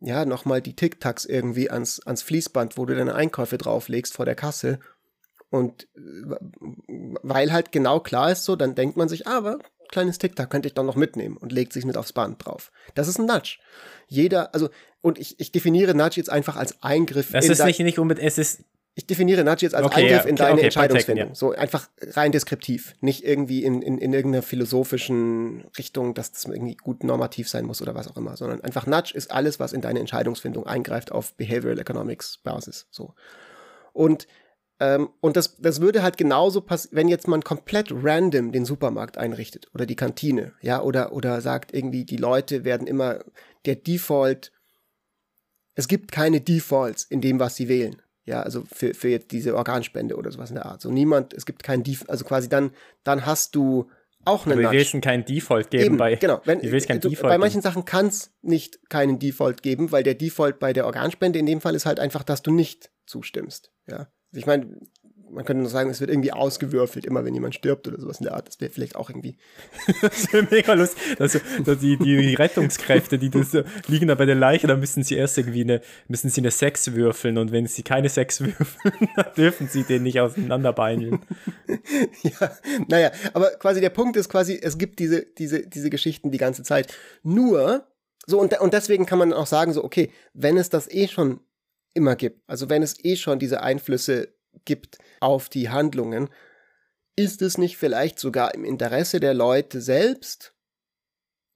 ja 0.00 0.24
nochmal 0.24 0.62
die 0.62 0.74
Tic-Tacs 0.74 1.26
irgendwie 1.26 1.70
ans, 1.70 2.00
ans 2.00 2.22
Fließband, 2.22 2.76
wo 2.78 2.86
du 2.86 2.94
deine 2.94 3.14
Einkäufe 3.14 3.58
drauflegst 3.58 4.14
vor 4.14 4.24
der 4.24 4.34
Kasse. 4.34 4.80
Und 5.50 5.88
äh, 5.96 6.36
weil 7.22 7.52
halt 7.52 7.72
genau 7.72 8.00
klar 8.00 8.30
ist 8.30 8.44
so, 8.44 8.56
dann 8.56 8.74
denkt 8.74 8.96
man 8.96 9.08
sich, 9.08 9.26
ah, 9.26 9.38
aber 9.38 9.58
kleines 9.88 10.18
Tic-Tac 10.18 10.48
könnte 10.50 10.68
ich 10.68 10.74
doch 10.74 10.84
noch 10.84 10.96
mitnehmen 10.96 11.36
und 11.36 11.52
legt 11.52 11.72
sich 11.72 11.84
mit 11.84 11.96
aufs 11.96 12.12
Band 12.12 12.44
drauf. 12.44 12.70
Das 12.94 13.08
ist 13.08 13.18
ein 13.18 13.26
Nudge. 13.26 13.58
Jeder, 14.06 14.54
also, 14.54 14.70
und 15.00 15.18
ich, 15.18 15.40
ich 15.40 15.50
definiere 15.50 15.94
Nudge 15.94 16.16
jetzt 16.16 16.30
einfach 16.30 16.56
als 16.56 16.82
Eingriff. 16.82 17.32
Das 17.32 17.48
ist 17.48 17.64
nicht, 17.64 17.80
nicht 17.80 17.98
unbedingt, 17.98 18.26
es 18.26 18.38
ist 18.38 18.64
ich 18.96 19.06
definiere 19.06 19.44
Nudge 19.44 19.64
jetzt 19.64 19.74
als 19.74 19.86
okay, 19.86 20.00
Eingriff 20.00 20.12
ja, 20.12 20.20
okay, 20.20 20.28
in 20.28 20.36
deine 20.36 20.54
okay, 20.54 20.64
Entscheidungsfindung. 20.64 21.28
Ja. 21.28 21.34
So 21.34 21.52
einfach 21.52 21.88
rein 22.00 22.32
deskriptiv. 22.32 22.96
Nicht 23.00 23.24
irgendwie 23.24 23.64
in, 23.64 23.82
in, 23.82 23.98
in 23.98 24.12
irgendeiner 24.12 24.42
philosophischen 24.42 25.64
Richtung, 25.78 26.12
dass 26.12 26.32
das 26.32 26.44
irgendwie 26.44 26.76
gut 26.76 27.04
normativ 27.04 27.48
sein 27.48 27.64
muss 27.64 27.80
oder 27.80 27.94
was 27.94 28.08
auch 28.08 28.16
immer, 28.16 28.36
sondern 28.36 28.60
einfach 28.62 28.86
Nudge 28.86 29.12
ist 29.14 29.30
alles, 29.30 29.60
was 29.60 29.72
in 29.72 29.80
deine 29.80 30.00
Entscheidungsfindung 30.00 30.66
eingreift 30.66 31.12
auf 31.12 31.34
Behavioral 31.34 31.78
Economics 31.78 32.38
Basis. 32.38 32.88
So. 32.90 33.14
Und 33.92 34.26
Ähm, 34.80 35.10
und 35.20 35.36
das, 35.36 35.56
das 35.58 35.82
würde 35.82 36.02
halt 36.02 36.16
genauso 36.16 36.62
passieren, 36.62 36.96
wenn 36.96 37.08
jetzt 37.08 37.28
man 37.28 37.42
komplett 37.42 37.88
random 37.92 38.50
den 38.50 38.64
Supermarkt 38.64 39.18
einrichtet 39.18 39.68
oder 39.74 39.84
die 39.84 39.96
Kantine, 39.96 40.54
ja, 40.62 40.82
oder, 40.82 41.12
oder 41.12 41.42
sagt 41.42 41.74
irgendwie, 41.74 42.06
die 42.06 42.16
Leute 42.16 42.64
werden 42.64 42.86
immer 42.86 43.20
der 43.66 43.76
Default, 43.76 44.52
es 45.74 45.86
gibt 45.86 46.12
keine 46.12 46.40
Defaults 46.40 47.04
in 47.04 47.20
dem, 47.20 47.38
was 47.38 47.56
sie 47.56 47.68
wählen. 47.68 48.00
Ja, 48.24 48.42
also 48.42 48.64
für, 48.70 48.94
für 48.94 49.08
jetzt 49.08 49.32
diese 49.32 49.56
Organspende 49.56 50.16
oder 50.16 50.30
sowas 50.30 50.50
in 50.50 50.56
der 50.56 50.66
Art. 50.66 50.80
So 50.80 50.90
niemand, 50.90 51.34
es 51.34 51.46
gibt 51.46 51.62
kein 51.62 51.82
Default, 51.82 52.10
also 52.10 52.24
quasi 52.24 52.48
dann, 52.48 52.70
dann 53.02 53.26
hast 53.26 53.54
du 53.54 53.90
auch 54.24 54.46
einen 54.46 54.52
Aber 54.52 54.70
wir 54.72 54.78
willst 54.78 55.00
keinen 55.02 55.24
Default 55.24 55.70
geben 55.70 55.84
Eben, 55.84 55.96
bei. 55.96 56.16
Genau, 56.16 56.40
wenn, 56.44 56.62
wir 56.62 56.80
kein 56.80 57.00
du, 57.00 57.08
Default 57.08 57.30
bei 57.30 57.38
manchen 57.38 57.62
Sachen 57.62 57.84
kann 57.84 58.06
es 58.06 58.32
nicht 58.42 58.78
keinen 58.88 59.18
Default 59.18 59.62
geben, 59.62 59.92
weil 59.92 60.02
der 60.02 60.14
Default 60.14 60.58
bei 60.58 60.72
der 60.72 60.86
Organspende 60.86 61.38
in 61.38 61.46
dem 61.46 61.60
Fall 61.60 61.74
ist 61.74 61.86
halt 61.86 62.00
einfach, 62.00 62.22
dass 62.22 62.42
du 62.42 62.52
nicht 62.52 62.90
zustimmst. 63.06 63.72
Ja. 63.86 64.08
Ich 64.32 64.46
meine, 64.46 64.66
man 65.30 65.44
könnte 65.44 65.62
nur 65.62 65.70
sagen, 65.70 65.90
es 65.90 66.00
wird 66.00 66.10
irgendwie 66.10 66.32
ausgewürfelt, 66.32 67.06
immer 67.06 67.24
wenn 67.24 67.34
jemand 67.34 67.54
stirbt 67.54 67.86
oder 67.88 68.00
sowas 68.00 68.18
in 68.18 68.24
der 68.24 68.34
Art. 68.34 68.48
Das 68.48 68.60
wäre 68.60 68.70
vielleicht 68.70 68.96
auch 68.96 69.10
irgendwie. 69.10 69.36
das 70.02 70.32
wäre 70.32 70.46
mega 70.50 70.74
lustig. 70.74 71.00
Also, 71.18 71.38
dass 71.64 71.78
die, 71.78 71.96
die 71.96 72.34
Rettungskräfte, 72.34 73.18
die 73.18 73.30
das, 73.30 73.56
liegen 73.86 74.08
da 74.08 74.14
bei 74.14 74.26
der 74.26 74.34
Leiche, 74.34 74.66
da 74.66 74.76
müssen 74.76 75.02
sie 75.02 75.16
erst 75.16 75.38
irgendwie 75.38 75.62
eine, 75.62 75.80
müssen 76.08 76.30
sie 76.30 76.40
eine 76.40 76.50
Sex 76.50 76.92
würfeln 76.94 77.38
und 77.38 77.52
wenn 77.52 77.66
sie 77.66 77.82
keine 77.82 78.08
Sex 78.08 78.40
würfeln, 78.40 79.08
dann 79.16 79.34
dürfen 79.36 79.68
sie 79.68 79.84
den 79.84 80.02
nicht 80.02 80.20
auseinanderbeineln. 80.20 81.20
ja, 82.22 82.50
naja, 82.88 83.10
aber 83.32 83.50
quasi 83.50 83.80
der 83.80 83.90
Punkt 83.90 84.16
ist 84.16 84.28
quasi, 84.28 84.58
es 84.60 84.78
gibt 84.78 84.98
diese, 84.98 85.26
diese, 85.26 85.66
diese 85.66 85.90
Geschichten 85.90 86.30
die 86.30 86.38
ganze 86.38 86.62
Zeit. 86.62 86.92
Nur, 87.22 87.86
so, 88.26 88.40
und, 88.40 88.58
und 88.60 88.74
deswegen 88.74 89.06
kann 89.06 89.18
man 89.18 89.32
auch 89.32 89.46
sagen, 89.46 89.72
so, 89.72 89.84
okay, 89.84 90.10
wenn 90.34 90.56
es 90.56 90.70
das 90.70 90.90
eh 90.90 91.08
schon 91.08 91.40
immer 91.94 92.16
gibt, 92.16 92.42
also 92.48 92.68
wenn 92.68 92.82
es 92.82 93.02
eh 93.04 93.16
schon 93.16 93.38
diese 93.38 93.62
Einflüsse 93.62 94.34
gibt 94.64 94.98
auf 95.20 95.48
die 95.48 95.68
Handlungen, 95.68 96.28
ist 97.16 97.42
es 97.42 97.58
nicht 97.58 97.76
vielleicht 97.76 98.18
sogar 98.18 98.54
im 98.54 98.64
Interesse 98.64 99.20
der 99.20 99.34
Leute 99.34 99.80
selbst 99.80 100.54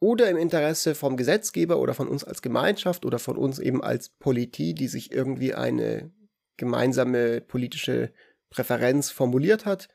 oder 0.00 0.28
im 0.28 0.36
Interesse 0.36 0.94
vom 0.94 1.16
Gesetzgeber 1.16 1.78
oder 1.78 1.94
von 1.94 2.08
uns 2.08 2.24
als 2.24 2.42
Gemeinschaft 2.42 3.06
oder 3.06 3.18
von 3.18 3.38
uns 3.38 3.58
eben 3.58 3.82
als 3.82 4.10
Politie, 4.10 4.74
die 4.74 4.88
sich 4.88 5.12
irgendwie 5.12 5.54
eine 5.54 6.12
gemeinsame 6.56 7.40
politische 7.40 8.12
Präferenz 8.50 9.10
formuliert 9.10 9.64
hat, 9.64 9.88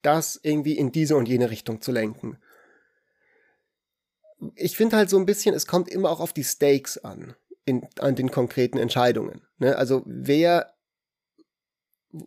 das 0.00 0.40
irgendwie 0.42 0.76
in 0.76 0.90
diese 0.90 1.16
und 1.16 1.28
jene 1.28 1.50
Richtung 1.50 1.80
zu 1.80 1.92
lenken. 1.92 2.38
Ich 4.56 4.76
finde 4.76 4.96
halt 4.96 5.10
so 5.10 5.18
ein 5.18 5.26
bisschen, 5.26 5.54
es 5.54 5.66
kommt 5.66 5.88
immer 5.88 6.10
auch 6.10 6.20
auf 6.20 6.32
die 6.32 6.42
Stakes 6.42 6.98
an, 6.98 7.36
in, 7.64 7.86
an 7.98 8.16
den 8.16 8.30
konkreten 8.30 8.78
Entscheidungen. 8.78 9.42
Ne? 9.62 9.76
Also 9.76 10.02
wer 10.04 10.72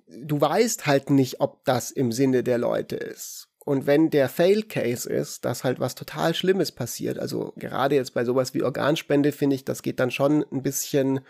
du 0.08 0.42
weißt 0.42 0.88
halt 0.88 1.10
nicht, 1.10 1.42
ob 1.42 1.64
das 1.66 1.92
im 1.92 2.12
Sinne 2.12 2.44
der 2.44 2.58
Leute 2.58 2.96
ist. 2.96 3.50
Und 3.60 3.88
wenn 3.88 4.10
der 4.10 4.30
Fail-Case 4.30 5.10
ist, 5.10 5.46
dass 5.46 5.64
halt 5.64 5.80
was 5.80 5.96
total 5.96 6.36
Schlimmes 6.36 6.72
passiert, 6.72 7.18
also 7.18 7.54
gerade 7.56 7.96
jetzt 7.96 8.14
bei 8.14 8.24
sowas 8.24 8.54
wie 8.54 8.64
Organspende, 8.64 9.32
finde 9.32 9.56
ich, 9.56 9.66
das 9.66 9.82
geht 9.82 10.00
dann 10.00 10.12
schon 10.12 10.46
ein 10.52 10.62
bisschen 10.62 11.22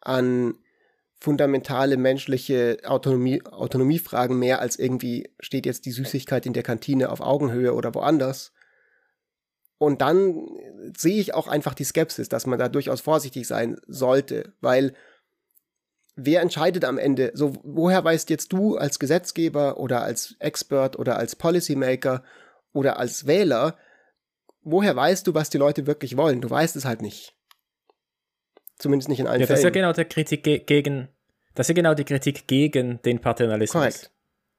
an 0.00 0.54
fundamentale 1.18 1.96
menschliche 1.96 2.78
Autonomie, 2.84 3.42
Autonomiefragen 3.44 4.38
mehr 4.38 4.60
als 4.60 4.78
irgendwie 4.78 5.30
steht 5.40 5.66
jetzt 5.66 5.86
die 5.86 5.92
Süßigkeit 5.92 6.46
in 6.46 6.52
der 6.52 6.62
Kantine 6.62 7.10
auf 7.10 7.20
Augenhöhe 7.20 7.74
oder 7.74 7.94
woanders. 7.94 8.52
Und 9.78 10.00
dann 10.00 10.46
sehe 10.96 11.18
ich 11.18 11.34
auch 11.34 11.48
einfach 11.48 11.74
die 11.74 11.84
Skepsis, 11.84 12.28
dass 12.30 12.46
man 12.46 12.58
da 12.58 12.68
durchaus 12.68 13.02
vorsichtig 13.02 13.46
sein 13.46 13.78
sollte, 13.86 14.54
weil 14.60 14.94
wer 16.16 16.40
entscheidet 16.40 16.84
am 16.84 16.98
Ende? 16.98 17.30
So, 17.34 17.52
woher 17.62 18.02
weißt 18.02 18.30
jetzt 18.30 18.52
du 18.52 18.76
als 18.76 18.98
Gesetzgeber 18.98 19.78
oder 19.78 20.02
als 20.02 20.34
Expert 20.40 20.98
oder 20.98 21.16
als 21.18 21.36
Policymaker 21.36 22.24
oder 22.72 22.98
als 22.98 23.26
Wähler, 23.26 23.76
woher 24.62 24.96
weißt 24.96 25.26
du, 25.26 25.34
was 25.34 25.50
die 25.50 25.58
Leute 25.58 25.86
wirklich 25.86 26.16
wollen? 26.16 26.40
Du 26.40 26.50
weißt 26.50 26.74
es 26.74 26.84
halt 26.84 27.02
nicht. 27.02 27.34
Zumindest 28.78 29.08
nicht 29.08 29.20
in 29.20 29.26
allen 29.26 29.40
ja, 29.40 29.46
Fällen. 29.46 29.56
Das 29.56 29.60
ist 29.60 29.64
ja 29.64 29.70
genau 29.70 29.92
der 29.92 30.04
Kritik 30.06 30.42
ge 30.42 30.58
gegen, 30.58 31.08
das 31.54 31.66
ist 31.66 31.68
ja 31.68 31.74
genau 31.74 31.94
die 31.94 32.04
Kritik 32.04 32.46
gegen 32.46 33.00
den 33.02 33.20
Paternalismus. 33.20 33.80
Korrekt. 33.80 34.10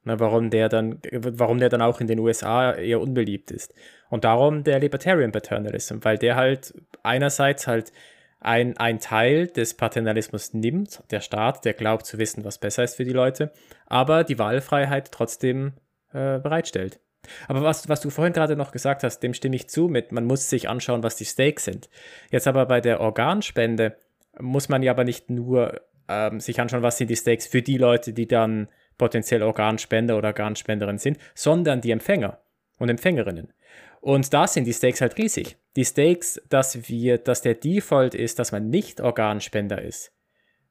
Na, 0.03 0.19
warum 0.19 0.49
der 0.49 0.69
dann, 0.69 1.01
warum 1.11 1.59
der 1.59 1.69
dann 1.69 1.81
auch 1.81 1.99
in 1.99 2.07
den 2.07 2.19
USA 2.19 2.73
eher 2.73 3.01
unbeliebt 3.01 3.51
ist. 3.51 3.73
Und 4.09 4.23
darum 4.23 4.63
der 4.63 4.79
Libertarian 4.79 5.33
Paternalism, 5.33 5.97
weil 6.01 6.17
der 6.17 6.35
halt 6.35 6.73
einerseits 7.03 7.67
halt 7.67 7.91
ein, 8.39 8.77
ein 8.77 8.99
Teil 8.99 9.47
des 9.47 9.73
Paternalismus 9.75 10.53
nimmt, 10.53 11.03
der 11.11 11.21
Staat, 11.21 11.65
der 11.65 11.73
glaubt 11.73 12.05
zu 12.05 12.17
wissen, 12.17 12.45
was 12.45 12.59
besser 12.59 12.83
ist 12.83 12.95
für 12.95 13.05
die 13.05 13.13
Leute, 13.13 13.51
aber 13.87 14.23
die 14.23 14.39
Wahlfreiheit 14.39 15.11
trotzdem 15.11 15.73
äh, 16.11 16.39
bereitstellt. 16.39 16.99
Aber 17.47 17.63
was, 17.63 17.89
was 17.89 18.01
du 18.01 18.09
vorhin 18.09 18.33
gerade 18.33 18.55
noch 18.55 18.71
gesagt 18.71 19.03
hast, 19.03 19.19
dem 19.19 19.33
stimme 19.33 19.55
ich 19.55 19.69
zu 19.69 19.87
mit, 19.87 20.11
man 20.11 20.25
muss 20.25 20.49
sich 20.49 20.69
anschauen, 20.69 21.03
was 21.03 21.15
die 21.15 21.25
Stakes 21.25 21.65
sind. 21.65 21.89
Jetzt 22.31 22.47
aber 22.47 22.65
bei 22.65 22.79
der 22.79 23.01
Organspende 23.01 23.97
muss 24.39 24.69
man 24.69 24.83
ja 24.83 24.91
aber 24.91 25.03
nicht 25.03 25.29
nur 25.29 25.81
ähm, 26.07 26.39
sich 26.39 26.61
anschauen, 26.61 26.83
was 26.83 26.97
sind 26.97 27.09
die 27.09 27.15
Stakes 27.15 27.47
für 27.47 27.61
die 27.61 27.77
Leute, 27.77 28.13
die 28.13 28.27
dann 28.27 28.69
potenziell 28.97 29.43
Organspender 29.43 30.17
oder 30.17 30.29
Organspenderin 30.29 30.97
sind, 30.97 31.17
sondern 31.35 31.81
die 31.81 31.91
Empfänger 31.91 32.39
und 32.77 32.89
Empfängerinnen. 32.89 33.53
Und 33.99 34.33
da 34.33 34.47
sind 34.47 34.65
die 34.65 34.73
Stakes 34.73 35.01
halt 35.01 35.17
riesig. 35.17 35.57
Die 35.77 35.85
Stakes, 35.85 36.41
dass 36.49 36.89
wir, 36.89 37.19
dass 37.19 37.43
der 37.43 37.53
Default 37.53 38.15
ist, 38.15 38.39
dass 38.39 38.51
man 38.51 38.71
nicht 38.71 38.99
Organspender 38.99 39.79
ist. 39.79 40.11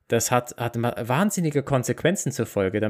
Das 0.09 0.33
hat, 0.33 0.57
hat 0.57 0.77
wahnsinnige 0.77 1.63
Konsequenzen 1.63 2.33
zur 2.33 2.47
Folge. 2.47 2.81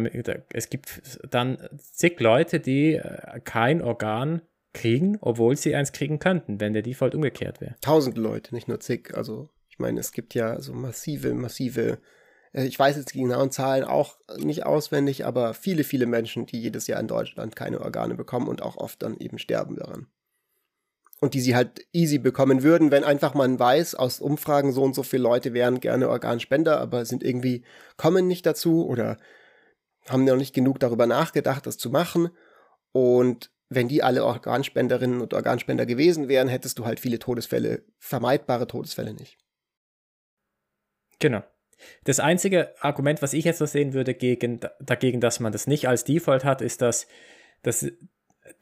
Es 0.51 0.71
gibt 0.71 1.21
dann 1.31 1.59
zig 1.79 2.19
Leute, 2.19 2.59
die 2.59 2.95
äh, 2.95 3.41
kein 3.45 3.83
Organ 3.83 4.41
kriegen, 4.73 5.19
obwohl 5.21 5.57
sie 5.57 5.75
eins 5.75 5.93
kriegen 5.93 6.19
könnten, 6.19 6.59
wenn 6.59 6.73
der 6.73 6.83
Default 6.83 7.15
umgekehrt 7.15 7.61
wäre. 7.61 7.75
Tausende 7.83 8.21
Leute, 8.23 8.55
nicht 8.55 8.67
nur 8.67 8.81
zig. 8.81 9.15
Also, 9.15 9.51
ich 9.69 9.79
meine, 9.79 10.01
es 10.01 10.13
gibt 10.13 10.35
ja 10.35 10.59
so 10.59 10.73
massive, 10.73 11.35
massive, 11.35 11.99
äh, 12.55 12.65
ich 12.65 12.79
weiß 12.79 12.97
jetzt 12.97 13.13
die 13.13 13.21
genauen 13.21 13.51
Zahlen 13.51 13.85
auch 13.85 14.17
nicht 14.39 14.65
auswendig, 14.65 15.27
aber 15.27 15.53
viele, 15.53 15.85
viele 15.85 16.07
Menschen, 16.07 16.47
die 16.47 16.61
jedes 16.61 16.87
Jahr 16.87 17.01
in 17.01 17.09
Deutschland 17.09 17.57
keine 17.57 17.83
Organe 17.83 18.15
bekommen 18.15 18.49
und 18.49 18.63
auch 18.63 18.79
oft 18.79 19.03
dann 19.03 19.19
eben 19.19 19.39
sterben 19.39 19.77
daran 19.77 20.07
und 21.21 21.35
die 21.35 21.41
sie 21.41 21.57
halt 21.57 21.87
easy 21.93 22.19
bekommen 22.19 22.63
würden, 22.63 22.91
wenn 22.91 23.05
einfach 23.05 23.35
man 23.35 23.59
weiß, 23.59 23.95
aus 23.95 24.21
Umfragen 24.21 24.73
so 24.73 24.83
und 24.83 24.95
so 24.95 25.03
viele 25.03 25.23
Leute 25.23 25.55
wären 25.55 25.81
gerne 25.81 26.09
Organspender, 26.09 26.79
aber 26.79 27.05
sind 27.05 27.23
irgendwie, 27.23 27.65
kommen 27.97 28.27
nicht 28.27 28.45
dazu 28.45 28.87
oder 28.87 29.17
haben 30.09 30.25
noch 30.25 30.37
nicht 30.37 30.55
genug 30.55 30.79
darüber 30.79 31.07
nachgedacht, 31.07 31.67
das 31.67 31.79
zu 31.79 31.91
machen. 31.91 32.31
Und 32.93 33.51
wenn 33.69 33.89
die 33.89 34.03
alle 34.03 34.25
Organspenderinnen 34.25 35.21
und 35.21 35.35
Organspender 35.35 35.87
gewesen 35.87 36.29
wären, 36.29 36.49
hättest 36.49 36.79
du 36.79 36.85
halt 36.85 37.01
viele 37.01 37.19
Todesfälle, 37.19 37.85
vermeidbare 37.99 38.67
Todesfälle 38.67 39.15
nicht. 39.15 39.39
Genau. 41.19 41.43
Das 42.05 42.21
einzige 42.21 42.75
Argument, 42.81 43.23
was 43.23 43.33
ich 43.33 43.45
jetzt 43.45 43.59
so 43.59 43.67
sehen 43.67 43.93
würde 43.93 44.15
gegen, 44.15 44.61
dagegen, 44.81 45.21
dass 45.21 45.41
man 45.41 45.53
das 45.53 45.67
nicht 45.67 45.89
als 45.89 46.05
Default 46.05 46.45
hat, 46.45 46.63
ist, 46.63 46.81
dass, 46.81 47.07
dass 47.63 47.91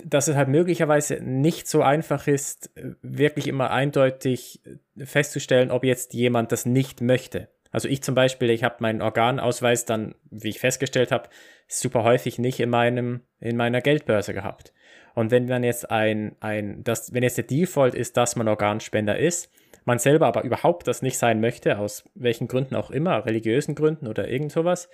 dass 0.04 0.28
es 0.28 0.36
halt 0.36 0.48
möglicherweise 0.48 1.16
nicht 1.22 1.68
so 1.68 1.82
einfach 1.82 2.26
ist, 2.26 2.70
wirklich 3.02 3.46
immer 3.46 3.70
eindeutig 3.70 4.60
festzustellen, 4.98 5.70
ob 5.70 5.84
jetzt 5.84 6.14
jemand 6.14 6.52
das 6.52 6.66
nicht 6.66 7.00
möchte. 7.00 7.48
Also 7.70 7.88
ich 7.88 8.02
zum 8.02 8.14
Beispiel, 8.14 8.50
ich 8.50 8.62
habe 8.62 8.76
meinen 8.78 9.02
Organausweis 9.02 9.84
dann, 9.84 10.14
wie 10.30 10.50
ich 10.50 10.60
festgestellt 10.60 11.10
habe, 11.10 11.28
super 11.66 12.04
häufig 12.04 12.38
nicht 12.38 12.60
in 12.60 12.70
meinem, 12.70 13.22
in 13.40 13.56
meiner 13.56 13.80
Geldbörse 13.80 14.32
gehabt. 14.32 14.72
Und 15.14 15.30
wenn 15.30 15.46
dann 15.46 15.64
jetzt 15.64 15.90
ein, 15.90 16.36
ein, 16.40 16.84
das, 16.84 17.12
wenn 17.12 17.22
jetzt 17.22 17.36
der 17.36 17.44
Default 17.44 17.94
ist, 17.94 18.16
dass 18.16 18.36
man 18.36 18.48
Organspender 18.48 19.18
ist, 19.18 19.50
man 19.84 19.98
selber 19.98 20.26
aber 20.26 20.44
überhaupt 20.44 20.86
das 20.88 21.02
nicht 21.02 21.18
sein 21.18 21.40
möchte, 21.40 21.78
aus 21.78 22.04
welchen 22.14 22.48
Gründen 22.48 22.74
auch 22.74 22.90
immer, 22.90 23.26
religiösen 23.26 23.74
Gründen 23.74 24.06
oder 24.06 24.28
irgend 24.28 24.52
sowas, 24.52 24.88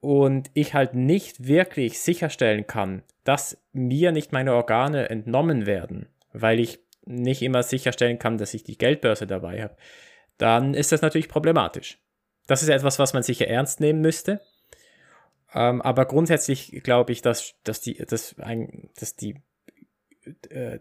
und 0.00 0.50
ich 0.54 0.74
halt 0.74 0.94
nicht 0.94 1.46
wirklich 1.46 2.00
sicherstellen 2.00 2.66
kann, 2.66 3.02
dass 3.24 3.58
mir 3.72 4.12
nicht 4.12 4.32
meine 4.32 4.54
Organe 4.54 5.10
entnommen 5.10 5.66
werden, 5.66 6.08
weil 6.32 6.60
ich 6.60 6.80
nicht 7.04 7.42
immer 7.42 7.62
sicherstellen 7.62 8.18
kann, 8.18 8.38
dass 8.38 8.54
ich 8.54 8.64
die 8.64 8.78
Geldbörse 8.78 9.26
dabei 9.26 9.62
habe, 9.62 9.76
dann 10.38 10.74
ist 10.74 10.92
das 10.92 11.02
natürlich 11.02 11.28
problematisch. 11.28 11.98
Das 12.46 12.62
ist 12.62 12.68
etwas, 12.68 12.98
was 12.98 13.14
man 13.14 13.22
sicher 13.22 13.48
ernst 13.48 13.80
nehmen 13.80 14.00
müsste. 14.00 14.40
Ähm, 15.54 15.80
aber 15.82 16.04
grundsätzlich 16.06 16.82
glaube 16.82 17.12
ich, 17.12 17.22
dass, 17.22 17.54
dass, 17.64 17.80
die, 17.80 17.94
dass, 17.94 18.38
ein, 18.38 18.90
dass 18.98 19.16
die 19.16 19.36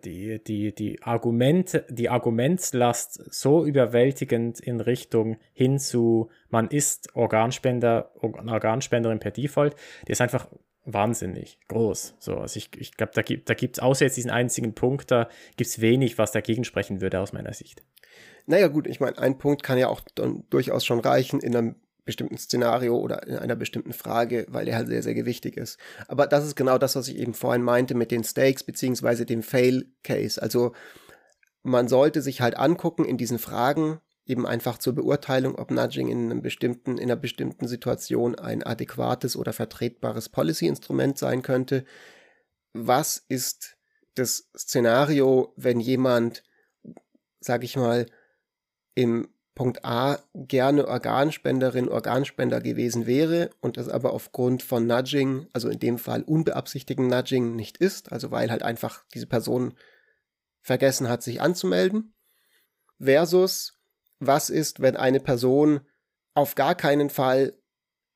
die, 0.03 0.43
die, 0.43 0.73
die, 0.73 1.01
Argumente, 1.03 1.85
die 1.89 2.09
Argumentslast 2.09 3.33
so 3.33 3.65
überwältigend 3.65 4.59
in 4.59 4.81
Richtung 4.81 5.37
hin 5.53 5.79
zu, 5.79 6.29
man 6.49 6.67
ist 6.67 7.15
Organspender, 7.15 8.11
Organspenderin 8.21 9.19
per 9.19 9.31
Default, 9.31 9.75
die 10.07 10.11
ist 10.11 10.21
einfach 10.21 10.47
wahnsinnig 10.85 11.59
groß. 11.67 12.15
So, 12.19 12.37
also 12.37 12.57
ich, 12.57 12.69
ich 12.77 12.95
glaube, 12.95 13.11
da 13.13 13.21
gibt 13.21 13.49
da 13.77 13.83
außer 13.83 14.05
jetzt 14.05 14.17
diesen 14.17 14.31
einzigen 14.31 14.73
Punkt, 14.73 15.11
da 15.11 15.29
gibt 15.57 15.69
es 15.69 15.81
wenig, 15.81 16.17
was 16.17 16.31
dagegen 16.31 16.63
sprechen 16.63 17.01
würde 17.01 17.19
aus 17.19 17.33
meiner 17.33 17.53
Sicht. 17.53 17.83
Naja, 18.45 18.67
gut, 18.67 18.87
ich 18.87 18.99
meine, 18.99 19.17
ein 19.17 19.37
Punkt 19.37 19.63
kann 19.63 19.79
ja 19.79 19.87
auch 19.87 20.01
dann 20.13 20.43
durchaus 20.49 20.85
schon 20.85 20.99
reichen 20.99 21.39
in 21.39 21.55
einem 21.55 21.75
bestimmten 22.05 22.37
Szenario 22.37 22.97
oder 22.97 23.25
in 23.27 23.37
einer 23.37 23.55
bestimmten 23.55 23.93
Frage, 23.93 24.45
weil 24.49 24.65
der 24.65 24.75
halt 24.75 24.87
sehr, 24.87 25.03
sehr 25.03 25.15
gewichtig 25.15 25.57
ist. 25.57 25.79
Aber 26.07 26.27
das 26.27 26.45
ist 26.45 26.55
genau 26.55 26.77
das, 26.77 26.95
was 26.95 27.07
ich 27.07 27.17
eben 27.17 27.33
vorhin 27.33 27.63
meinte 27.63 27.95
mit 27.95 28.11
den 28.11 28.23
Stakes 28.23 28.63
beziehungsweise 28.63 29.25
dem 29.25 29.43
Fail-Case. 29.43 30.41
Also 30.41 30.73
man 31.63 31.87
sollte 31.87 32.21
sich 32.21 32.41
halt 32.41 32.57
angucken 32.57 33.05
in 33.05 33.17
diesen 33.17 33.39
Fragen, 33.39 33.99
eben 34.25 34.45
einfach 34.47 34.77
zur 34.77 34.93
Beurteilung, 34.93 35.55
ob 35.55 35.71
Nudging 35.71 36.07
in 36.07 36.31
einem 36.31 36.41
bestimmten, 36.41 36.97
in 36.97 37.03
einer 37.03 37.15
bestimmten 37.15 37.67
Situation 37.67 38.35
ein 38.35 38.63
adäquates 38.63 39.35
oder 39.35 39.53
vertretbares 39.53 40.29
Policy-Instrument 40.29 41.17
sein 41.17 41.41
könnte. 41.41 41.85
Was 42.73 43.23
ist 43.27 43.77
das 44.15 44.49
Szenario, 44.57 45.53
wenn 45.55 45.79
jemand, 45.79 46.43
sag 47.39 47.63
ich 47.63 47.75
mal, 47.75 48.07
im 48.95 49.27
Punkt 49.55 49.85
A 49.85 50.19
gerne 50.33 50.85
Organspenderin, 50.87 51.87
Organspender 51.87 52.59
gewesen 52.59 53.05
wäre 53.05 53.49
und 53.61 53.77
das 53.77 53.87
aber 53.87 54.11
aufgrund 54.11 54.61
von 54.61 54.85
Nudging, 54.85 55.47
also 55.53 55.69
in 55.69 55.79
dem 55.79 55.97
Fall 55.97 56.23
unbeabsichtigten 56.23 57.07
Nudging, 57.07 57.55
nicht 57.55 57.77
ist, 57.77 58.11
also 58.11 58.31
weil 58.31 58.51
halt 58.51 58.63
einfach 58.63 59.05
diese 59.13 59.27
Person 59.27 59.73
vergessen 60.61 61.07
hat, 61.07 61.23
sich 61.23 61.41
anzumelden, 61.41 62.13
versus 62.99 63.79
was 64.19 64.49
ist, 64.49 64.81
wenn 64.81 64.97
eine 64.97 65.21
Person 65.21 65.81
auf 66.33 66.55
gar 66.55 66.75
keinen 66.75 67.09
Fall 67.09 67.57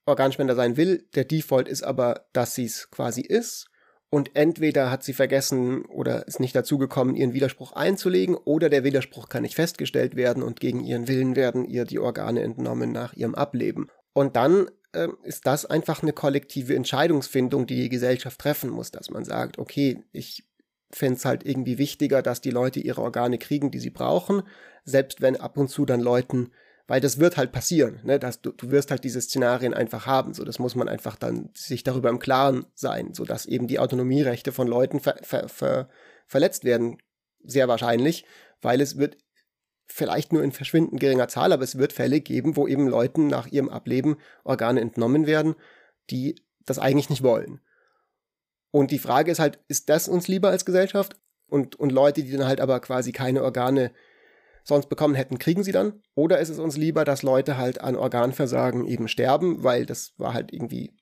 Organspender 0.05 0.55
sein 0.55 0.75
will, 0.75 1.07
der 1.15 1.23
Default 1.23 1.69
ist 1.69 1.83
aber, 1.83 2.27
dass 2.33 2.55
sie 2.55 2.65
es 2.65 2.91
quasi 2.91 3.21
ist 3.21 3.68
und 4.09 4.35
entweder 4.35 4.89
hat 4.89 5.03
sie 5.03 5.13
vergessen 5.13 5.85
oder 5.85 6.27
ist 6.27 6.39
nicht 6.39 6.55
dazu 6.55 6.77
gekommen, 6.77 7.15
ihren 7.15 7.33
Widerspruch 7.33 7.73
einzulegen, 7.73 8.35
oder 8.35 8.69
der 8.69 8.83
Widerspruch 8.83 9.29
kann 9.29 9.43
nicht 9.43 9.55
festgestellt 9.55 10.15
werden 10.15 10.41
und 10.41 10.59
gegen 10.59 10.83
ihren 10.83 11.07
Willen 11.07 11.35
werden 11.35 11.65
ihr 11.65 11.85
die 11.85 11.99
Organe 11.99 12.41
entnommen 12.41 12.91
nach 12.91 13.13
ihrem 13.13 13.35
Ableben. 13.35 13.87
Und 14.13 14.35
dann 14.35 14.69
äh, 14.93 15.09
ist 15.23 15.45
das 15.45 15.65
einfach 15.65 16.01
eine 16.01 16.13
kollektive 16.13 16.75
Entscheidungsfindung, 16.75 17.67
die 17.67 17.75
die 17.75 17.89
Gesellschaft 17.89 18.39
treffen 18.39 18.71
muss, 18.71 18.91
dass 18.91 19.11
man 19.11 19.25
sagt, 19.25 19.59
okay, 19.59 20.03
ich 20.11 20.43
fände 20.91 21.17
es 21.17 21.25
halt 21.25 21.45
irgendwie 21.45 21.77
wichtiger, 21.77 22.23
dass 22.23 22.41
die 22.41 22.49
Leute 22.49 22.79
ihre 22.79 23.01
Organe 23.01 23.37
kriegen, 23.37 23.69
die 23.69 23.79
sie 23.79 23.91
brauchen, 23.91 24.41
selbst 24.85 25.21
wenn 25.21 25.35
ab 25.35 25.57
und 25.57 25.69
zu 25.69 25.85
dann 25.85 25.99
Leuten 25.99 26.51
weil 26.89 27.01
das 27.01 27.19
wird 27.19 27.37
halt 27.37 27.51
passieren, 27.51 27.99
ne? 28.03 28.17
dass 28.17 28.41
du, 28.41 28.51
du 28.51 28.71
wirst 28.71 28.89
halt 28.89 29.03
diese 29.03 29.21
Szenarien 29.21 29.75
einfach 29.75 30.07
haben, 30.07 30.33
so 30.33 30.43
das 30.43 30.57
muss 30.57 30.73
man 30.73 30.89
einfach 30.89 31.17
dann 31.17 31.51
sich 31.53 31.83
darüber 31.83 32.09
im 32.09 32.17
Klaren 32.17 32.65
sein, 32.73 33.13
so 33.13 33.25
dass 33.25 33.45
eben 33.45 33.67
die 33.67 33.77
Autonomierechte 33.77 34.51
von 34.51 34.67
Leuten 34.67 34.99
ver, 34.99 35.17
ver, 35.21 35.47
ver, 35.49 35.87
verletzt 36.25 36.63
werden, 36.63 36.97
sehr 37.43 37.67
wahrscheinlich, 37.67 38.25
weil 38.59 38.81
es 38.81 38.97
wird 38.97 39.17
vielleicht 39.85 40.33
nur 40.33 40.41
in 40.41 40.51
verschwindend 40.51 40.99
geringer 40.99 41.27
Zahl, 41.27 41.53
aber 41.53 41.63
es 41.63 41.77
wird 41.77 41.93
Fälle 41.93 42.21
geben, 42.21 42.55
wo 42.55 42.67
eben 42.67 42.87
Leuten 42.87 43.27
nach 43.27 43.45
ihrem 43.45 43.69
Ableben 43.69 44.17
Organe 44.43 44.81
entnommen 44.81 45.27
werden, 45.27 45.53
die 46.09 46.41
das 46.65 46.79
eigentlich 46.79 47.11
nicht 47.11 47.21
wollen. 47.21 47.61
Und 48.71 48.89
die 48.89 48.99
Frage 48.99 49.31
ist 49.31 49.39
halt, 49.39 49.59
ist 49.67 49.89
das 49.89 50.07
uns 50.07 50.27
lieber 50.27 50.49
als 50.49 50.65
Gesellschaft? 50.65 51.19
Und, 51.45 51.75
und 51.75 51.91
Leute, 51.91 52.23
die 52.23 52.31
dann 52.31 52.47
halt 52.47 52.61
aber 52.61 52.79
quasi 52.79 53.11
keine 53.11 53.43
Organe 53.43 53.91
sonst 54.69 54.87
bekommen 54.87 55.15
hätten, 55.15 55.37
kriegen 55.37 55.63
sie 55.63 55.71
dann? 55.71 56.01
Oder 56.15 56.39
ist 56.39 56.49
es 56.49 56.59
uns 56.59 56.77
lieber, 56.77 57.03
dass 57.03 57.23
Leute 57.23 57.57
halt 57.57 57.81
an 57.81 57.95
Organversagen 57.95 58.85
eben 58.85 59.07
sterben, 59.07 59.63
weil 59.63 59.85
das 59.85 60.13
war 60.17 60.33
halt 60.33 60.53
irgendwie 60.53 60.93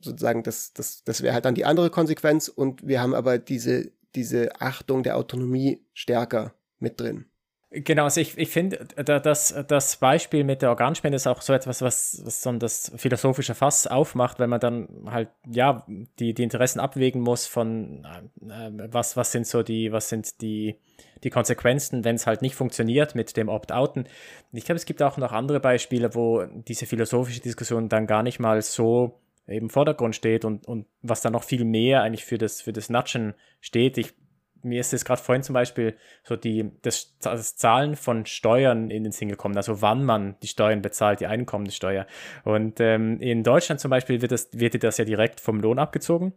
sozusagen, 0.00 0.42
das, 0.42 0.72
das, 0.74 1.02
das 1.04 1.22
wäre 1.22 1.34
halt 1.34 1.44
dann 1.44 1.54
die 1.54 1.64
andere 1.64 1.90
Konsequenz 1.90 2.48
und 2.48 2.86
wir 2.86 3.00
haben 3.00 3.14
aber 3.14 3.38
diese, 3.38 3.90
diese 4.14 4.60
Achtung 4.60 5.02
der 5.02 5.16
Autonomie 5.16 5.86
stärker 5.94 6.54
mit 6.78 7.00
drin. 7.00 7.26
Genau, 7.70 8.04
also 8.04 8.22
ich, 8.22 8.38
ich 8.38 8.48
finde, 8.48 8.86
das, 8.96 9.54
das 9.68 9.96
Beispiel 9.96 10.42
mit 10.42 10.62
der 10.62 10.70
Organspende 10.70 11.16
ist 11.16 11.26
auch 11.26 11.42
so 11.42 11.52
etwas, 11.52 11.82
was, 11.82 12.22
was 12.24 12.42
so 12.42 12.50
das 12.52 12.90
philosophische 12.96 13.54
Fass 13.54 13.86
aufmacht, 13.86 14.38
wenn 14.38 14.48
man 14.48 14.58
dann 14.58 14.88
halt, 15.10 15.28
ja, 15.46 15.84
die, 16.18 16.32
die 16.32 16.42
Interessen 16.42 16.80
abwägen 16.80 17.20
muss 17.20 17.46
von, 17.46 18.06
äh, 18.40 18.70
was, 18.90 19.18
was 19.18 19.32
sind 19.32 19.46
so 19.46 19.62
die, 19.62 19.92
was 19.92 20.08
sind 20.08 20.40
die, 20.40 20.76
die 21.24 21.28
Konsequenzen, 21.28 22.04
wenn 22.04 22.14
es 22.14 22.26
halt 22.26 22.40
nicht 22.40 22.54
funktioniert 22.54 23.14
mit 23.14 23.36
dem 23.36 23.50
Opt-outen. 23.50 24.08
Ich 24.52 24.64
glaube, 24.64 24.76
es 24.76 24.86
gibt 24.86 25.02
auch 25.02 25.18
noch 25.18 25.32
andere 25.32 25.60
Beispiele, 25.60 26.14
wo 26.14 26.44
diese 26.46 26.86
philosophische 26.86 27.40
Diskussion 27.40 27.90
dann 27.90 28.06
gar 28.06 28.22
nicht 28.22 28.40
mal 28.40 28.62
so 28.62 29.20
im 29.46 29.68
Vordergrund 29.68 30.14
steht 30.16 30.46
und, 30.46 30.66
und 30.66 30.86
was 31.02 31.20
dann 31.20 31.34
noch 31.34 31.44
viel 31.44 31.64
mehr 31.66 32.00
eigentlich 32.02 32.24
für 32.24 32.38
das, 32.38 32.62
für 32.62 32.72
das 32.72 32.88
Natschen 32.88 33.34
steht. 33.60 33.98
Ich 33.98 34.14
mir 34.62 34.80
ist 34.80 34.92
es 34.92 35.04
gerade 35.04 35.22
vorhin 35.22 35.42
zum 35.42 35.54
Beispiel 35.54 35.96
so 36.22 36.36
die, 36.36 36.70
das, 36.82 37.16
das, 37.20 37.56
Zahlen 37.56 37.96
von 37.96 38.26
Steuern 38.26 38.90
in 38.90 39.04
den 39.04 39.12
Sinn 39.12 39.28
gekommen, 39.28 39.56
also 39.56 39.82
wann 39.82 40.04
man 40.04 40.36
die 40.42 40.48
Steuern 40.48 40.82
bezahlt, 40.82 41.20
die 41.20 41.26
Einkommenssteuer. 41.26 42.06
Und 42.44 42.80
ähm, 42.80 43.20
in 43.20 43.42
Deutschland 43.42 43.80
zum 43.80 43.90
Beispiel 43.90 44.22
wird, 44.22 44.32
das, 44.32 44.48
wird 44.52 44.74
dir 44.74 44.80
das 44.80 44.98
ja 44.98 45.04
direkt 45.04 45.40
vom 45.40 45.60
Lohn 45.60 45.78
abgezogen. 45.78 46.32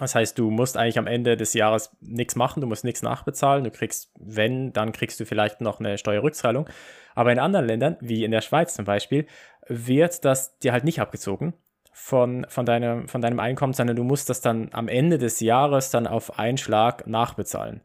Das 0.00 0.16
heißt, 0.16 0.38
du 0.38 0.50
musst 0.50 0.76
eigentlich 0.76 0.98
am 0.98 1.06
Ende 1.06 1.36
des 1.36 1.54
Jahres 1.54 1.96
nichts 2.00 2.34
machen, 2.34 2.60
du 2.60 2.66
musst 2.66 2.84
nichts 2.84 3.02
nachbezahlen. 3.02 3.62
Du 3.62 3.70
kriegst, 3.70 4.10
wenn, 4.18 4.72
dann 4.72 4.90
kriegst 4.90 5.20
du 5.20 5.24
vielleicht 5.24 5.60
noch 5.60 5.78
eine 5.78 5.98
Steuerrückzahlung. 5.98 6.68
Aber 7.14 7.30
in 7.30 7.38
anderen 7.38 7.66
Ländern, 7.66 7.96
wie 8.00 8.24
in 8.24 8.32
der 8.32 8.40
Schweiz 8.40 8.74
zum 8.74 8.84
Beispiel, 8.84 9.26
wird 9.68 10.24
das 10.24 10.58
dir 10.58 10.72
halt 10.72 10.82
nicht 10.82 11.00
abgezogen 11.00 11.54
von, 11.96 12.44
von, 12.48 12.66
deinem, 12.66 13.06
von 13.06 13.22
deinem 13.22 13.38
Einkommen, 13.38 13.72
sondern 13.72 13.94
du 13.94 14.02
musst 14.02 14.28
das 14.28 14.40
dann 14.40 14.68
am 14.72 14.88
Ende 14.88 15.16
des 15.16 15.38
Jahres 15.38 15.90
dann 15.90 16.08
auf 16.08 16.40
einen 16.40 16.58
Schlag 16.58 17.06
nachbezahlen. 17.06 17.82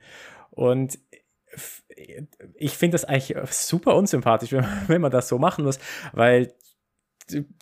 Und 0.49 0.97
ich 2.55 2.75
finde 2.75 2.95
das 2.95 3.05
eigentlich 3.05 3.37
super 3.51 3.95
unsympathisch, 3.95 4.51
wenn, 4.53 4.65
wenn 4.87 5.01
man 5.01 5.11
das 5.11 5.27
so 5.29 5.37
machen 5.37 5.63
muss, 5.63 5.79
weil 6.11 6.51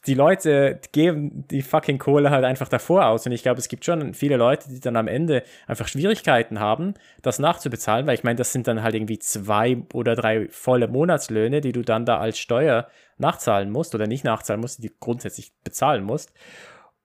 die 0.06 0.14
Leute 0.14 0.80
geben 0.94 1.46
die 1.50 1.62
fucking 1.62 1.98
Kohle 1.98 2.30
halt 2.30 2.46
einfach 2.46 2.70
davor 2.70 3.08
aus. 3.08 3.26
Und 3.26 3.34
ich 3.34 3.44
glaube, 3.44 3.60
es 3.60 3.68
gibt 3.68 3.84
schon 3.84 4.14
viele 4.14 4.38
Leute, 4.38 4.70
die 4.70 4.80
dann 4.80 4.96
am 4.96 5.10
Ende 5.10 5.44
einfach 5.68 5.90
Schwierigkeiten 5.90 6.62
haben, 6.62 6.94
das 7.22 7.40
nachzubezahlen, 7.40 8.08
weil 8.08 8.16
ich 8.16 8.24
meine, 8.24 8.38
das 8.38 8.54
sind 8.54 8.70
dann 8.70 8.82
halt 8.82 8.96
irgendwie 8.96 9.20
zwei 9.20 9.84
oder 9.94 10.16
drei 10.16 10.48
volle 10.50 10.88
Monatslöhne, 10.88 11.60
die 11.60 11.74
du 11.74 11.82
dann 11.82 12.06
da 12.06 12.18
als 12.18 12.40
Steuer 12.40 12.88
nachzahlen 13.20 13.72
musst 13.72 13.96
oder 13.96 14.08
nicht 14.08 14.24
nachzahlen 14.24 14.62
musst, 14.62 14.84
die 14.84 14.92
grundsätzlich 15.00 15.54
bezahlen 15.64 16.04
musst. 16.04 16.34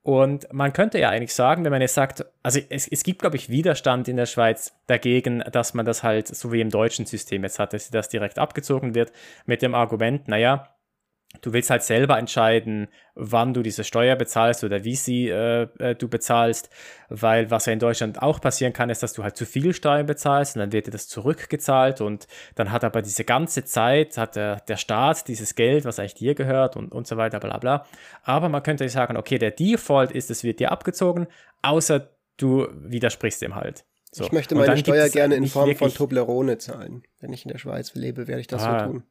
Und 0.03 0.51
man 0.51 0.73
könnte 0.73 0.99
ja 0.99 1.09
eigentlich 1.09 1.33
sagen, 1.33 1.63
wenn 1.63 1.71
man 1.71 1.81
jetzt 1.81 1.93
sagt, 1.93 2.25
also 2.43 2.59
es, 2.69 2.89
es 2.89 3.03
gibt, 3.03 3.21
glaube 3.21 3.37
ich, 3.37 3.49
Widerstand 3.49 4.09
in 4.09 4.17
der 4.17 4.25
Schweiz 4.25 4.73
dagegen, 4.87 5.39
dass 5.51 5.73
man 5.73 5.85
das 5.85 6.03
halt 6.03 6.27
so 6.27 6.51
wie 6.51 6.59
im 6.59 6.69
deutschen 6.69 7.05
System 7.05 7.43
jetzt 7.43 7.57
hat, 7.57 7.71
dass 7.71 7.89
das 7.89 8.09
direkt 8.09 8.37
abgezogen 8.37 8.95
wird 8.95 9.13
mit 9.45 9.61
dem 9.61 9.73
Argument, 9.73 10.27
naja, 10.27 10.75
Du 11.41 11.51
willst 11.51 11.69
halt 11.69 11.83
selber 11.83 12.17
entscheiden, 12.17 12.87
wann 13.15 13.53
du 13.53 13.63
diese 13.63 13.83
Steuer 13.83 14.15
bezahlst 14.15 14.63
oder 14.63 14.83
wie 14.83 14.95
sie 14.95 15.27
äh, 15.29 15.67
äh, 15.79 15.95
du 15.95 16.07
bezahlst, 16.07 16.69
weil 17.09 17.51
was 17.51 17.65
ja 17.65 17.73
in 17.73 17.79
Deutschland 17.79 18.21
auch 18.21 18.39
passieren 18.39 18.71
kann, 18.71 18.89
ist, 18.89 19.03
dass 19.03 19.13
du 19.13 19.23
halt 19.23 19.35
zu 19.35 19.45
viel 19.45 19.73
Steuern 19.73 20.05
bezahlst 20.05 20.55
und 20.55 20.61
dann 20.61 20.71
wird 20.71 20.87
dir 20.87 20.91
das 20.91 21.07
zurückgezahlt 21.07 22.01
und 22.01 22.27
dann 22.55 22.71
hat 22.71 22.83
aber 22.83 23.01
diese 23.01 23.23
ganze 23.23 23.65
Zeit, 23.65 24.17
hat 24.17 24.35
der, 24.35 24.61
der 24.61 24.77
Staat 24.77 25.27
dieses 25.27 25.55
Geld, 25.55 25.85
was 25.85 25.99
eigentlich 25.99 26.13
dir 26.13 26.35
gehört 26.35 26.77
und, 26.77 26.91
und 26.91 27.07
so 27.07 27.17
weiter, 27.17 27.39
bla 27.39 27.57
bla. 27.57 27.85
Aber 28.23 28.47
man 28.47 28.63
könnte 28.63 28.87
sagen, 28.87 29.17
okay, 29.17 29.37
der 29.37 29.51
Default 29.51 30.11
ist, 30.11 30.31
es 30.31 30.43
wird 30.43 30.59
dir 30.59 30.71
abgezogen, 30.71 31.27
außer 31.61 32.09
du 32.37 32.67
widersprichst 32.73 33.41
dem 33.41 33.55
halt. 33.55 33.85
So. 34.11 34.25
Ich 34.25 34.31
möchte 34.31 34.53
meine 34.53 34.77
Steuer 34.77 35.09
gerne 35.09 35.35
in 35.35 35.47
Form 35.47 35.75
von 35.75 35.91
Toblerone 35.91 36.59
zahlen. 36.59 37.03
Wenn 37.19 37.33
ich 37.33 37.45
in 37.45 37.51
der 37.51 37.57
Schweiz 37.57 37.95
lebe, 37.95 38.27
werde 38.27 38.41
ich 38.41 38.47
das 38.47 38.63
ah, 38.63 38.79
so 38.79 38.91
tun. 38.91 39.03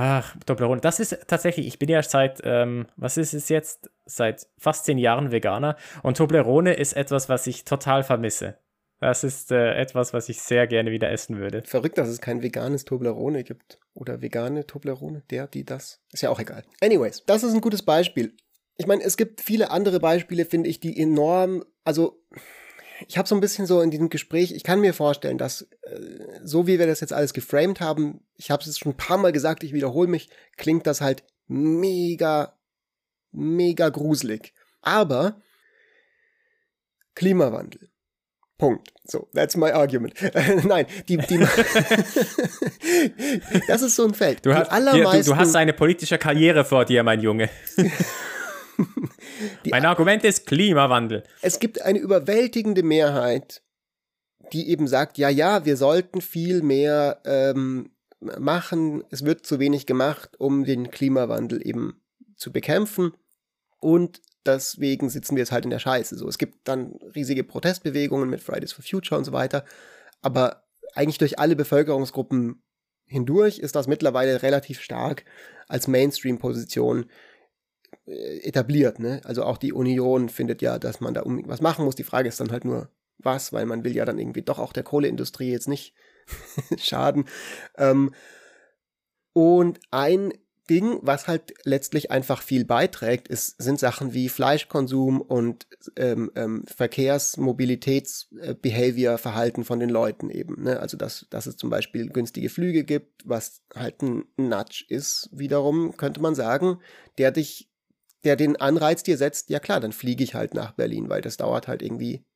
Ach, 0.00 0.36
Toblerone. 0.46 0.80
Das 0.80 1.00
ist 1.00 1.26
tatsächlich, 1.26 1.66
ich 1.66 1.80
bin 1.80 1.88
ja 1.88 2.00
seit, 2.04 2.40
ähm, 2.44 2.86
was 2.94 3.16
ist 3.16 3.34
es 3.34 3.48
jetzt? 3.48 3.90
Seit 4.06 4.46
fast 4.56 4.84
zehn 4.84 4.96
Jahren 4.96 5.32
Veganer. 5.32 5.76
Und 6.04 6.16
Toblerone 6.16 6.74
ist 6.74 6.92
etwas, 6.92 7.28
was 7.28 7.48
ich 7.48 7.64
total 7.64 8.04
vermisse. 8.04 8.58
Das 9.00 9.24
ist 9.24 9.50
äh, 9.50 9.74
etwas, 9.74 10.12
was 10.12 10.28
ich 10.28 10.40
sehr 10.40 10.68
gerne 10.68 10.92
wieder 10.92 11.10
essen 11.10 11.38
würde. 11.38 11.62
Verrückt, 11.64 11.98
dass 11.98 12.08
es 12.08 12.20
kein 12.20 12.42
veganes 12.42 12.84
Toblerone 12.84 13.42
gibt. 13.42 13.80
Oder 13.92 14.22
vegane 14.22 14.68
Toblerone. 14.68 15.24
Der, 15.30 15.48
die, 15.48 15.64
das. 15.64 16.00
Ist 16.12 16.22
ja 16.22 16.30
auch 16.30 16.38
egal. 16.38 16.62
Anyways, 16.80 17.24
das 17.26 17.42
ist 17.42 17.52
ein 17.52 17.60
gutes 17.60 17.82
Beispiel. 17.82 18.36
Ich 18.76 18.86
meine, 18.86 19.02
es 19.02 19.16
gibt 19.16 19.40
viele 19.40 19.72
andere 19.72 19.98
Beispiele, 19.98 20.44
finde 20.44 20.70
ich, 20.70 20.78
die 20.78 20.96
enorm, 20.96 21.64
also 21.82 22.22
ich 23.08 23.18
habe 23.18 23.28
so 23.28 23.34
ein 23.34 23.40
bisschen 23.40 23.66
so 23.66 23.80
in 23.80 23.90
diesem 23.90 24.10
Gespräch, 24.10 24.52
ich 24.52 24.62
kann 24.62 24.80
mir 24.80 24.94
vorstellen, 24.94 25.38
dass 25.38 25.62
äh, 25.82 25.98
so 26.44 26.68
wie 26.68 26.78
wir 26.78 26.86
das 26.86 27.00
jetzt 27.00 27.12
alles 27.12 27.32
geframed 27.32 27.80
haben, 27.80 28.20
ich 28.38 28.50
habe 28.50 28.60
es 28.60 28.66
jetzt 28.66 28.78
schon 28.78 28.92
ein 28.92 28.96
paar 28.96 29.18
Mal 29.18 29.32
gesagt, 29.32 29.62
ich 29.64 29.74
wiederhole 29.74 30.08
mich, 30.08 30.30
klingt 30.56 30.86
das 30.86 31.02
halt 31.02 31.24
mega, 31.48 32.56
mega 33.32 33.90
gruselig. 33.90 34.54
Aber 34.80 35.42
Klimawandel. 37.14 37.90
Punkt. 38.56 38.94
So, 39.04 39.28
that's 39.34 39.56
my 39.56 39.72
argument. 39.72 40.14
Nein, 40.64 40.86
die, 41.08 41.16
die 41.16 41.38
das 43.66 43.82
ist 43.82 43.96
so 43.96 44.06
ein 44.06 44.14
Feld. 44.14 44.46
Du, 44.46 44.54
hast, 44.54 44.70
du, 44.70 45.22
du 45.24 45.36
hast 45.36 45.56
eine 45.56 45.72
politische 45.72 46.18
Karriere 46.18 46.64
vor 46.64 46.84
dir, 46.84 47.02
mein 47.02 47.20
Junge. 47.20 47.50
mein 49.70 49.84
Argument 49.84 50.22
ist 50.24 50.46
Klimawandel. 50.46 51.24
Es 51.42 51.58
gibt 51.58 51.82
eine 51.82 51.98
überwältigende 51.98 52.84
Mehrheit, 52.84 53.62
die 54.52 54.70
eben 54.70 54.86
sagt, 54.86 55.18
ja, 55.18 55.28
ja, 55.28 55.64
wir 55.64 55.76
sollten 55.76 56.20
viel 56.20 56.62
mehr 56.62 57.20
ähm, 57.24 57.90
machen, 58.20 59.04
es 59.10 59.24
wird 59.24 59.46
zu 59.46 59.58
wenig 59.58 59.86
gemacht, 59.86 60.38
um 60.38 60.64
den 60.64 60.90
Klimawandel 60.90 61.64
eben 61.66 62.00
zu 62.36 62.52
bekämpfen. 62.52 63.12
Und 63.80 64.20
deswegen 64.44 65.08
sitzen 65.08 65.36
wir 65.36 65.42
jetzt 65.42 65.52
halt 65.52 65.64
in 65.64 65.70
der 65.70 65.78
Scheiße. 65.78 66.16
So, 66.16 66.28
es 66.28 66.38
gibt 66.38 66.66
dann 66.66 66.98
riesige 67.14 67.44
Protestbewegungen 67.44 68.28
mit 68.28 68.40
Fridays 68.40 68.72
for 68.72 68.84
Future 68.84 69.18
und 69.18 69.24
so 69.24 69.32
weiter. 69.32 69.64
Aber 70.20 70.64
eigentlich 70.94 71.18
durch 71.18 71.38
alle 71.38 71.56
Bevölkerungsgruppen 71.56 72.62
hindurch 73.06 73.58
ist 73.58 73.76
das 73.76 73.86
mittlerweile 73.86 74.42
relativ 74.42 74.80
stark 74.80 75.24
als 75.68 75.86
Mainstream-Position 75.86 77.06
äh, 78.06 78.38
etabliert. 78.40 78.98
Ne? 78.98 79.20
Also 79.24 79.44
auch 79.44 79.58
die 79.58 79.72
Union 79.72 80.28
findet 80.28 80.60
ja, 80.60 80.78
dass 80.78 81.00
man 81.00 81.14
da 81.14 81.22
was 81.24 81.60
machen 81.60 81.84
muss. 81.84 81.94
Die 81.94 82.04
Frage 82.04 82.28
ist 82.28 82.40
dann 82.40 82.50
halt 82.50 82.64
nur, 82.64 82.90
was, 83.18 83.52
weil 83.52 83.66
man 83.66 83.84
will 83.84 83.94
ja 83.94 84.04
dann 84.04 84.18
irgendwie 84.18 84.42
doch 84.42 84.58
auch 84.58 84.72
der 84.72 84.82
Kohleindustrie 84.82 85.50
jetzt 85.50 85.68
nicht 85.68 85.94
schaden. 86.78 87.24
Ähm, 87.76 88.14
und 89.32 89.80
ein 89.90 90.32
Ding, 90.68 90.98
was 91.02 91.28
halt 91.28 91.54
letztlich 91.64 92.10
einfach 92.10 92.42
viel 92.42 92.66
beiträgt, 92.66 93.28
ist, 93.28 93.54
sind 93.60 93.80
Sachen 93.80 94.12
wie 94.12 94.28
Fleischkonsum 94.28 95.22
und 95.22 95.66
ähm, 95.96 96.30
ähm, 96.34 96.64
Verkehrsmobilitätsbehavior, 96.66 99.16
Verhalten 99.16 99.64
von 99.64 99.80
den 99.80 99.88
Leuten 99.88 100.28
eben. 100.30 100.62
Ne? 100.62 100.78
Also 100.80 100.98
dass, 100.98 101.26
dass 101.30 101.46
es 101.46 101.56
zum 101.56 101.70
Beispiel 101.70 102.10
günstige 102.10 102.50
Flüge 102.50 102.84
gibt, 102.84 103.22
was 103.24 103.62
halt 103.74 104.02
ein 104.02 104.26
Nudge 104.36 104.84
ist, 104.88 105.30
wiederum, 105.32 105.96
könnte 105.96 106.20
man 106.20 106.34
sagen, 106.34 106.80
der 107.16 107.30
dich, 107.30 107.70
der 108.24 108.36
den 108.36 108.56
Anreiz 108.56 109.02
dir 109.02 109.16
setzt, 109.16 109.48
ja 109.48 109.60
klar, 109.60 109.80
dann 109.80 109.92
fliege 109.92 110.22
ich 110.22 110.34
halt 110.34 110.52
nach 110.52 110.72
Berlin, 110.72 111.08
weil 111.08 111.22
das 111.22 111.38
dauert 111.38 111.66
halt 111.66 111.80
irgendwie, 111.80 112.26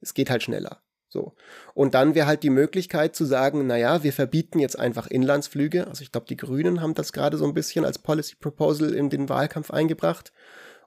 es 0.00 0.12
geht 0.12 0.28
halt 0.28 0.42
schneller. 0.42 0.82
So. 1.08 1.34
Und 1.74 1.94
dann 1.94 2.14
wäre 2.14 2.26
halt 2.26 2.42
die 2.42 2.50
Möglichkeit 2.50 3.16
zu 3.16 3.24
sagen, 3.24 3.66
naja, 3.66 4.02
wir 4.02 4.12
verbieten 4.12 4.58
jetzt 4.58 4.78
einfach 4.78 5.06
Inlandsflüge. 5.06 5.86
Also 5.86 6.02
ich 6.02 6.12
glaube, 6.12 6.26
die 6.26 6.36
Grünen 6.36 6.82
haben 6.82 6.94
das 6.94 7.12
gerade 7.12 7.38
so 7.38 7.46
ein 7.46 7.54
bisschen 7.54 7.84
als 7.84 7.98
Policy 7.98 8.36
Proposal 8.36 8.92
in 8.92 9.08
den 9.08 9.28
Wahlkampf 9.28 9.70
eingebracht. 9.70 10.32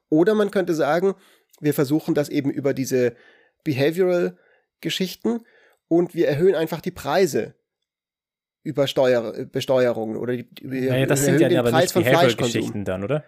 Oder 0.10 0.36
man 0.36 0.52
könnte 0.52 0.76
sagen, 0.76 1.16
wir 1.60 1.74
versuchen 1.74 2.14
das 2.14 2.30
eben 2.30 2.52
über 2.52 2.74
diese 2.74 3.16
Behavioral 3.64 4.38
Geschichten 4.80 5.42
und 5.88 6.14
wir 6.14 6.28
erhöhen 6.28 6.56
einfach 6.56 6.82
die 6.82 6.92
Preise 6.92 7.56
über 8.64 8.88
Steuer, 8.88 9.46
Besteuerungen 9.46 10.18
oder 10.18 10.36
die, 10.36 10.48
naja, 10.62 11.06
das 11.06 11.26
sind 11.26 11.40
ja 11.40 11.60
aber 11.60 11.72
Preis 11.72 11.96
nicht 11.96 12.06
Behavioral-Geschichten 12.06 12.86
dann, 12.86 13.04
oder? 13.04 13.24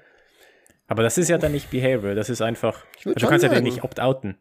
Aber 0.87 1.01
das 1.01 1.17
ist 1.17 1.29
ja 1.29 1.37
dann 1.37 1.53
nicht 1.53 1.71
Behavioral, 1.71 2.15
das 2.15 2.29
ist 2.29 2.41
einfach, 2.41 2.85
du 3.03 3.13
kannst 3.13 3.41
sagen. 3.41 3.43
ja 3.43 3.49
den 3.49 3.63
nicht 3.63 3.83
opt-outen. 3.83 4.37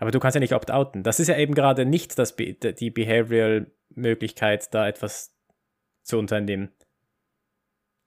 Aber 0.00 0.10
du 0.10 0.18
kannst 0.18 0.34
ja 0.34 0.40
nicht 0.40 0.54
opt-outen. 0.54 1.02
Das 1.02 1.20
ist 1.20 1.28
ja 1.28 1.36
eben 1.36 1.54
gerade 1.54 1.84
nicht 1.84 2.18
das 2.18 2.34
Be 2.34 2.54
die 2.54 2.90
Behavioral-Möglichkeit, 2.90 4.74
da 4.74 4.88
etwas 4.88 5.36
zu 6.02 6.18
unternehmen. 6.18 6.72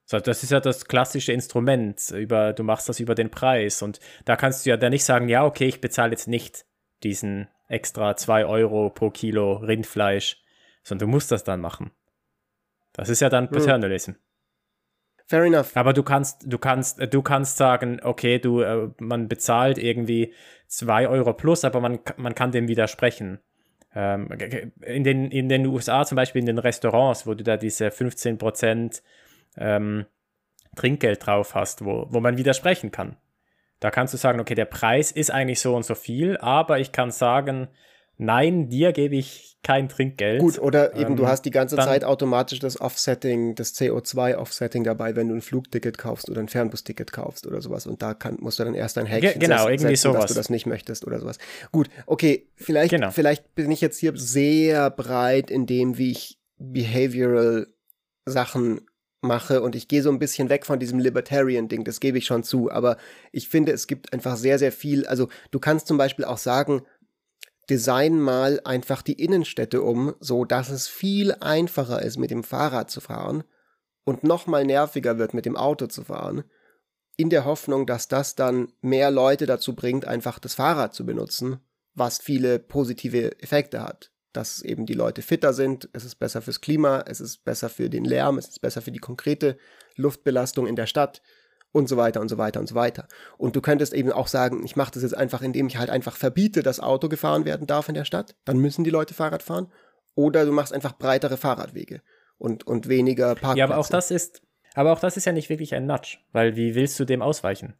So, 0.05 0.19
das 0.19 0.43
ist 0.43 0.51
ja 0.51 0.59
das 0.59 0.85
klassische 0.85 1.31
Instrument. 1.31 2.09
Über, 2.09 2.51
du 2.53 2.63
machst 2.63 2.89
das 2.89 2.99
über 2.99 3.13
den 3.15 3.29
Preis. 3.29 3.83
Und 3.83 3.99
da 4.25 4.35
kannst 4.35 4.65
du 4.65 4.71
ja 4.71 4.77
dann 4.77 4.89
nicht 4.89 5.05
sagen, 5.05 5.29
ja, 5.29 5.45
okay, 5.45 5.67
ich 5.67 5.81
bezahle 5.81 6.11
jetzt 6.11 6.27
nicht 6.27 6.65
diesen 7.03 7.47
extra 7.67 8.17
2 8.17 8.45
Euro 8.45 8.89
pro 8.89 9.11
Kilo 9.11 9.53
Rindfleisch, 9.53 10.41
sondern 10.83 11.07
du 11.07 11.11
musst 11.11 11.31
das 11.31 11.43
dann 11.43 11.61
machen. 11.61 11.91
Das 12.91 13.07
ist 13.07 13.21
ja 13.21 13.29
dann 13.29 13.49
hm. 13.49 13.51
Paternalism. 13.51 14.11
Hm. 14.11 14.17
Fair 15.25 15.43
enough. 15.43 15.75
Aber 15.75 15.93
du 15.93 16.03
kannst, 16.03 16.51
du 16.51 16.57
kannst, 16.57 17.01
du 17.13 17.21
kannst 17.21 17.57
sagen, 17.57 17.99
okay, 18.03 18.39
du, 18.39 18.61
äh, 18.61 18.89
man 18.99 19.27
bezahlt 19.27 19.77
irgendwie 19.77 20.33
2 20.67 21.07
Euro 21.07 21.33
plus, 21.33 21.63
aber 21.63 21.79
man, 21.79 21.99
man 22.17 22.35
kann 22.35 22.51
dem 22.51 22.67
widersprechen. 22.67 23.39
Ähm, 23.95 24.29
in, 24.81 25.03
den, 25.03 25.31
in 25.31 25.49
den 25.49 25.65
USA 25.67 26.05
zum 26.05 26.15
Beispiel 26.15 26.39
in 26.39 26.47
den 26.47 26.57
Restaurants, 26.57 27.27
wo 27.27 27.35
du 27.35 27.43
da 27.43 27.57
diese 27.57 27.87
15% 27.87 29.01
ähm, 29.57 30.05
Trinkgeld 30.75 31.25
drauf 31.25 31.55
hast, 31.55 31.85
wo, 31.85 32.07
wo 32.09 32.19
man 32.19 32.37
widersprechen 32.37 32.91
kann. 32.91 33.17
Da 33.79 33.91
kannst 33.91 34.13
du 34.13 34.17
sagen, 34.17 34.39
okay, 34.39 34.55
der 34.55 34.65
Preis 34.65 35.11
ist 35.11 35.29
eigentlich 35.29 35.59
so 35.59 35.75
und 35.75 35.83
so 35.83 35.93
viel, 35.93 36.37
aber 36.37 36.79
ich 36.79 36.91
kann 36.91 37.11
sagen, 37.11 37.67
nein, 38.23 38.69
dir 38.69 38.93
gebe 38.93 39.15
ich 39.15 39.57
kein 39.63 39.87
Trinkgeld. 39.87 40.41
Gut, 40.41 40.59
oder 40.59 40.95
eben 40.95 41.11
ähm, 41.11 41.15
du 41.15 41.27
hast 41.27 41.43
die 41.45 41.51
ganze 41.51 41.77
Zeit 41.77 42.03
automatisch 42.03 42.59
das 42.59 42.79
Offsetting, 42.79 43.55
das 43.55 43.73
CO2-Offsetting 43.75 44.83
dabei, 44.83 45.15
wenn 45.15 45.29
du 45.29 45.35
ein 45.35 45.41
Flugticket 45.41 45.97
kaufst 45.97 46.29
oder 46.29 46.41
ein 46.41 46.49
Fernbusticket 46.49 47.13
kaufst 47.13 47.47
oder 47.47 47.61
sowas. 47.61 47.87
Und 47.87 48.01
da 48.01 48.13
kann, 48.13 48.37
musst 48.39 48.59
du 48.59 48.65
dann 48.65 48.75
erst 48.75 48.97
ein 48.97 49.05
Häkchen 49.05 49.39
genau, 49.39 49.67
setzen, 49.67 49.71
irgendwie 49.71 49.95
sowas. 49.95 50.21
dass 50.21 50.31
du 50.31 50.35
das 50.35 50.49
nicht 50.49 50.65
möchtest 50.65 51.07
oder 51.07 51.19
sowas. 51.19 51.37
Gut, 51.71 51.89
okay, 52.05 52.47
vielleicht, 52.55 52.91
genau. 52.91 53.11
vielleicht 53.11 53.55
bin 53.55 53.71
ich 53.71 53.79
jetzt 53.79 53.99
hier 53.99 54.11
sehr 54.15 54.89
breit 54.89 55.49
in 55.49 55.65
dem, 55.65 55.97
wie 55.97 56.11
ich 56.11 56.39
behavioral 56.57 57.67
Sachen 58.25 58.81
mache 59.23 59.61
und 59.61 59.75
ich 59.75 59.87
gehe 59.87 60.03
so 60.03 60.11
ein 60.11 60.19
bisschen 60.19 60.49
weg 60.49 60.65
von 60.65 60.79
diesem 60.79 60.99
Libertarian-Ding, 60.99 61.83
das 61.85 61.99
gebe 61.99 62.17
ich 62.17 62.25
schon 62.25 62.43
zu, 62.43 62.69
aber 62.69 62.97
ich 63.31 63.47
finde, 63.47 63.71
es 63.71 63.87
gibt 63.87 64.11
einfach 64.13 64.35
sehr, 64.35 64.59
sehr 64.59 64.71
viel, 64.71 65.05
also 65.07 65.29
du 65.51 65.59
kannst 65.59 65.87
zum 65.87 65.97
Beispiel 65.97 66.25
auch 66.25 66.37
sagen, 66.37 66.81
design 67.69 68.19
mal 68.19 68.59
einfach 68.65 69.01
die 69.01 69.21
Innenstädte 69.21 69.81
um, 69.81 70.15
so 70.19 70.45
dass 70.45 70.69
es 70.69 70.87
viel 70.87 71.33
einfacher 71.39 72.01
ist, 72.01 72.17
mit 72.17 72.31
dem 72.31 72.43
Fahrrad 72.43 72.91
zu 72.91 73.01
fahren 73.01 73.43
und 74.03 74.23
noch 74.23 74.47
mal 74.47 74.65
nerviger 74.65 75.17
wird, 75.17 75.33
mit 75.33 75.45
dem 75.45 75.55
Auto 75.55 75.87
zu 75.87 76.03
fahren, 76.03 76.43
in 77.15 77.29
der 77.29 77.45
Hoffnung, 77.45 77.85
dass 77.85 78.07
das 78.07 78.35
dann 78.35 78.73
mehr 78.81 79.11
Leute 79.11 79.45
dazu 79.45 79.75
bringt, 79.75 80.05
einfach 80.05 80.39
das 80.39 80.55
Fahrrad 80.55 80.93
zu 80.93 81.05
benutzen, 81.05 81.59
was 81.93 82.19
viele 82.19 82.59
positive 82.59 83.39
Effekte 83.41 83.81
hat. 83.81 84.11
Dass 84.33 84.63
eben 84.63 84.87
die 84.87 84.95
Leute 84.95 85.21
fitter 85.21 85.53
sind, 85.53 85.89
es 85.93 86.05
ist 86.05 86.15
besser 86.15 86.41
fürs 86.41 86.59
Klima, 86.59 87.03
es 87.07 87.21
ist 87.21 87.45
besser 87.45 87.69
für 87.69 87.89
den 87.89 88.03
Lärm, 88.03 88.39
es 88.39 88.47
ist 88.47 88.61
besser 88.61 88.81
für 88.81 88.91
die 88.91 88.99
konkrete 88.99 89.57
Luftbelastung 89.95 90.65
in 90.65 90.75
der 90.75 90.87
Stadt 90.87 91.21
und 91.73 91.89
so 91.89 91.97
weiter 91.97 92.21
und 92.21 92.29
so 92.29 92.37
weiter 92.37 92.61
und 92.61 92.67
so 92.67 92.75
weiter. 92.75 93.07
Und 93.37 93.57
du 93.57 93.61
könntest 93.61 93.93
eben 93.93 94.11
auch 94.13 94.27
sagen, 94.27 94.63
ich 94.63 94.77
mache 94.77 94.91
das 94.91 95.03
jetzt 95.03 95.17
einfach, 95.17 95.41
indem 95.41 95.67
ich 95.67 95.77
halt 95.77 95.89
einfach 95.89 96.15
verbiete, 96.15 96.63
dass 96.63 96.79
Auto 96.79 97.09
gefahren 97.09 97.43
werden 97.43 97.67
darf 97.67 97.89
in 97.89 97.95
der 97.95 98.05
Stadt. 98.05 98.35
Dann 98.45 98.59
müssen 98.59 98.85
die 98.85 98.91
Leute 98.91 99.13
Fahrrad 99.13 99.43
fahren. 99.43 99.67
Oder 100.15 100.45
du 100.45 100.51
machst 100.51 100.71
einfach 100.71 100.93
breitere 100.93 101.35
Fahrradwege 101.35 102.01
und, 102.37 102.65
und 102.65 102.87
weniger 102.87 103.29
Parkplätze. 103.29 103.57
Ja, 103.57 103.65
aber 103.65 103.77
auch 103.79 103.89
das 103.89 104.11
ist, 104.11 104.43
aber 104.75 104.93
auch 104.93 104.99
das 104.99 105.17
ist 105.17 105.25
ja 105.25 105.31
nicht 105.31 105.49
wirklich 105.49 105.73
ein 105.73 105.87
Nudge, 105.87 106.19
weil 106.31 106.55
wie 106.55 106.75
willst 106.75 106.99
du 106.99 107.05
dem 107.05 107.23
ausweichen? 107.23 107.73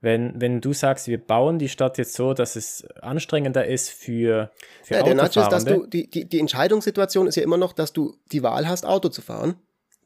Wenn, 0.00 0.40
wenn 0.40 0.60
du 0.62 0.72
sagst, 0.72 1.08
wir 1.08 1.18
bauen 1.18 1.58
die 1.58 1.68
Stadt 1.68 1.98
jetzt 1.98 2.14
so, 2.14 2.32
dass 2.32 2.56
es 2.56 2.86
anstrengender 3.02 3.66
ist 3.66 3.90
für, 3.90 4.50
für 4.82 4.94
ja, 4.94 5.02
der 5.02 5.14
Nudge 5.14 5.40
ist, 5.40 5.48
dass 5.48 5.64
du, 5.64 5.86
die, 5.86 6.08
die, 6.08 6.26
die 6.26 6.40
Entscheidungssituation 6.40 7.26
ist 7.26 7.36
ja 7.36 7.42
immer 7.42 7.56
noch, 7.58 7.74
dass 7.74 7.92
du 7.92 8.16
die 8.32 8.42
Wahl 8.42 8.66
hast, 8.68 8.86
Auto 8.86 9.08
zu 9.10 9.20
fahren. 9.20 9.56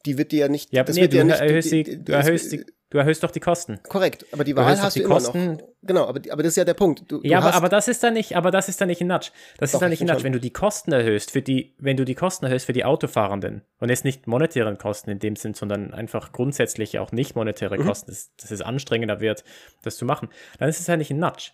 Die 0.05 0.17
wird 0.17 0.31
dir 0.31 0.39
ja 0.39 0.47
nicht, 0.47 0.73
ja, 0.73 0.83
das 0.83 0.95
nee, 0.95 1.03
wird 1.03 1.13
du 1.13 1.17
ja 1.17 1.23
nicht, 1.23 1.39
erhöhst 1.39 1.71
die, 1.71 2.03
du 2.03 2.11
erhöhst 2.11 2.51
die, 2.51 2.65
Du 2.91 2.97
erhöhst 2.97 3.23
doch 3.23 3.31
die 3.31 3.39
Kosten. 3.39 3.79
Korrekt, 3.87 4.25
aber 4.33 4.43
die 4.43 4.53
Wahl 4.53 4.77
hast 4.77 4.97
du 4.97 4.99
immer 4.99 5.15
Kosten. 5.15 5.53
noch. 5.53 5.61
Genau, 5.81 6.07
aber, 6.07 6.19
aber 6.29 6.43
das 6.43 6.51
ist 6.51 6.57
ja 6.57 6.65
der 6.65 6.73
Punkt. 6.73 7.09
Du, 7.09 7.21
ja, 7.23 7.39
du 7.39 7.47
aber, 7.47 7.55
aber 7.55 7.69
das 7.69 7.87
ist 7.87 8.03
dann 8.03 8.13
nicht, 8.13 8.35
aber 8.35 8.51
das 8.51 8.67
ist 8.67 8.81
dann 8.81 8.89
nicht 8.89 8.99
ein 8.99 9.07
Nudge. 9.07 9.31
Das 9.57 9.71
doch, 9.71 9.77
ist 9.77 9.81
dann 9.81 9.91
nicht 9.91 10.01
ein 10.01 10.07
Nudge. 10.07 10.25
Wenn 10.25 10.33
du 10.33 10.41
die 10.41 10.51
Kosten 10.51 10.91
erhöhst 10.91 11.31
für 11.31 11.41
die, 11.41 11.73
wenn 11.79 11.95
du 11.95 12.03
die 12.03 12.15
Kosten 12.15 12.45
erhöhst 12.45 12.65
für 12.65 12.73
die 12.73 12.83
Autofahrenden 12.83 13.61
und 13.79 13.87
jetzt 13.87 14.03
nicht 14.03 14.27
monetären 14.27 14.77
Kosten 14.77 15.09
in 15.09 15.19
dem 15.19 15.37
Sinn, 15.37 15.53
sondern 15.53 15.93
einfach 15.93 16.33
grundsätzlich 16.33 16.99
auch 16.99 17.13
nicht 17.13 17.33
monetäre 17.33 17.79
mhm. 17.79 17.85
Kosten, 17.85 18.11
dass, 18.11 18.35
dass 18.35 18.51
es 18.51 18.61
anstrengender 18.61 19.21
wird, 19.21 19.45
das 19.83 19.95
zu 19.95 20.03
machen, 20.03 20.27
dann 20.59 20.67
ist 20.67 20.81
es 20.81 20.87
ja 20.87 20.97
nicht 20.97 21.11
ein 21.11 21.19
Nudge. 21.19 21.51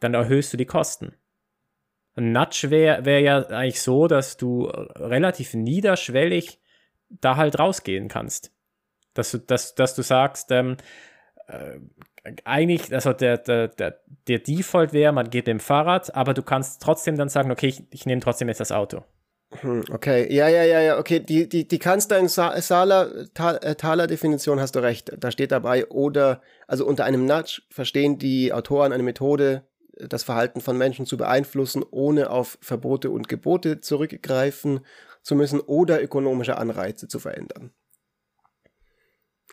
Dann 0.00 0.14
erhöhst 0.14 0.52
du 0.52 0.56
die 0.56 0.66
Kosten. 0.66 1.14
Ein 2.16 2.32
Nudge 2.32 2.68
wäre 2.70 3.04
wär 3.04 3.20
ja 3.20 3.46
eigentlich 3.46 3.80
so, 3.80 4.08
dass 4.08 4.36
du 4.36 4.64
relativ 4.64 5.54
niederschwellig 5.54 6.59
da 7.10 7.36
halt 7.36 7.58
rausgehen 7.58 8.08
kannst. 8.08 8.52
Dass 9.14 9.32
du, 9.32 9.38
dass, 9.38 9.74
dass 9.74 9.94
du 9.94 10.02
sagst, 10.02 10.50
ähm, 10.50 10.76
äh, 11.48 11.80
eigentlich, 12.44 12.92
also 12.94 13.12
der, 13.12 13.38
der, 13.38 13.68
der, 13.68 14.00
der 14.28 14.38
Default 14.38 14.92
wäre, 14.92 15.12
man 15.12 15.30
geht 15.30 15.46
mit 15.46 15.54
dem 15.54 15.60
Fahrrad, 15.60 16.14
aber 16.14 16.34
du 16.34 16.42
kannst 16.42 16.82
trotzdem 16.82 17.16
dann 17.16 17.28
sagen, 17.28 17.50
okay, 17.50 17.68
ich, 17.68 17.82
ich 17.90 18.06
nehme 18.06 18.20
trotzdem 18.20 18.48
jetzt 18.48 18.60
das 18.60 18.72
Auto. 18.72 19.02
Hm, 19.62 19.82
okay, 19.90 20.32
ja, 20.32 20.48
ja, 20.48 20.62
ja, 20.62 20.80
ja, 20.80 20.98
okay, 20.98 21.18
die, 21.18 21.48
die, 21.48 21.66
die 21.66 21.78
kannst 21.80 22.12
du 22.12 22.14
in 22.14 22.28
Sa 22.28 22.60
Sala, 22.60 23.06
äh, 23.06 23.74
Thaler-Definition 23.74 24.60
hast 24.60 24.76
du 24.76 24.78
recht. 24.80 25.12
Da 25.18 25.32
steht 25.32 25.50
dabei, 25.50 25.88
oder, 25.88 26.40
also 26.68 26.86
unter 26.86 27.04
einem 27.04 27.26
Nudge 27.26 27.62
verstehen 27.68 28.18
die 28.18 28.52
Autoren 28.52 28.92
eine 28.92 29.02
Methode, 29.02 29.64
das 29.98 30.22
Verhalten 30.22 30.60
von 30.60 30.78
Menschen 30.78 31.04
zu 31.04 31.16
beeinflussen, 31.16 31.84
ohne 31.90 32.30
auf 32.30 32.58
Verbote 32.60 33.10
und 33.10 33.28
Gebote 33.28 33.80
zurückgreifen 33.80 34.80
zu 35.22 35.34
müssen 35.34 35.60
oder 35.60 36.02
ökonomische 36.02 36.56
Anreize 36.56 37.08
zu 37.08 37.18
verändern. 37.18 37.72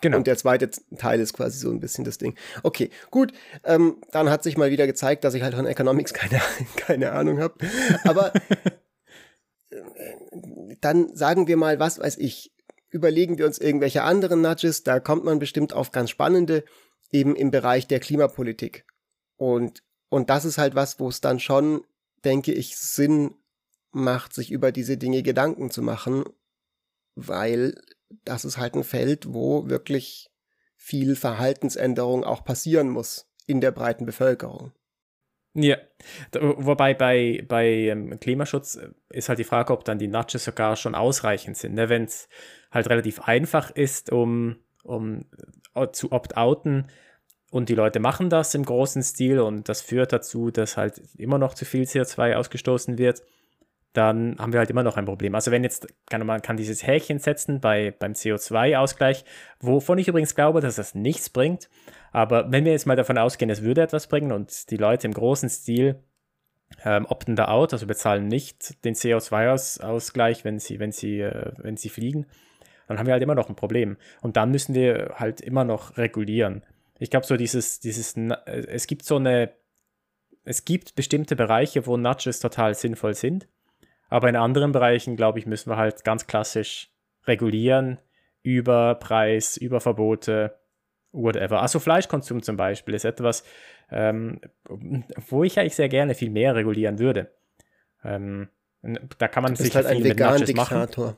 Genau. 0.02 0.18
Und 0.18 0.28
der 0.28 0.38
zweite 0.38 0.70
Teil 0.98 1.20
ist 1.20 1.34
quasi 1.34 1.58
so 1.58 1.72
ein 1.72 1.80
bisschen 1.80 2.04
das 2.04 2.18
Ding. 2.18 2.36
Okay, 2.64 2.92
gut. 3.10 3.34
Ähm, 3.64 3.98
dann 4.12 4.30
hat 4.30 4.44
sich 4.44 4.58
mal 4.58 4.70
wieder 4.70 4.86
gezeigt, 4.86 5.24
dass 5.24 5.34
ich 5.34 5.42
halt 5.42 5.56
von 5.56 5.66
Economics 5.66 6.14
keine, 6.14 6.40
keine 6.76 7.14
Ahnung 7.14 7.40
habe. 7.40 7.56
Aber 8.04 8.34
äh, 9.70 9.82
dann 10.82 11.16
sagen 11.16 11.48
wir 11.48 11.58
mal, 11.58 11.80
was 11.80 12.00
weiß 12.00 12.18
ich, 12.18 12.54
überlegen 12.90 13.38
wir 13.38 13.46
uns 13.46 13.58
irgendwelche 13.58 14.04
anderen 14.04 14.42
Nudges, 14.42 14.84
da 14.84 15.00
kommt 15.00 15.24
man 15.24 15.40
bestimmt 15.40 15.74
auf 15.74 15.92
ganz 15.92 16.10
spannende, 16.10 16.64
eben 17.12 17.36
im 17.36 17.52
Bereich 17.52 17.88
der 17.88 18.00
Klimapolitik. 18.00 18.86
Und, 19.36 19.84
und 20.10 20.30
das 20.30 20.46
ist 20.46 20.58
halt 20.58 20.76
was, 20.76 21.00
wo 21.00 21.10
es 21.10 21.22
dann 21.22 21.40
schon, 21.40 21.84
denke 22.24 22.54
ich, 22.54 22.78
Sinn 22.78 23.36
macht, 23.92 24.34
sich 24.34 24.52
über 24.52 24.72
diese 24.72 24.98
Dinge 24.98 25.24
Gedanken 25.24 25.72
zu 25.72 25.82
machen 25.82 26.24
weil 27.18 27.76
das 28.24 28.46
ist 28.46 28.58
halt 28.58 28.76
ein 28.76 28.84
Feld, 28.84 29.34
wo 29.34 29.68
wirklich 29.68 30.30
viel 30.76 31.16
Verhaltensänderung 31.16 32.24
auch 32.24 32.46
passieren 32.46 32.90
muss 32.90 33.30
in 33.48 33.60
der 33.60 33.72
breiten 33.72 34.06
Bevölkerung. 34.06 34.72
Ja, 35.54 35.78
wobei 36.40 36.94
bei, 36.94 37.44
bei 37.48 37.68
ähm, 37.68 38.20
Klimaschutz 38.20 38.76
äh, 38.76 38.90
ist 39.10 39.28
halt 39.28 39.40
die 39.40 39.44
Frage, 39.44 39.74
ob 39.74 39.84
dann 39.86 39.98
die 39.98 40.08
Nudges 40.08 40.46
sogar 40.46 40.76
schon 40.76 40.94
ausreichend 40.94 41.58
sind. 41.58 41.74
Ne? 41.74 41.90
Wenn 41.90 42.04
es 42.04 42.30
halt 42.70 42.88
relativ 42.90 43.22
einfach 43.22 43.72
ist, 43.72 44.12
um, 44.12 44.58
um 44.84 45.26
äh, 45.74 45.88
zu 45.92 46.12
opt-outen 46.12 46.92
und 47.50 47.70
die 47.70 47.76
Leute 47.76 48.00
machen 48.00 48.30
das 48.30 48.54
im 48.54 48.64
großen 48.64 49.02
Stil 49.02 49.40
und 49.40 49.68
das 49.68 49.82
führt 49.82 50.14
dazu, 50.14 50.52
dass 50.52 50.78
halt 50.78 51.02
immer 51.18 51.40
noch 51.40 51.56
zu 51.56 51.66
viel 51.66 51.84
CO2 51.84 52.36
ausgestoßen 52.36 53.00
wird, 53.00 53.24
dann 53.98 54.38
haben 54.38 54.54
wir 54.54 54.60
halt 54.60 54.70
immer 54.70 54.84
noch 54.84 54.96
ein 54.96 55.06
Problem. 55.06 55.34
Also 55.34 55.52
wenn 55.52 55.64
jetzt, 55.64 55.88
kann 56.10 56.26
man 56.26 56.42
kann 56.42 56.56
dieses 56.56 56.86
Häkchen 56.86 57.20
setzen 57.20 57.60
bei, 57.60 57.92
beim 57.98 58.12
CO2-Ausgleich, 58.12 59.26
wovon 59.60 59.98
ich 59.98 60.08
übrigens 60.08 60.36
glaube, 60.36 60.62
dass 60.62 60.76
das 60.76 60.94
nichts 60.94 61.30
bringt. 61.30 61.70
Aber 62.12 62.52
wenn 62.52 62.64
wir 62.64 62.72
jetzt 62.72 62.86
mal 62.86 62.96
davon 62.96 63.18
ausgehen, 63.18 63.50
es 63.50 63.64
würde 63.64 63.82
etwas 63.82 64.08
bringen 64.08 64.32
und 64.32 64.70
die 64.70 64.78
Leute 64.78 65.08
im 65.08 65.14
großen 65.14 65.50
Stil 65.50 66.00
ähm, 66.84 67.06
opten 67.08 67.36
da 67.36 67.48
out, 67.48 67.74
also 67.74 67.88
bezahlen 67.88 68.28
nicht 68.28 68.84
den 68.86 68.94
CO2-Ausgleich, 68.94 70.46
wenn 70.46 70.60
sie, 70.60 70.80
wenn 70.80 70.92
sie, 70.92 71.22
äh, 71.22 71.54
wenn 71.58 71.78
sie 71.78 71.90
fliegen, 71.90 72.28
dann 72.88 73.00
haben 73.00 73.08
wir 73.08 73.14
halt 73.14 73.24
immer 73.24 73.36
noch 73.36 73.50
ein 73.50 73.56
Problem. 73.56 73.98
Und 74.22 74.38
dann 74.38 74.52
müssen 74.52 74.76
wir 74.76 75.16
halt 75.16 75.42
immer 75.42 75.64
noch 75.64 75.98
regulieren. 75.98 76.64
Ich 77.00 77.10
glaube, 77.10 77.26
so 77.26 77.36
dieses, 77.36 77.80
dieses, 77.80 78.16
es 78.16 78.88
gibt 78.88 79.04
so 79.04 79.16
eine, 79.18 79.54
es 80.44 80.66
gibt 80.66 80.96
bestimmte 80.96 81.36
Bereiche, 81.36 81.86
wo 81.86 81.98
Nudges 81.98 82.40
total 82.40 82.76
sinnvoll 82.76 83.14
sind. 83.14 83.48
Aber 84.10 84.30
in 84.30 84.36
anderen 84.36 84.72
Bereichen, 84.72 85.16
glaube 85.16 85.40
ich, 85.40 85.46
müssen 85.46 85.70
wir 85.70 85.78
halt 85.78 86.04
ganz 86.04 86.28
klassisch 86.28 86.92
regulieren 87.26 88.00
über 88.42 88.96
Preis, 88.96 89.58
über 89.58 89.82
Verbote, 89.82 90.58
whatever. 91.12 91.62
Also 91.62 91.80
Fleischkonsum 91.80 92.42
zum 92.42 92.58
Beispiel 92.58 92.94
ist 92.94 93.06
etwas, 93.06 93.44
ähm, 93.92 94.40
wo 95.30 95.44
ich 95.44 95.60
eigentlich 95.60 95.76
sehr 95.76 95.90
gerne 95.90 96.16
viel 96.16 96.30
mehr 96.30 96.56
regulieren 96.56 97.00
würde. 97.00 97.32
Ähm, 98.04 98.50
da 99.18 99.28
kann 99.28 99.44
man 99.44 99.56
sich 99.56 99.76
halt 99.76 99.88
viel 99.88 99.98
ein 99.98 100.04
Vegan-Diktator. 100.04 101.06
machen. 101.06 101.18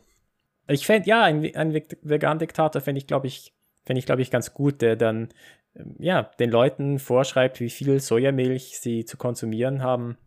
Ich 0.68 0.86
fände, 0.86 1.08
ja, 1.08 1.24
ein, 1.24 1.56
ein 1.56 1.74
Vegan-Diktator 1.74 2.82
fände 2.82 3.00
ich, 3.00 3.08
glaube 3.08 3.28
ich, 3.28 3.54
fände 3.86 4.00
ich, 4.00 4.06
glaube 4.06 4.22
ich, 4.22 4.32
ganz 4.32 4.54
gut, 4.54 4.82
der 4.82 4.96
dann 4.96 5.30
ähm, 5.76 5.96
ja, 6.00 6.24
den 6.40 6.50
Leuten 6.50 7.00
vorschreibt, 7.00 7.60
wie 7.60 7.70
viel 7.70 8.00
Sojamilch 8.00 8.80
sie 8.80 9.06
zu 9.06 9.18
konsumieren 9.18 9.82
haben. 9.82 10.18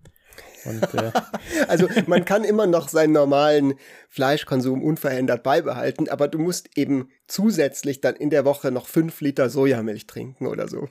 Und, 0.65 0.83
äh 0.95 1.11
also 1.69 1.89
man 2.07 2.25
kann 2.25 2.45
immer 2.45 2.67
noch 2.67 2.89
seinen 2.89 3.13
normalen 3.13 3.75
Fleischkonsum 4.09 4.83
unverändert 4.83 5.43
beibehalten, 5.43 6.09
aber 6.09 6.29
du 6.29 6.39
musst 6.39 6.77
eben 6.77 7.09
zusätzlich 7.27 8.01
dann 8.01 8.17
in 8.17 8.31
der 8.31 8.45
Woche 8.45 8.71
noch 8.71 8.87
fünf 8.87 9.21
Liter 9.21 9.51
Sojamilch 9.51 10.07
trinken 10.07 10.47
oder 10.47 10.69
so. 10.69 10.89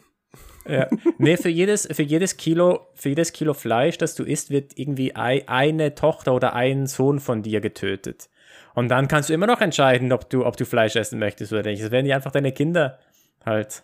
Ja. 0.67 0.87
Nee, 1.17 1.37
für 1.37 1.49
jedes, 1.49 1.87
für 1.91 2.03
jedes 2.03 2.37
Kilo, 2.37 2.87
für 2.93 3.09
jedes 3.09 3.33
Kilo 3.33 3.53
Fleisch, 3.53 3.97
das 3.97 4.15
du 4.15 4.23
isst, 4.23 4.51
wird 4.51 4.77
irgendwie 4.77 5.15
eine 5.15 5.95
Tochter 5.95 6.33
oder 6.33 6.53
ein 6.53 6.85
Sohn 6.87 7.19
von 7.19 7.41
dir 7.41 7.61
getötet. 7.61 8.29
Und 8.73 8.89
dann 8.89 9.07
kannst 9.07 9.29
du 9.29 9.33
immer 9.33 9.47
noch 9.47 9.61
entscheiden, 9.61 10.11
ob 10.11 10.29
du, 10.29 10.45
ob 10.45 10.57
du 10.57 10.65
Fleisch 10.65 10.95
essen 10.95 11.19
möchtest 11.19 11.51
oder 11.51 11.63
nicht. 11.63 11.83
Das 11.83 11.91
werden 11.91 12.05
die 12.05 12.13
einfach 12.13 12.31
deine 12.31 12.51
Kinder 12.51 12.99
halt. 13.45 13.83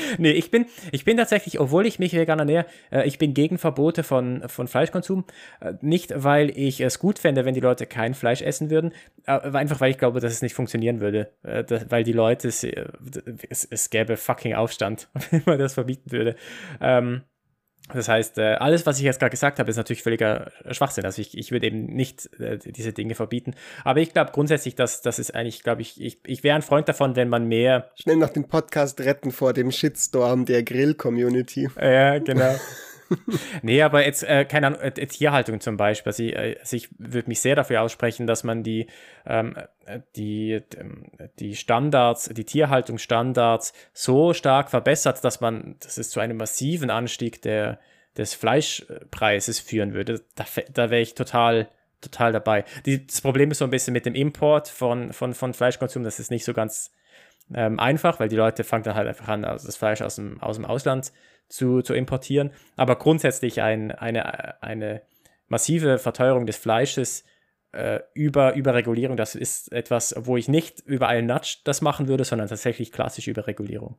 nee, 0.18 0.32
ich 0.32 0.50
bin, 0.50 0.66
ich 0.92 1.04
bin 1.04 1.16
tatsächlich, 1.16 1.60
obwohl 1.60 1.86
ich 1.86 1.98
mich 1.98 2.14
vegan 2.14 2.38
ernähre, 2.38 2.66
äh, 2.90 3.06
ich 3.06 3.18
bin 3.18 3.34
gegen 3.34 3.58
Verbote 3.58 4.02
von, 4.02 4.48
von 4.48 4.68
Fleischkonsum. 4.68 5.24
Äh, 5.60 5.74
nicht, 5.80 6.12
weil 6.14 6.50
ich 6.56 6.80
es 6.80 6.98
gut 6.98 7.18
fände, 7.18 7.44
wenn 7.44 7.54
die 7.54 7.60
Leute 7.60 7.86
kein 7.86 8.14
Fleisch 8.14 8.42
essen 8.42 8.70
würden, 8.70 8.92
äh, 9.26 9.32
einfach 9.32 9.80
weil 9.80 9.90
ich 9.90 9.98
glaube, 9.98 10.20
dass 10.20 10.32
es 10.32 10.42
nicht 10.42 10.54
funktionieren 10.54 11.00
würde. 11.00 11.32
Weil 11.42 12.04
die 12.04 12.12
Leute, 12.12 12.48
es, 12.48 12.64
es, 12.64 13.90
gäbe 13.90 14.16
fucking 14.16 14.54
Aufstand, 14.54 15.08
wenn 15.30 15.42
man 15.46 15.58
das 15.58 15.74
verbieten 15.74 16.10
würde. 16.10 16.36
Ähm, 16.80 17.22
das 17.92 18.08
heißt, 18.08 18.38
äh, 18.38 18.54
alles, 18.54 18.84
was 18.84 18.98
ich 18.98 19.04
jetzt 19.04 19.20
gerade 19.20 19.30
gesagt 19.30 19.58
habe, 19.58 19.70
ist 19.70 19.76
natürlich 19.76 20.02
völliger 20.02 20.50
Schwachsinn. 20.70 21.04
Also 21.04 21.22
ich, 21.22 21.36
ich 21.38 21.52
würde 21.52 21.66
eben 21.66 21.86
nicht 21.86 22.28
äh, 22.40 22.58
diese 22.58 22.92
Dinge 22.92 23.14
verbieten. 23.14 23.54
Aber 23.84 24.00
ich 24.00 24.12
glaube 24.12 24.32
grundsätzlich, 24.32 24.74
dass 24.74 25.02
das 25.02 25.18
ist 25.18 25.34
eigentlich, 25.34 25.62
glaube 25.62 25.82
ich, 25.82 26.00
ich, 26.00 26.18
ich 26.26 26.42
wäre 26.42 26.56
ein 26.56 26.62
Freund 26.62 26.88
davon, 26.88 27.14
wenn 27.14 27.28
man 27.28 27.46
mehr. 27.46 27.90
Schnell 27.94 28.16
noch 28.16 28.30
den 28.30 28.48
Podcast 28.48 29.00
retten 29.00 29.30
vor 29.30 29.52
dem 29.52 29.70
Shitstorm 29.70 30.46
der 30.46 30.64
Grill-Community. 30.64 31.68
Ja, 31.80 32.18
genau. 32.18 32.54
nee, 33.62 33.82
aber 33.82 34.04
jetzt, 34.04 34.22
äh, 34.22 34.44
keine 34.44 34.68
Ahnung, 34.68 34.80
äh, 34.80 34.92
Tierhaltung 34.92 35.60
zum 35.60 35.76
Beispiel. 35.76 36.10
Also 36.10 36.22
ich, 36.22 36.34
äh, 36.34 36.56
also 36.58 36.76
ich 36.76 36.88
würde 36.98 37.28
mich 37.28 37.40
sehr 37.40 37.54
dafür 37.54 37.82
aussprechen, 37.82 38.26
dass 38.26 38.44
man 38.44 38.62
die, 38.62 38.86
ähm, 39.26 39.56
die, 40.16 40.62
ähm, 40.76 41.04
die 41.38 41.54
Standards, 41.56 42.30
die 42.32 42.44
Tierhaltungsstandards 42.44 43.72
so 43.92 44.32
stark 44.32 44.70
verbessert, 44.70 45.22
dass 45.24 45.40
man, 45.40 45.76
dass 45.80 45.98
es 45.98 46.10
zu 46.10 46.20
einem 46.20 46.36
massiven 46.36 46.90
Anstieg 46.90 47.42
der, 47.42 47.78
des 48.16 48.34
Fleischpreises 48.34 49.60
führen 49.60 49.94
würde. 49.94 50.22
Da, 50.34 50.44
da 50.72 50.90
wäre 50.90 51.02
ich 51.02 51.14
total 51.14 51.68
total 52.02 52.30
dabei. 52.30 52.64
Die, 52.84 53.06
das 53.06 53.20
Problem 53.20 53.50
ist 53.50 53.58
so 53.58 53.64
ein 53.64 53.70
bisschen 53.70 53.92
mit 53.92 54.06
dem 54.06 54.14
Import 54.14 54.68
von, 54.68 55.12
von, 55.12 55.34
von 55.34 55.54
Fleischkonsum, 55.54 56.04
das 56.04 56.20
ist 56.20 56.30
nicht 56.30 56.44
so 56.44 56.52
ganz 56.52 56.92
ähm, 57.54 57.78
einfach, 57.78 58.20
weil 58.20 58.28
die 58.28 58.36
Leute 58.36 58.64
fangen 58.64 58.84
dann 58.84 58.94
halt 58.94 59.08
einfach 59.08 59.28
an, 59.28 59.44
also 59.44 59.66
das 59.66 59.76
Fleisch 59.76 60.02
aus 60.02 60.16
dem, 60.16 60.40
aus 60.40 60.56
dem 60.56 60.64
Ausland 60.64 61.12
zu, 61.48 61.82
zu 61.82 61.94
importieren. 61.94 62.50
Aber 62.76 62.96
grundsätzlich 62.96 63.62
ein, 63.62 63.92
eine, 63.92 64.62
eine 64.62 65.02
massive 65.48 65.98
Verteuerung 65.98 66.46
des 66.46 66.56
Fleisches 66.56 67.24
äh, 67.72 68.00
über, 68.14 68.54
Regulierung, 68.54 69.16
das 69.16 69.34
ist 69.34 69.72
etwas, 69.72 70.14
wo 70.18 70.36
ich 70.36 70.48
nicht 70.48 70.80
über 70.80 71.08
einen 71.08 71.26
Nudge 71.26 71.58
das 71.64 71.82
machen 71.82 72.08
würde, 72.08 72.24
sondern 72.24 72.48
tatsächlich 72.48 72.92
klassisch 72.92 73.28
über 73.28 73.46
Regulierung. 73.46 73.96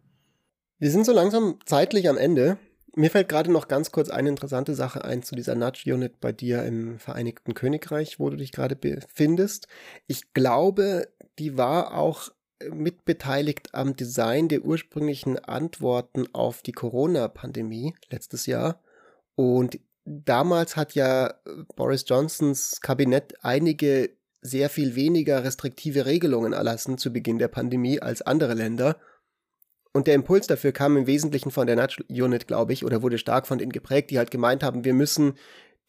Wir 0.79 0.91
sind 0.91 1.05
so 1.05 1.11
langsam 1.11 1.59
zeitlich 1.65 2.09
am 2.09 2.17
Ende. 2.17 2.57
Mir 2.95 3.11
fällt 3.11 3.29
gerade 3.29 3.51
noch 3.51 3.67
ganz 3.67 3.91
kurz 3.91 4.09
eine 4.09 4.29
interessante 4.29 4.73
Sache 4.73 5.05
ein 5.05 5.21
zu 5.21 5.35
dieser 5.35 5.55
Nudge-Unit 5.55 6.19
bei 6.19 6.31
dir 6.31 6.63
im 6.63 6.97
Vereinigten 6.99 7.53
Königreich, 7.53 8.19
wo 8.19 8.29
du 8.29 8.37
dich 8.37 8.51
gerade 8.51 8.75
befindest. 8.75 9.67
Ich 10.07 10.33
glaube, 10.33 11.07
die 11.37 11.57
war 11.57 11.95
auch 11.95 12.29
mitbeteiligt 12.71 13.73
am 13.73 13.95
Design 13.95 14.47
der 14.47 14.63
ursprünglichen 14.63 15.37
Antworten 15.39 16.27
auf 16.33 16.61
die 16.61 16.71
Corona-Pandemie 16.71 17.93
letztes 18.09 18.45
Jahr. 18.45 18.81
Und 19.35 19.79
damals 20.05 20.75
hat 20.75 20.95
ja 20.95 21.27
äh, 21.27 21.33
Boris 21.75 22.05
Johnsons 22.07 22.81
Kabinett 22.81 23.35
einige 23.43 24.09
sehr 24.41 24.69
viel 24.69 24.95
weniger 24.95 25.43
restriktive 25.43 26.05
Regelungen 26.05 26.53
erlassen 26.53 26.97
zu 26.97 27.11
Beginn 27.11 27.39
der 27.39 27.47
Pandemie 27.47 27.99
als 27.99 28.21
andere 28.21 28.53
Länder. 28.53 28.97
Und 29.93 30.07
der 30.07 30.15
Impuls 30.15 30.47
dafür 30.47 30.71
kam 30.71 30.95
im 30.95 31.07
Wesentlichen 31.07 31.51
von 31.51 31.67
der 31.67 31.75
Nudge 31.75 32.03
Unit, 32.09 32.47
glaube 32.47 32.73
ich, 32.73 32.85
oder 32.85 33.01
wurde 33.01 33.17
stark 33.17 33.47
von 33.47 33.57
denen 33.57 33.71
geprägt, 33.71 34.11
die 34.11 34.17
halt 34.17 34.31
gemeint 34.31 34.63
haben, 34.63 34.85
wir 34.85 34.93
müssen 34.93 35.33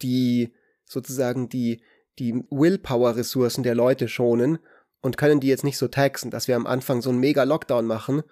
die 0.03 0.55
sozusagen 0.87 1.49
die, 1.49 1.83
die 2.19 2.35
Willpower-Ressourcen 2.51 3.63
der 3.63 3.75
Leute 3.75 4.09
schonen 4.09 4.59
und 5.01 5.17
können 5.17 5.41
die 5.41 5.49
jetzt 5.49 5.65
nicht 5.65 5.79
so 5.79 5.89
taxen, 5.89 6.31
dass 6.31 6.49
wir 6.49 6.57
am 6.57 6.67
Anfang 6.67 7.03
so 7.03 7.11
einen 7.11 7.21
mega 7.21 7.45
Lockdown 7.45 7.87
machen, 7.87 8.23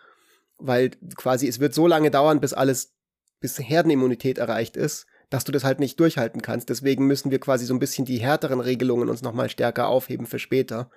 weil 0.59 0.91
quasi 1.17 1.49
es 1.49 1.61
wird 1.61 1.75
so 1.75 1.87
lange 1.87 2.11
dauern, 2.11 2.41
bis 2.41 2.53
alles, 2.53 2.95
bis 3.41 3.59
Herdenimmunität 3.59 4.39
erreicht 4.39 4.77
ist, 4.77 5.07
dass 5.31 5.45
du 5.45 5.53
das 5.53 5.65
halt 5.65 5.81
nicht 5.81 5.99
durchhalten 6.01 6.43
kannst. 6.43 6.69
Deswegen 6.69 7.07
müssen 7.07 7.31
wir 7.31 7.41
quasi 7.41 7.67
so 7.67 7.75
ein 7.75 7.81
bisschen 7.81 8.05
die 8.05 8.19
härteren 8.19 8.61
Regelungen 8.61 9.09
uns 9.09 9.23
nochmal 9.23 9.51
stärker 9.51 9.89
aufheben 9.89 10.27
für 10.27 10.39
später 10.39 10.91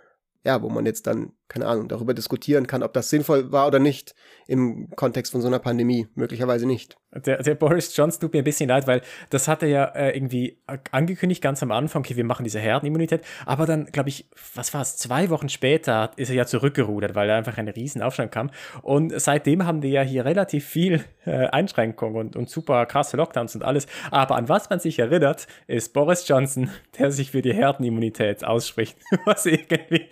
ja, 0.44 0.62
wo 0.62 0.70
man 0.70 0.86
jetzt 0.86 1.06
dann, 1.08 1.34
keine 1.48 1.68
Ahnung, 1.68 1.90
darüber 1.90 2.14
diskutieren 2.14 2.66
kann, 2.66 2.84
ob 2.84 2.94
das 2.94 3.10
sinnvoll 3.10 3.52
war 3.52 3.68
oder 3.68 3.80
nicht 3.80 4.16
im 4.48 4.90
Kontext 4.96 5.32
von 5.32 5.42
so 5.42 5.48
einer 5.48 5.60
Pandemie. 5.60 6.08
Möglicherweise 6.16 6.66
nicht. 6.66 6.98
Der, 7.12 7.42
der 7.42 7.56
Boris 7.56 7.96
Johnson 7.96 8.22
tut 8.22 8.34
mir 8.34 8.40
ein 8.40 8.44
bisschen 8.44 8.70
leid, 8.70 8.86
weil 8.86 9.02
das 9.32 9.48
hat 9.48 9.64
er 9.64 9.70
ja 9.70 9.86
äh, 9.86 10.16
irgendwie 10.16 10.58
angekündigt 10.92 11.42
ganz 11.42 11.64
am 11.64 11.72
Anfang, 11.72 12.02
okay, 12.02 12.16
wir 12.16 12.24
machen 12.24 12.44
diese 12.44 12.60
Herdenimmunität, 12.60 13.22
aber 13.48 13.66
dann, 13.66 13.86
glaube 13.86 14.10
ich, 14.10 14.26
was 14.54 14.74
war 14.76 14.82
es, 14.82 14.98
zwei 14.98 15.32
Wochen 15.32 15.50
später 15.50 16.12
ist 16.18 16.30
er 16.30 16.36
ja 16.36 16.46
zurückgerudert, 16.46 17.16
weil 17.16 17.28
da 17.28 17.36
einfach 17.36 17.58
ein 17.58 17.68
riesen 17.68 18.04
Aufstand 18.04 18.32
kam. 18.32 18.52
Und 18.84 19.20
seitdem 19.20 19.66
haben 19.66 19.82
die 19.82 19.90
ja 19.90 20.04
hier 20.04 20.24
relativ 20.24 20.66
viel 20.66 21.04
äh, 21.26 21.48
Einschränkungen 21.48 22.16
und, 22.16 22.36
und 22.36 22.50
super 22.50 22.86
krasse 22.86 23.18
Lockdowns 23.18 23.56
und 23.56 23.64
alles, 23.64 23.88
aber 24.12 24.36
an 24.36 24.48
was 24.48 24.70
man 24.70 24.80
sich 24.80 25.00
erinnert, 25.00 25.48
ist 25.66 25.94
Boris 25.94 26.28
Johnson, 26.28 26.70
der 27.00 27.12
sich 27.12 27.32
für 27.32 27.42
die 27.42 27.54
Herdenimmunität 27.54 28.44
ausspricht, 28.44 28.98
was 29.26 29.48
irgendwie 29.48 30.10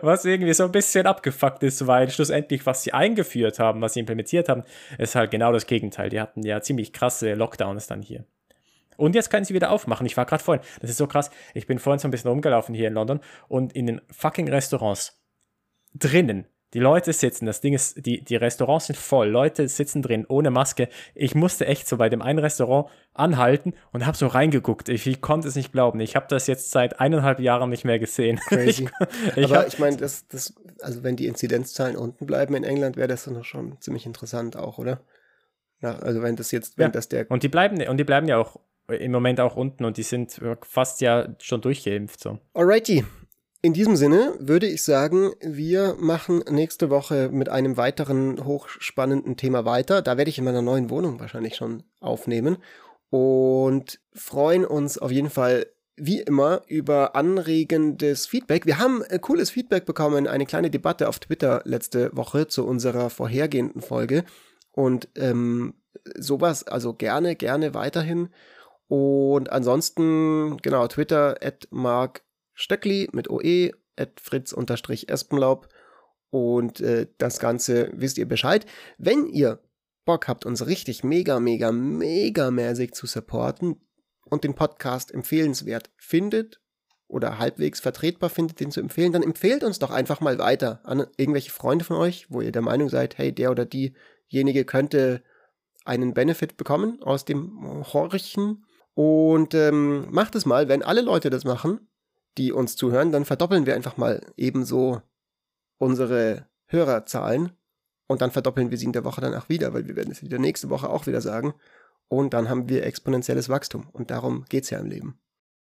was 0.00 0.24
irgendwie 0.24 0.52
so 0.54 0.64
ein 0.64 0.72
bisschen 0.72 1.06
abgefuckt 1.06 1.62
ist, 1.62 1.86
weil 1.86 2.10
schlussendlich, 2.10 2.66
was 2.66 2.82
sie 2.82 2.92
eingeführt 2.92 3.58
haben, 3.58 3.80
was 3.80 3.94
sie 3.94 4.00
implementiert 4.00 4.48
haben, 4.48 4.64
ist 4.98 5.14
halt 5.14 5.30
genau 5.30 5.52
das 5.52 5.66
Gegenteil. 5.66 6.08
Die 6.08 6.20
hatten 6.20 6.42
ja 6.42 6.60
ziemlich 6.60 6.92
krasse 6.92 7.34
Lockdowns 7.34 7.86
dann 7.86 8.02
hier. 8.02 8.24
Und 8.96 9.14
jetzt 9.14 9.30
können 9.30 9.44
sie 9.44 9.54
wieder 9.54 9.70
aufmachen. 9.70 10.06
Ich 10.06 10.16
war 10.16 10.26
gerade 10.26 10.44
vorhin, 10.44 10.64
das 10.80 10.90
ist 10.90 10.98
so 10.98 11.06
krass, 11.06 11.30
ich 11.54 11.66
bin 11.66 11.78
vorhin 11.78 11.98
so 11.98 12.08
ein 12.08 12.10
bisschen 12.10 12.30
rumgelaufen 12.30 12.74
hier 12.74 12.88
in 12.88 12.94
London 12.94 13.20
und 13.48 13.72
in 13.72 13.86
den 13.86 14.00
fucking 14.10 14.48
Restaurants 14.48 15.20
drinnen, 15.94 16.46
Die 16.74 16.78
Leute 16.78 17.12
sitzen, 17.12 17.44
das 17.44 17.60
Ding 17.60 17.74
ist, 17.74 18.06
die, 18.06 18.24
die 18.24 18.36
Restaurants 18.36 18.86
sind 18.86 18.96
voll, 18.96 19.28
Leute 19.28 19.68
sitzen 19.68 20.00
drin 20.00 20.24
ohne 20.26 20.50
Maske. 20.50 20.88
Ich 21.14 21.34
musste 21.34 21.66
echt 21.66 21.86
so 21.86 21.98
bei 21.98 22.08
dem 22.08 22.22
einen 22.22 22.38
Restaurant 22.38 22.88
anhalten 23.12 23.74
und 23.92 24.06
habe 24.06 24.16
so 24.16 24.26
reingeguckt. 24.26 24.88
Ich, 24.88 25.06
ich, 25.06 25.20
konnte 25.20 25.48
es 25.48 25.54
nicht 25.54 25.72
glauben. 25.72 26.00
Ich 26.00 26.16
habe 26.16 26.26
das 26.28 26.46
jetzt 26.46 26.70
seit 26.70 26.98
eineinhalb 26.98 27.40
Jahren 27.40 27.68
nicht 27.68 27.84
mehr 27.84 27.98
gesehen. 27.98 28.38
Crazy. 28.46 28.88
ich, 29.36 29.36
ich 29.36 29.44
Aber 29.44 29.66
ich 29.66 29.78
meine, 29.78 29.98
das, 29.98 30.26
das, 30.28 30.54
also 30.80 31.02
wenn 31.02 31.16
die 31.16 31.26
Inzidenzzahlen 31.26 31.96
unten 31.96 32.24
bleiben 32.24 32.54
in 32.54 32.64
England, 32.64 32.96
wäre 32.96 33.08
das 33.08 33.24
dann 33.24 33.44
schon 33.44 33.78
ziemlich 33.80 34.06
interessant 34.06 34.56
auch, 34.56 34.78
oder? 34.78 35.00
Ja, 35.82 35.98
also 35.98 36.22
wenn 36.22 36.36
das 36.36 36.52
jetzt, 36.52 36.78
wenn 36.78 36.86
ja. 36.86 36.92
das 36.92 37.08
der. 37.08 37.30
Und 37.30 37.42
die 37.42 37.48
bleiben, 37.48 37.86
und 37.86 37.96
die 37.98 38.04
bleiben 38.04 38.28
ja 38.28 38.38
auch 38.38 38.58
im 38.88 39.12
Moment 39.12 39.40
auch 39.40 39.56
unten 39.56 39.84
und 39.84 39.96
die 39.96 40.02
sind 40.02 40.40
fast 40.62 41.00
ja 41.00 41.34
schon 41.40 41.60
durchgeimpft. 41.60 42.20
So. 42.20 42.38
Alrighty. 42.54 43.04
In 43.64 43.74
diesem 43.74 43.94
Sinne 43.94 44.34
würde 44.40 44.66
ich 44.66 44.82
sagen, 44.82 45.30
wir 45.40 45.94
machen 45.96 46.42
nächste 46.50 46.90
Woche 46.90 47.28
mit 47.30 47.48
einem 47.48 47.76
weiteren 47.76 48.44
hochspannenden 48.44 49.36
Thema 49.36 49.64
weiter. 49.64 50.02
Da 50.02 50.16
werde 50.16 50.30
ich 50.30 50.38
in 50.38 50.44
meiner 50.44 50.62
neuen 50.62 50.90
Wohnung 50.90 51.20
wahrscheinlich 51.20 51.54
schon 51.54 51.84
aufnehmen 52.00 52.56
und 53.10 54.00
freuen 54.12 54.64
uns 54.64 54.98
auf 54.98 55.12
jeden 55.12 55.30
Fall 55.30 55.66
wie 55.94 56.20
immer 56.20 56.62
über 56.66 57.14
anregendes 57.14 58.26
Feedback. 58.26 58.66
Wir 58.66 58.78
haben 58.78 59.02
äh, 59.02 59.20
cooles 59.20 59.50
Feedback 59.50 59.84
bekommen, 59.84 60.26
eine 60.26 60.46
kleine 60.46 60.70
Debatte 60.70 61.08
auf 61.08 61.20
Twitter 61.20 61.62
letzte 61.64 62.10
Woche 62.16 62.48
zu 62.48 62.66
unserer 62.66 63.10
vorhergehenden 63.10 63.80
Folge 63.80 64.24
und 64.72 65.08
ähm, 65.14 65.74
sowas 66.18 66.66
also 66.66 66.94
gerne, 66.94 67.36
gerne 67.36 67.74
weiterhin. 67.74 68.30
Und 68.88 69.52
ansonsten, 69.52 70.56
genau, 70.62 70.88
Twitter 70.88 71.36
at 71.40 71.68
Mark 71.70 72.24
Stöckli 72.54 73.08
mit 73.12 73.28
OE, 73.30 73.70
Fritz-Espenlaub. 74.20 75.68
Und 76.30 76.80
äh, 76.80 77.08
das 77.18 77.38
Ganze 77.38 77.90
wisst 77.94 78.18
ihr 78.18 78.26
Bescheid. 78.26 78.64
Wenn 78.98 79.26
ihr 79.26 79.60
Bock 80.04 80.28
habt, 80.28 80.46
uns 80.46 80.66
richtig 80.66 81.04
mega, 81.04 81.38
mega, 81.40 81.72
mega 81.72 82.50
mäßig 82.50 82.92
zu 82.94 83.06
supporten 83.06 83.80
und 84.24 84.44
den 84.44 84.54
Podcast 84.54 85.12
empfehlenswert 85.12 85.90
findet 85.96 86.60
oder 87.06 87.38
halbwegs 87.38 87.80
vertretbar 87.80 88.30
findet, 88.30 88.60
den 88.60 88.70
zu 88.70 88.80
empfehlen, 88.80 89.12
dann 89.12 89.22
empfehlt 89.22 89.62
uns 89.62 89.78
doch 89.78 89.90
einfach 89.90 90.20
mal 90.20 90.38
weiter 90.38 90.80
an 90.84 91.06
irgendwelche 91.16 91.50
Freunde 91.50 91.84
von 91.84 91.96
euch, 91.96 92.30
wo 92.30 92.40
ihr 92.40 92.52
der 92.52 92.62
Meinung 92.62 92.88
seid, 92.88 93.18
hey, 93.18 93.32
der 93.32 93.50
oder 93.50 93.66
diejenige 93.66 94.64
könnte 94.64 95.22
einen 95.84 96.14
Benefit 96.14 96.56
bekommen 96.56 97.02
aus 97.02 97.24
dem 97.24 97.84
Horchen. 97.92 98.64
Und 98.94 99.54
ähm, 99.54 100.06
macht 100.10 100.34
es 100.34 100.46
mal, 100.46 100.68
wenn 100.68 100.82
alle 100.82 101.00
Leute 101.00 101.30
das 101.30 101.44
machen, 101.44 101.88
die 102.38 102.52
uns 102.52 102.76
zuhören, 102.76 103.12
dann 103.12 103.24
verdoppeln 103.24 103.66
wir 103.66 103.74
einfach 103.74 103.96
mal 103.96 104.20
ebenso 104.36 105.02
unsere 105.78 106.46
Hörerzahlen 106.66 107.52
und 108.06 108.22
dann 108.22 108.30
verdoppeln 108.30 108.70
wir 108.70 108.78
sie 108.78 108.86
in 108.86 108.92
der 108.92 109.04
Woche 109.04 109.20
danach 109.20 109.48
wieder, 109.48 109.74
weil 109.74 109.86
wir 109.86 109.96
werden 109.96 110.10
es 110.12 110.22
wieder 110.22 110.38
nächste 110.38 110.70
Woche 110.70 110.88
auch 110.88 111.06
wieder 111.06 111.20
sagen. 111.20 111.54
Und 112.08 112.34
dann 112.34 112.50
haben 112.50 112.68
wir 112.68 112.84
exponentielles 112.84 113.48
Wachstum. 113.48 113.88
Und 113.92 114.10
darum 114.10 114.44
geht 114.50 114.64
es 114.64 114.70
ja 114.70 114.78
im 114.78 114.86
Leben. 114.86 115.18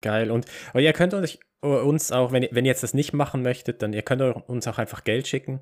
Geil. 0.01 0.31
Und, 0.31 0.45
ihr 0.73 0.91
könnt 0.91 1.13
euch, 1.13 1.39
uns 1.61 2.11
auch, 2.11 2.31
wenn, 2.31 2.45
wenn 2.51 2.65
ihr 2.65 2.71
jetzt 2.71 2.83
das 2.83 2.93
nicht 2.93 3.13
machen 3.13 3.41
möchtet, 3.41 3.81
dann 3.81 3.93
ihr 3.93 4.01
könnt 4.01 4.21
uns 4.21 4.67
auch 4.67 4.77
einfach 4.77 5.03
Geld 5.03 5.27
schicken. 5.27 5.61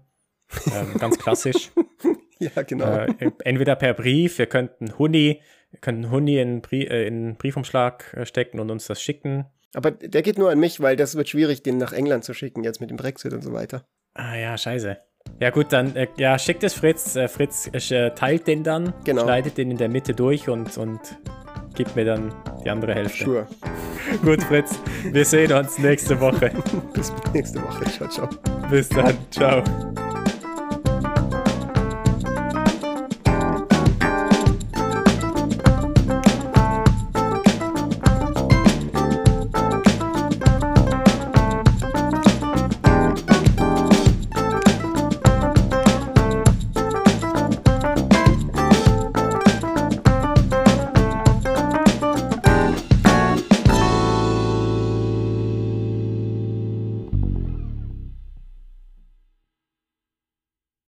Ähm, 0.73 0.97
ganz 0.97 1.19
klassisch. 1.19 1.71
ja, 2.39 2.63
genau. 2.63 2.91
Äh, 2.91 3.31
entweder 3.43 3.75
per 3.75 3.93
Brief, 3.93 4.39
ihr 4.39 4.47
könnt 4.47 4.71
einen 4.81 4.97
Huni, 4.97 5.41
ihr 5.71 5.79
könnt 5.79 6.03
einen 6.03 6.11
Huni 6.11 6.39
in, 6.39 6.61
Brie 6.61 6.87
äh, 6.87 7.07
in 7.07 7.13
einen 7.13 7.35
Briefumschlag 7.37 8.13
äh, 8.13 8.25
stecken 8.25 8.59
und 8.59 8.71
uns 8.71 8.87
das 8.87 9.01
schicken. 9.01 9.45
Aber 9.73 9.91
der 9.91 10.21
geht 10.21 10.37
nur 10.37 10.51
an 10.51 10.59
mich, 10.59 10.79
weil 10.79 10.95
das 10.95 11.15
wird 11.15 11.29
schwierig, 11.29 11.63
den 11.63 11.77
nach 11.77 11.93
England 11.93 12.23
zu 12.23 12.33
schicken, 12.33 12.63
jetzt 12.63 12.79
mit 12.79 12.89
dem 12.89 12.97
Brexit 12.97 13.33
und 13.33 13.43
so 13.43 13.53
weiter. 13.53 13.85
Ah 14.13 14.35
ja, 14.35 14.57
scheiße. 14.57 14.97
Ja 15.39 15.49
gut, 15.49 15.71
dann 15.71 15.95
äh, 15.95 16.07
ja, 16.17 16.37
schickt 16.37 16.63
es 16.63 16.73
Fritz. 16.73 17.15
Äh, 17.15 17.27
Fritz 17.27 17.67
äh, 17.73 18.11
teilt 18.11 18.47
den 18.47 18.63
dann, 18.63 18.93
genau. 19.03 19.23
schneidet 19.23 19.57
den 19.57 19.71
in 19.71 19.77
der 19.77 19.89
Mitte 19.89 20.13
durch 20.13 20.47
und, 20.47 20.77
und 20.77 20.99
gibt 21.75 21.95
mir 21.95 22.05
dann 22.05 22.33
die 22.63 22.69
andere 22.69 22.93
Hälfte. 22.93 23.23
Sure. 23.23 23.47
gut, 24.23 24.43
Fritz, 24.43 24.79
wir 25.11 25.25
sehen 25.25 25.51
uns 25.53 25.79
nächste 25.79 26.19
Woche. 26.19 26.51
Bis 26.93 27.11
nächste 27.33 27.61
Woche. 27.63 27.85
Ciao, 27.85 28.09
ciao. 28.09 28.29
Bis 28.69 28.89
dann. 28.89 29.17
Ciao. 29.31 29.63